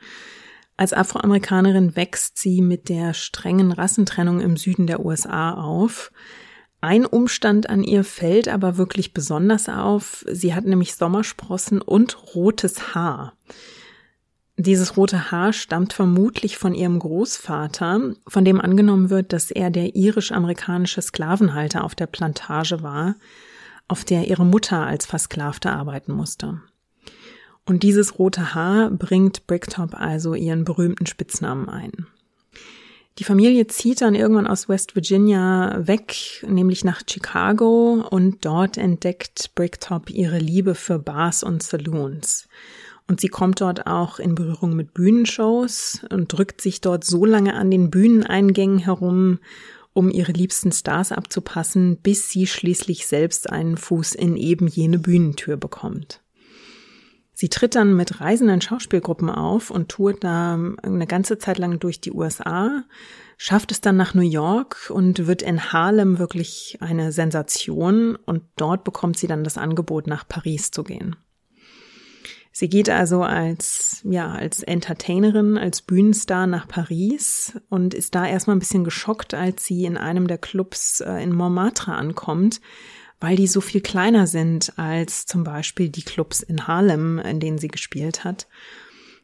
Als 0.76 0.92
Afroamerikanerin 0.92 1.96
wächst 1.96 2.36
sie 2.36 2.60
mit 2.60 2.90
der 2.90 3.14
strengen 3.14 3.72
Rassentrennung 3.72 4.42
im 4.42 4.58
Süden 4.58 4.86
der 4.86 5.02
USA 5.02 5.54
auf. 5.54 6.12
Ein 6.82 7.06
Umstand 7.06 7.70
an 7.70 7.84
ihr 7.84 8.04
fällt 8.04 8.48
aber 8.48 8.76
wirklich 8.76 9.14
besonders 9.14 9.68
auf. 9.68 10.24
Sie 10.28 10.52
hat 10.52 10.64
nämlich 10.64 10.96
Sommersprossen 10.96 11.80
und 11.80 12.34
rotes 12.34 12.94
Haar. 12.94 13.34
Dieses 14.56 14.96
rote 14.96 15.30
Haar 15.30 15.52
stammt 15.52 15.92
vermutlich 15.92 16.58
von 16.58 16.74
ihrem 16.74 16.98
Großvater, 16.98 18.14
von 18.26 18.44
dem 18.44 18.60
angenommen 18.60 19.10
wird, 19.10 19.32
dass 19.32 19.50
er 19.50 19.70
der 19.70 19.94
irisch-amerikanische 19.94 21.00
Sklavenhalter 21.00 21.84
auf 21.84 21.94
der 21.94 22.06
Plantage 22.06 22.82
war. 22.82 23.14
auf 23.88 24.04
der 24.04 24.26
ihre 24.28 24.46
Mutter 24.46 24.86
als 24.86 25.04
Versklavte 25.04 25.70
arbeiten 25.70 26.12
musste. 26.12 26.62
Und 27.66 27.82
dieses 27.82 28.18
rote 28.18 28.54
Haar 28.54 28.90
bringt 28.90 29.46
Bricktop 29.46 29.94
also 29.94 30.34
ihren 30.34 30.64
berühmten 30.64 31.06
Spitznamen 31.06 31.68
ein. 31.68 32.06
Die 33.18 33.24
Familie 33.24 33.66
zieht 33.66 34.00
dann 34.00 34.14
irgendwann 34.14 34.46
aus 34.46 34.68
West 34.70 34.94
Virginia 34.94 35.86
weg, 35.86 36.44
nämlich 36.48 36.82
nach 36.82 37.02
Chicago, 37.08 38.06
und 38.08 38.44
dort 38.44 38.78
entdeckt 38.78 39.50
Bricktop 39.54 40.08
ihre 40.08 40.38
Liebe 40.38 40.74
für 40.74 40.98
Bars 40.98 41.42
und 41.42 41.62
Saloons. 41.62 42.48
Und 43.08 43.20
sie 43.20 43.28
kommt 43.28 43.60
dort 43.60 43.86
auch 43.86 44.18
in 44.18 44.34
Berührung 44.34 44.74
mit 44.74 44.94
Bühnenshows 44.94 46.06
und 46.08 46.32
drückt 46.32 46.62
sich 46.62 46.80
dort 46.80 47.04
so 47.04 47.26
lange 47.26 47.54
an 47.54 47.70
den 47.70 47.90
Bühneneingängen 47.90 48.78
herum, 48.78 49.40
um 49.92 50.10
ihre 50.10 50.32
liebsten 50.32 50.72
Stars 50.72 51.12
abzupassen, 51.12 51.98
bis 51.98 52.30
sie 52.30 52.46
schließlich 52.46 53.06
selbst 53.06 53.50
einen 53.50 53.76
Fuß 53.76 54.14
in 54.14 54.38
eben 54.38 54.68
jene 54.68 54.98
Bühnentür 54.98 55.58
bekommt. 55.58 56.21
Sie 57.42 57.48
tritt 57.48 57.74
dann 57.74 57.96
mit 57.96 58.20
reisenden 58.20 58.60
Schauspielgruppen 58.60 59.28
auf 59.28 59.72
und 59.72 59.88
tourt 59.88 60.22
da 60.22 60.54
eine 60.54 61.06
ganze 61.08 61.38
Zeit 61.38 61.58
lang 61.58 61.80
durch 61.80 62.00
die 62.00 62.12
USA, 62.12 62.84
schafft 63.36 63.72
es 63.72 63.80
dann 63.80 63.96
nach 63.96 64.14
New 64.14 64.20
York 64.20 64.92
und 64.94 65.26
wird 65.26 65.42
in 65.42 65.72
Harlem 65.72 66.20
wirklich 66.20 66.78
eine 66.78 67.10
Sensation 67.10 68.14
und 68.14 68.44
dort 68.54 68.84
bekommt 68.84 69.16
sie 69.16 69.26
dann 69.26 69.42
das 69.42 69.58
Angebot, 69.58 70.06
nach 70.06 70.28
Paris 70.28 70.70
zu 70.70 70.84
gehen. 70.84 71.16
Sie 72.52 72.68
geht 72.68 72.88
also 72.88 73.24
als, 73.24 74.02
ja, 74.04 74.30
als 74.30 74.62
Entertainerin, 74.62 75.58
als 75.58 75.82
Bühnenstar 75.82 76.46
nach 76.46 76.68
Paris 76.68 77.58
und 77.70 77.92
ist 77.92 78.14
da 78.14 78.24
erstmal 78.24 78.54
ein 78.54 78.60
bisschen 78.60 78.84
geschockt, 78.84 79.34
als 79.34 79.64
sie 79.64 79.84
in 79.84 79.96
einem 79.96 80.28
der 80.28 80.38
Clubs 80.38 81.00
äh, 81.00 81.20
in 81.20 81.34
Montmartre 81.34 81.92
ankommt, 81.92 82.60
weil 83.22 83.36
die 83.36 83.46
so 83.46 83.60
viel 83.60 83.80
kleiner 83.80 84.26
sind 84.26 84.72
als 84.76 85.26
zum 85.26 85.44
Beispiel 85.44 85.88
die 85.88 86.02
Clubs 86.02 86.42
in 86.42 86.66
Harlem, 86.66 87.18
in 87.18 87.40
denen 87.40 87.58
sie 87.58 87.68
gespielt 87.68 88.24
hat. 88.24 88.46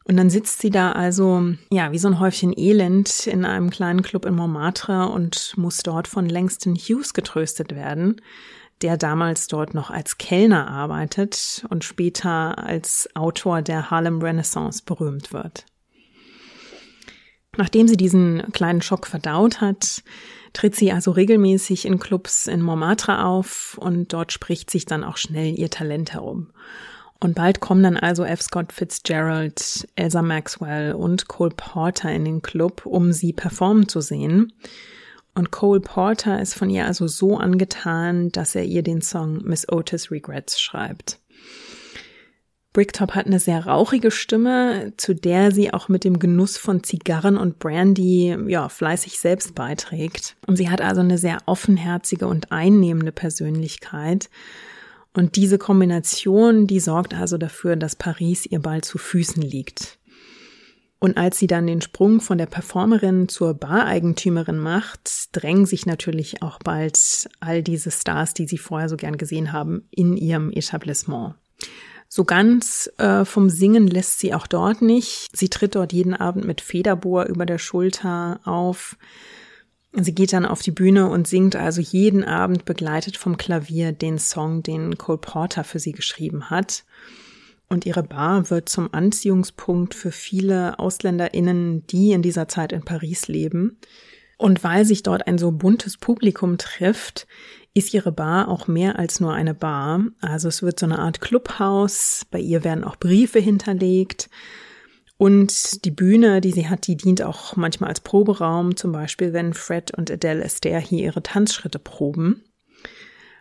Und 0.04 0.16
dann 0.16 0.30
sitzt 0.30 0.60
sie 0.62 0.70
da 0.70 0.92
also, 0.92 1.54
ja, 1.70 1.92
wie 1.92 1.98
so 1.98 2.08
ein 2.08 2.18
Häufchen 2.18 2.56
Elend 2.56 3.26
in 3.26 3.44
einem 3.44 3.68
kleinen 3.68 4.02
Club 4.02 4.24
in 4.24 4.34
Montmartre 4.34 5.10
und 5.10 5.52
muss 5.56 5.78
dort 5.78 6.08
von 6.08 6.28
Langston 6.28 6.76
Hughes 6.76 7.12
getröstet 7.12 7.74
werden 7.74 8.20
der 8.82 8.96
damals 8.96 9.48
dort 9.48 9.74
noch 9.74 9.90
als 9.90 10.18
Kellner 10.18 10.68
arbeitet 10.68 11.66
und 11.68 11.84
später 11.84 12.58
als 12.58 13.08
Autor 13.14 13.62
der 13.62 13.90
Harlem 13.90 14.22
Renaissance 14.22 14.82
berühmt 14.84 15.32
wird. 15.32 15.66
Nachdem 17.58 17.88
sie 17.88 17.96
diesen 17.96 18.52
kleinen 18.52 18.82
Schock 18.82 19.08
verdaut 19.08 19.60
hat, 19.60 20.04
tritt 20.52 20.76
sie 20.76 20.92
also 20.92 21.10
regelmäßig 21.10 21.86
in 21.86 21.98
Clubs 21.98 22.46
in 22.46 22.62
Montmartre 22.62 23.24
auf 23.24 23.76
und 23.80 24.12
dort 24.12 24.30
spricht 24.30 24.70
sich 24.70 24.86
dann 24.86 25.02
auch 25.02 25.16
schnell 25.16 25.58
ihr 25.58 25.68
Talent 25.68 26.12
herum. 26.12 26.52
Und 27.18 27.34
bald 27.34 27.58
kommen 27.58 27.82
dann 27.82 27.96
also 27.96 28.22
F. 28.22 28.42
Scott 28.42 28.72
Fitzgerald, 28.72 29.88
Elsa 29.96 30.22
Maxwell 30.22 30.94
und 30.94 31.26
Cole 31.26 31.52
Porter 31.56 32.12
in 32.12 32.24
den 32.24 32.42
Club, 32.42 32.86
um 32.86 33.12
sie 33.12 33.32
performen 33.32 33.88
zu 33.88 34.00
sehen. 34.00 34.52
Und 35.34 35.50
Cole 35.50 35.80
Porter 35.80 36.40
ist 36.40 36.54
von 36.54 36.70
ihr 36.70 36.86
also 36.86 37.08
so 37.08 37.38
angetan, 37.38 38.30
dass 38.30 38.54
er 38.54 38.66
ihr 38.66 38.84
den 38.84 39.02
Song 39.02 39.42
Miss 39.42 39.68
Otis 39.68 40.12
Regrets 40.12 40.60
schreibt. 40.60 41.18
Bricktop 42.72 43.14
hat 43.14 43.26
eine 43.26 43.40
sehr 43.40 43.66
rauchige 43.66 44.10
Stimme, 44.10 44.92
zu 44.96 45.14
der 45.14 45.52
sie 45.52 45.72
auch 45.72 45.88
mit 45.88 46.04
dem 46.04 46.18
Genuss 46.18 46.58
von 46.58 46.84
Zigarren 46.84 47.36
und 47.36 47.58
Brandy 47.58 48.36
ja 48.46 48.68
fleißig 48.68 49.18
selbst 49.18 49.54
beiträgt. 49.54 50.36
Und 50.46 50.56
sie 50.56 50.68
hat 50.68 50.80
also 50.80 51.00
eine 51.00 51.18
sehr 51.18 51.38
offenherzige 51.46 52.26
und 52.26 52.52
einnehmende 52.52 53.12
Persönlichkeit. 53.12 54.28
Und 55.14 55.36
diese 55.36 55.58
Kombination, 55.58 56.66
die 56.66 56.78
sorgt 56.78 57.14
also 57.14 57.38
dafür, 57.38 57.74
dass 57.74 57.96
Paris 57.96 58.44
ihr 58.46 58.60
bald 58.60 58.84
zu 58.84 58.98
Füßen 58.98 59.42
liegt. 59.42 59.98
Und 61.00 61.16
als 61.16 61.38
sie 61.38 61.46
dann 61.46 61.66
den 61.66 61.80
Sprung 61.80 62.20
von 62.20 62.38
der 62.38 62.46
Performerin 62.46 63.28
zur 63.28 63.54
Bareigentümerin 63.54 64.58
macht, 64.58 65.28
drängen 65.32 65.64
sich 65.64 65.86
natürlich 65.86 66.42
auch 66.42 66.58
bald 66.58 67.28
all 67.40 67.62
diese 67.62 67.90
Stars, 67.90 68.34
die 68.34 68.46
sie 68.46 68.58
vorher 68.58 68.88
so 68.88 68.96
gern 68.96 69.16
gesehen 69.16 69.52
haben, 69.52 69.88
in 69.90 70.16
ihrem 70.16 70.50
Etablissement. 70.50 71.34
So 72.08 72.24
ganz 72.24 72.90
äh, 72.96 73.24
vom 73.26 73.50
Singen 73.50 73.86
lässt 73.86 74.18
sie 74.18 74.32
auch 74.32 74.46
dort 74.46 74.80
nicht. 74.80 75.28
Sie 75.36 75.50
tritt 75.50 75.74
dort 75.74 75.92
jeden 75.92 76.14
Abend 76.14 76.46
mit 76.46 76.62
Federbohr 76.62 77.26
über 77.26 77.44
der 77.44 77.58
Schulter 77.58 78.40
auf. 78.44 78.96
Sie 79.92 80.14
geht 80.14 80.32
dann 80.32 80.46
auf 80.46 80.62
die 80.62 80.70
Bühne 80.70 81.08
und 81.08 81.26
singt 81.26 81.54
also 81.54 81.80
jeden 81.80 82.24
Abend 82.24 82.64
begleitet 82.64 83.16
vom 83.16 83.36
Klavier 83.36 83.92
den 83.92 84.18
Song, 84.18 84.62
den 84.62 84.96
Cole 84.96 85.18
Porter 85.18 85.64
für 85.64 85.78
sie 85.78 85.92
geschrieben 85.92 86.50
hat. 86.50 86.84
Und 87.68 87.84
ihre 87.84 88.02
Bar 88.02 88.48
wird 88.48 88.70
zum 88.70 88.92
Anziehungspunkt 88.92 89.94
für 89.94 90.12
viele 90.12 90.78
AusländerInnen, 90.78 91.86
die 91.86 92.12
in 92.12 92.22
dieser 92.22 92.48
Zeit 92.48 92.72
in 92.72 92.82
Paris 92.82 93.28
leben. 93.28 93.78
Und 94.38 94.64
weil 94.64 94.84
sich 94.84 95.02
dort 95.02 95.26
ein 95.26 95.36
so 95.36 95.52
buntes 95.52 95.98
Publikum 95.98 96.56
trifft, 96.56 97.26
ist 97.74 97.94
ihre 97.94 98.12
Bar 98.12 98.48
auch 98.48 98.66
mehr 98.66 98.98
als 98.98 99.20
nur 99.20 99.32
eine 99.34 99.54
Bar. 99.54 100.04
Also 100.20 100.48
es 100.48 100.62
wird 100.62 100.80
so 100.80 100.86
eine 100.86 100.98
Art 100.98 101.20
Clubhaus. 101.20 102.26
Bei 102.30 102.38
ihr 102.38 102.64
werden 102.64 102.84
auch 102.84 102.96
Briefe 102.96 103.38
hinterlegt. 103.38 104.28
Und 105.16 105.84
die 105.84 105.90
Bühne, 105.90 106.40
die 106.40 106.52
sie 106.52 106.68
hat, 106.68 106.86
die 106.86 106.96
dient 106.96 107.22
auch 107.22 107.56
manchmal 107.56 107.90
als 107.90 108.00
Proberaum, 108.00 108.76
zum 108.76 108.92
Beispiel 108.92 109.32
wenn 109.32 109.52
Fred 109.52 109.96
und 109.96 110.10
Adele 110.10 110.44
Esther 110.44 110.78
hier 110.80 111.04
ihre 111.04 111.22
Tanzschritte 111.22 111.80
proben. 111.80 112.44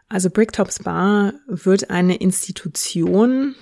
Also 0.10 0.30
Bricktops 0.30 0.80
Bar 0.80 1.34
wird 1.48 1.90
eine 1.92 2.16
Institution 2.16 3.56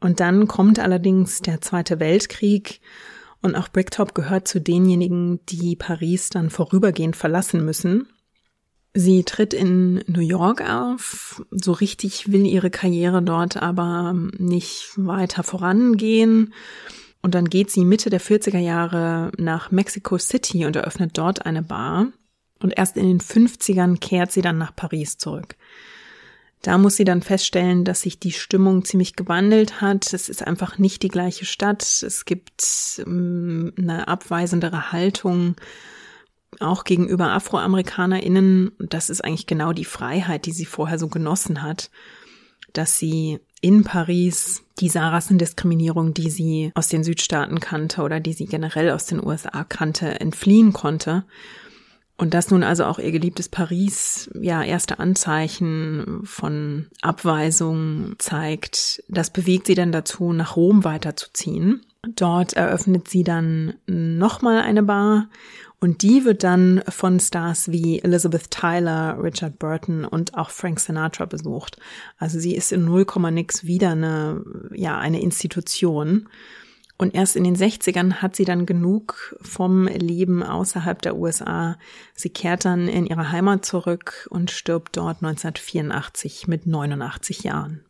und 0.00 0.20
dann 0.20 0.46
kommt 0.46 0.78
allerdings 0.78 1.42
der 1.42 1.60
Zweite 1.60 2.00
Weltkrieg 2.00 2.80
und 3.42 3.54
auch 3.54 3.68
Bricktop 3.68 4.14
gehört 4.14 4.48
zu 4.48 4.60
denjenigen, 4.60 5.44
die 5.46 5.76
Paris 5.76 6.30
dann 6.30 6.50
vorübergehend 6.50 7.16
verlassen 7.16 7.64
müssen. 7.64 8.08
Sie 9.00 9.22
tritt 9.22 9.54
in 9.54 10.02
New 10.08 10.20
York 10.20 10.60
auf. 10.60 11.40
So 11.52 11.70
richtig 11.70 12.32
will 12.32 12.44
ihre 12.44 12.68
Karriere 12.68 13.22
dort 13.22 13.56
aber 13.56 14.12
nicht 14.38 14.90
weiter 14.96 15.44
vorangehen. 15.44 16.52
Und 17.22 17.36
dann 17.36 17.48
geht 17.48 17.70
sie 17.70 17.84
Mitte 17.84 18.10
der 18.10 18.20
40er 18.20 18.58
Jahre 18.58 19.30
nach 19.38 19.70
Mexico 19.70 20.18
City 20.18 20.66
und 20.66 20.74
eröffnet 20.74 21.16
dort 21.16 21.46
eine 21.46 21.62
Bar. 21.62 22.08
Und 22.58 22.76
erst 22.76 22.96
in 22.96 23.06
den 23.06 23.20
50ern 23.20 24.00
kehrt 24.00 24.32
sie 24.32 24.42
dann 24.42 24.58
nach 24.58 24.74
Paris 24.74 25.16
zurück. 25.16 25.54
Da 26.62 26.76
muss 26.76 26.96
sie 26.96 27.04
dann 27.04 27.22
feststellen, 27.22 27.84
dass 27.84 28.00
sich 28.00 28.18
die 28.18 28.32
Stimmung 28.32 28.84
ziemlich 28.84 29.14
gewandelt 29.14 29.80
hat. 29.80 30.12
Es 30.12 30.28
ist 30.28 30.44
einfach 30.44 30.76
nicht 30.78 31.04
die 31.04 31.08
gleiche 31.08 31.44
Stadt. 31.44 31.84
Es 31.84 32.24
gibt 32.24 32.64
ähm, 33.06 33.72
eine 33.78 34.08
abweisendere 34.08 34.90
Haltung 34.90 35.54
auch 36.60 36.84
gegenüber 36.84 37.32
AfroamerikanerInnen. 37.32 38.72
Das 38.78 39.10
ist 39.10 39.24
eigentlich 39.24 39.46
genau 39.46 39.72
die 39.72 39.84
Freiheit, 39.84 40.46
die 40.46 40.52
sie 40.52 40.66
vorher 40.66 40.98
so 40.98 41.08
genossen 41.08 41.62
hat, 41.62 41.90
dass 42.72 42.98
sie 42.98 43.40
in 43.60 43.84
Paris 43.84 44.62
dieser 44.78 45.02
Rassendiskriminierung, 45.02 46.14
die 46.14 46.30
sie 46.30 46.70
aus 46.74 46.88
den 46.88 47.02
Südstaaten 47.02 47.60
kannte 47.60 48.02
oder 48.02 48.20
die 48.20 48.32
sie 48.32 48.46
generell 48.46 48.90
aus 48.90 49.06
den 49.06 49.24
USA 49.24 49.64
kannte, 49.64 50.20
entfliehen 50.20 50.72
konnte 50.72 51.24
und 52.18 52.34
dass 52.34 52.50
nun 52.50 52.64
also 52.64 52.84
auch 52.84 52.98
ihr 52.98 53.12
geliebtes 53.12 53.48
Paris 53.48 54.28
ja 54.34 54.62
erste 54.64 54.98
Anzeichen 54.98 56.20
von 56.24 56.88
Abweisung 57.00 58.16
zeigt, 58.18 59.04
das 59.08 59.30
bewegt 59.30 59.68
sie 59.68 59.76
dann 59.76 59.92
dazu, 59.92 60.32
nach 60.32 60.56
Rom 60.56 60.82
weiterzuziehen. 60.82 61.82
Dort 62.16 62.54
eröffnet 62.54 63.08
sie 63.08 63.22
dann 63.22 63.74
nochmal 63.86 64.62
eine 64.62 64.82
Bar 64.82 65.28
und 65.80 66.02
die 66.02 66.24
wird 66.24 66.42
dann 66.42 66.82
von 66.88 67.20
Stars 67.20 67.70
wie 67.70 68.00
Elizabeth 68.00 68.50
Tyler, 68.50 69.16
Richard 69.22 69.58
Burton 69.60 70.04
und 70.04 70.34
auch 70.34 70.50
Frank 70.50 70.80
Sinatra 70.80 71.26
besucht. 71.26 71.76
Also 72.18 72.40
sie 72.40 72.56
ist 72.56 72.72
in 72.72 72.84
0, 72.84 73.06
nix 73.30 73.64
wieder 73.64 73.90
eine, 73.90 74.44
ja, 74.72 74.98
eine 74.98 75.20
Institution. 75.20 76.28
Und 76.96 77.14
erst 77.14 77.36
in 77.36 77.44
den 77.44 77.54
60ern 77.54 78.14
hat 78.14 78.34
sie 78.34 78.44
dann 78.44 78.66
genug 78.66 79.36
vom 79.40 79.86
Leben 79.86 80.42
außerhalb 80.42 81.00
der 81.00 81.16
USA. 81.16 81.78
Sie 82.12 82.30
kehrt 82.30 82.64
dann 82.64 82.88
in 82.88 83.06
ihre 83.06 83.30
Heimat 83.30 83.64
zurück 83.64 84.26
und 84.30 84.50
stirbt 84.50 84.96
dort 84.96 85.22
1984 85.22 86.48
mit 86.48 86.66
89 86.66 87.44
Jahren. 87.44 87.84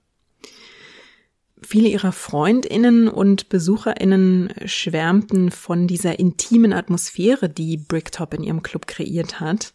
Viele 1.63 1.89
ihrer 1.89 2.13
Freundinnen 2.13 3.09
und 3.09 3.49
Besucherinnen 3.49 4.53
schwärmten 4.65 5.51
von 5.51 5.87
dieser 5.87 6.19
intimen 6.19 6.73
Atmosphäre, 6.73 7.49
die 7.49 7.77
Bricktop 7.77 8.35
in 8.35 8.45
ihrem 8.45 8.63
Club 8.63 8.87
kreiert 8.87 9.41
hat. 9.41 9.73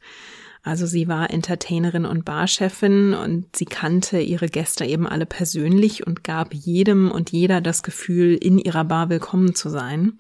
Also 0.64 0.86
sie 0.86 1.10
war 1.10 1.30
Entertainerin 1.30 2.06
und 2.06 2.24
Barchefin 2.24 3.14
und 3.14 3.54
sie 3.54 3.66
kannte 3.66 4.22
ihre 4.22 4.48
Gäste 4.48 4.86
eben 4.86 5.06
alle 5.06 5.26
persönlich 5.26 6.08
und 6.08 6.24
gab 6.24 6.54
jedem 6.54 7.12
und 7.12 7.32
jeder 7.32 7.60
das 7.60 7.84
Gefühl, 7.84 8.36
in 8.36 8.58
ihrer 8.58 8.86
Bar 8.86 9.10
willkommen 9.10 9.56
zu 9.56 9.70
sein. 9.70 10.14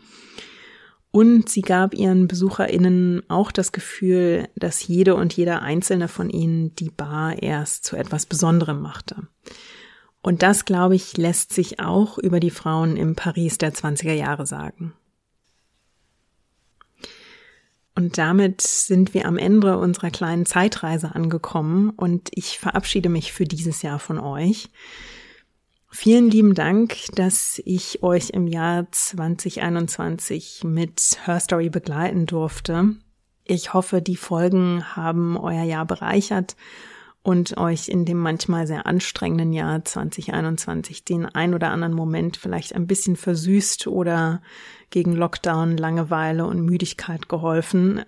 Und 1.11 1.47
sie 1.47 1.61
gab 1.61 1.93
ihren 1.93 2.27
BesucherInnen 2.27 3.21
auch 3.29 3.51
das 3.51 3.71
Gefühl, 3.71 4.49
dass 4.55 4.85
jede 4.85 5.15
und 5.15 5.31
jeder 5.31 5.61
einzelne 5.61 6.09
von 6.09 6.29
ihnen 6.29 6.75
die 6.75 6.89
Bar 6.89 7.41
erst 7.41 7.85
zu 7.85 7.95
etwas 7.95 8.25
Besonderem 8.25 8.81
machte. 8.81 9.27
Und 10.23 10.41
das, 10.41 10.63
glaube 10.63 10.95
ich, 10.95 11.17
lässt 11.17 11.53
sich 11.53 11.81
auch 11.81 12.17
über 12.17 12.39
die 12.39 12.49
Frauen 12.49 12.95
im 12.95 13.13
Paris 13.15 13.57
der 13.57 13.73
20er 13.73 14.13
Jahre 14.13 14.47
sagen. 14.47 14.93
Und 17.93 18.17
damit 18.17 18.61
sind 18.61 19.13
wir 19.13 19.27
am 19.27 19.37
Ende 19.37 19.77
unserer 19.77 20.09
kleinen 20.09 20.45
Zeitreise 20.45 21.13
angekommen 21.13 21.91
und 21.91 22.29
ich 22.31 22.57
verabschiede 22.57 23.09
mich 23.09 23.33
für 23.33 23.43
dieses 23.43 23.83
Jahr 23.83 23.99
von 23.99 24.17
euch. 24.17 24.69
Vielen 25.91 26.31
lieben 26.31 26.55
Dank, 26.55 26.95
dass 27.15 27.61
ich 27.65 28.01
euch 28.01 28.31
im 28.31 28.47
Jahr 28.47 28.87
2021 28.89 30.63
mit 30.63 31.19
Her 31.25 31.39
Story 31.39 31.69
begleiten 31.69 32.25
durfte. 32.25 32.95
Ich 33.43 33.73
hoffe, 33.73 34.01
die 34.01 34.15
Folgen 34.15 34.95
haben 34.95 35.37
euer 35.37 35.63
Jahr 35.63 35.85
bereichert 35.85 36.55
und 37.23 37.57
euch 37.57 37.87
in 37.87 38.03
dem 38.05 38.17
manchmal 38.17 38.67
sehr 38.67 38.85
anstrengenden 38.85 39.53
Jahr 39.53 39.83
2021 39.83 41.05
den 41.05 41.25
ein 41.25 41.53
oder 41.53 41.71
anderen 41.71 41.93
Moment 41.93 42.35
vielleicht 42.35 42.75
ein 42.75 42.85
bisschen 42.85 43.15
versüßt 43.15 43.87
oder 43.87 44.41
gegen 44.89 45.13
Lockdown, 45.13 45.77
Langeweile 45.77 46.45
und 46.45 46.65
Müdigkeit 46.65 47.29
geholfen. 47.29 48.03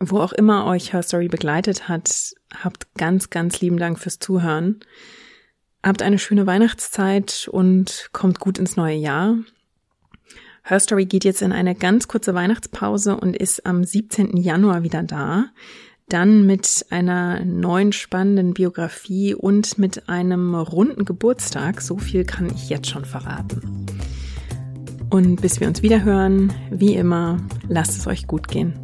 Wo 0.00 0.18
auch 0.18 0.32
immer 0.32 0.66
euch 0.66 0.92
Her 0.92 1.02
Story 1.02 1.28
begleitet 1.28 1.88
hat, 1.88 2.34
habt 2.52 2.92
ganz, 2.94 3.30
ganz 3.30 3.60
lieben 3.60 3.78
Dank 3.78 3.98
fürs 3.98 4.18
Zuhören. 4.18 4.80
Habt 5.82 6.02
eine 6.02 6.18
schöne 6.18 6.46
Weihnachtszeit 6.46 7.48
und 7.50 8.10
kommt 8.12 8.40
gut 8.40 8.58
ins 8.58 8.76
neue 8.76 8.96
Jahr. 8.96 9.36
Her 10.64 10.80
Story 10.80 11.06
geht 11.06 11.24
jetzt 11.24 11.42
in 11.42 11.52
eine 11.52 11.74
ganz 11.74 12.08
kurze 12.08 12.34
Weihnachtspause 12.34 13.16
und 13.16 13.36
ist 13.36 13.64
am 13.64 13.84
17. 13.84 14.36
Januar 14.36 14.82
wieder 14.82 15.02
da. 15.02 15.46
Dann 16.08 16.46
mit 16.46 16.86
einer 16.90 17.44
neuen 17.44 17.92
spannenden 17.92 18.54
Biografie 18.54 19.34
und 19.34 19.78
mit 19.78 20.08
einem 20.08 20.54
runden 20.54 21.04
Geburtstag. 21.04 21.82
So 21.82 21.98
viel 21.98 22.24
kann 22.24 22.46
ich 22.46 22.70
jetzt 22.70 22.88
schon 22.88 23.04
verraten. 23.04 23.86
Und 25.10 25.40
bis 25.40 25.60
wir 25.60 25.68
uns 25.68 25.82
wieder 25.82 26.04
hören, 26.04 26.52
wie 26.70 26.94
immer, 26.94 27.38
lasst 27.68 27.98
es 27.98 28.06
euch 28.06 28.26
gut 28.26 28.48
gehen. 28.48 28.74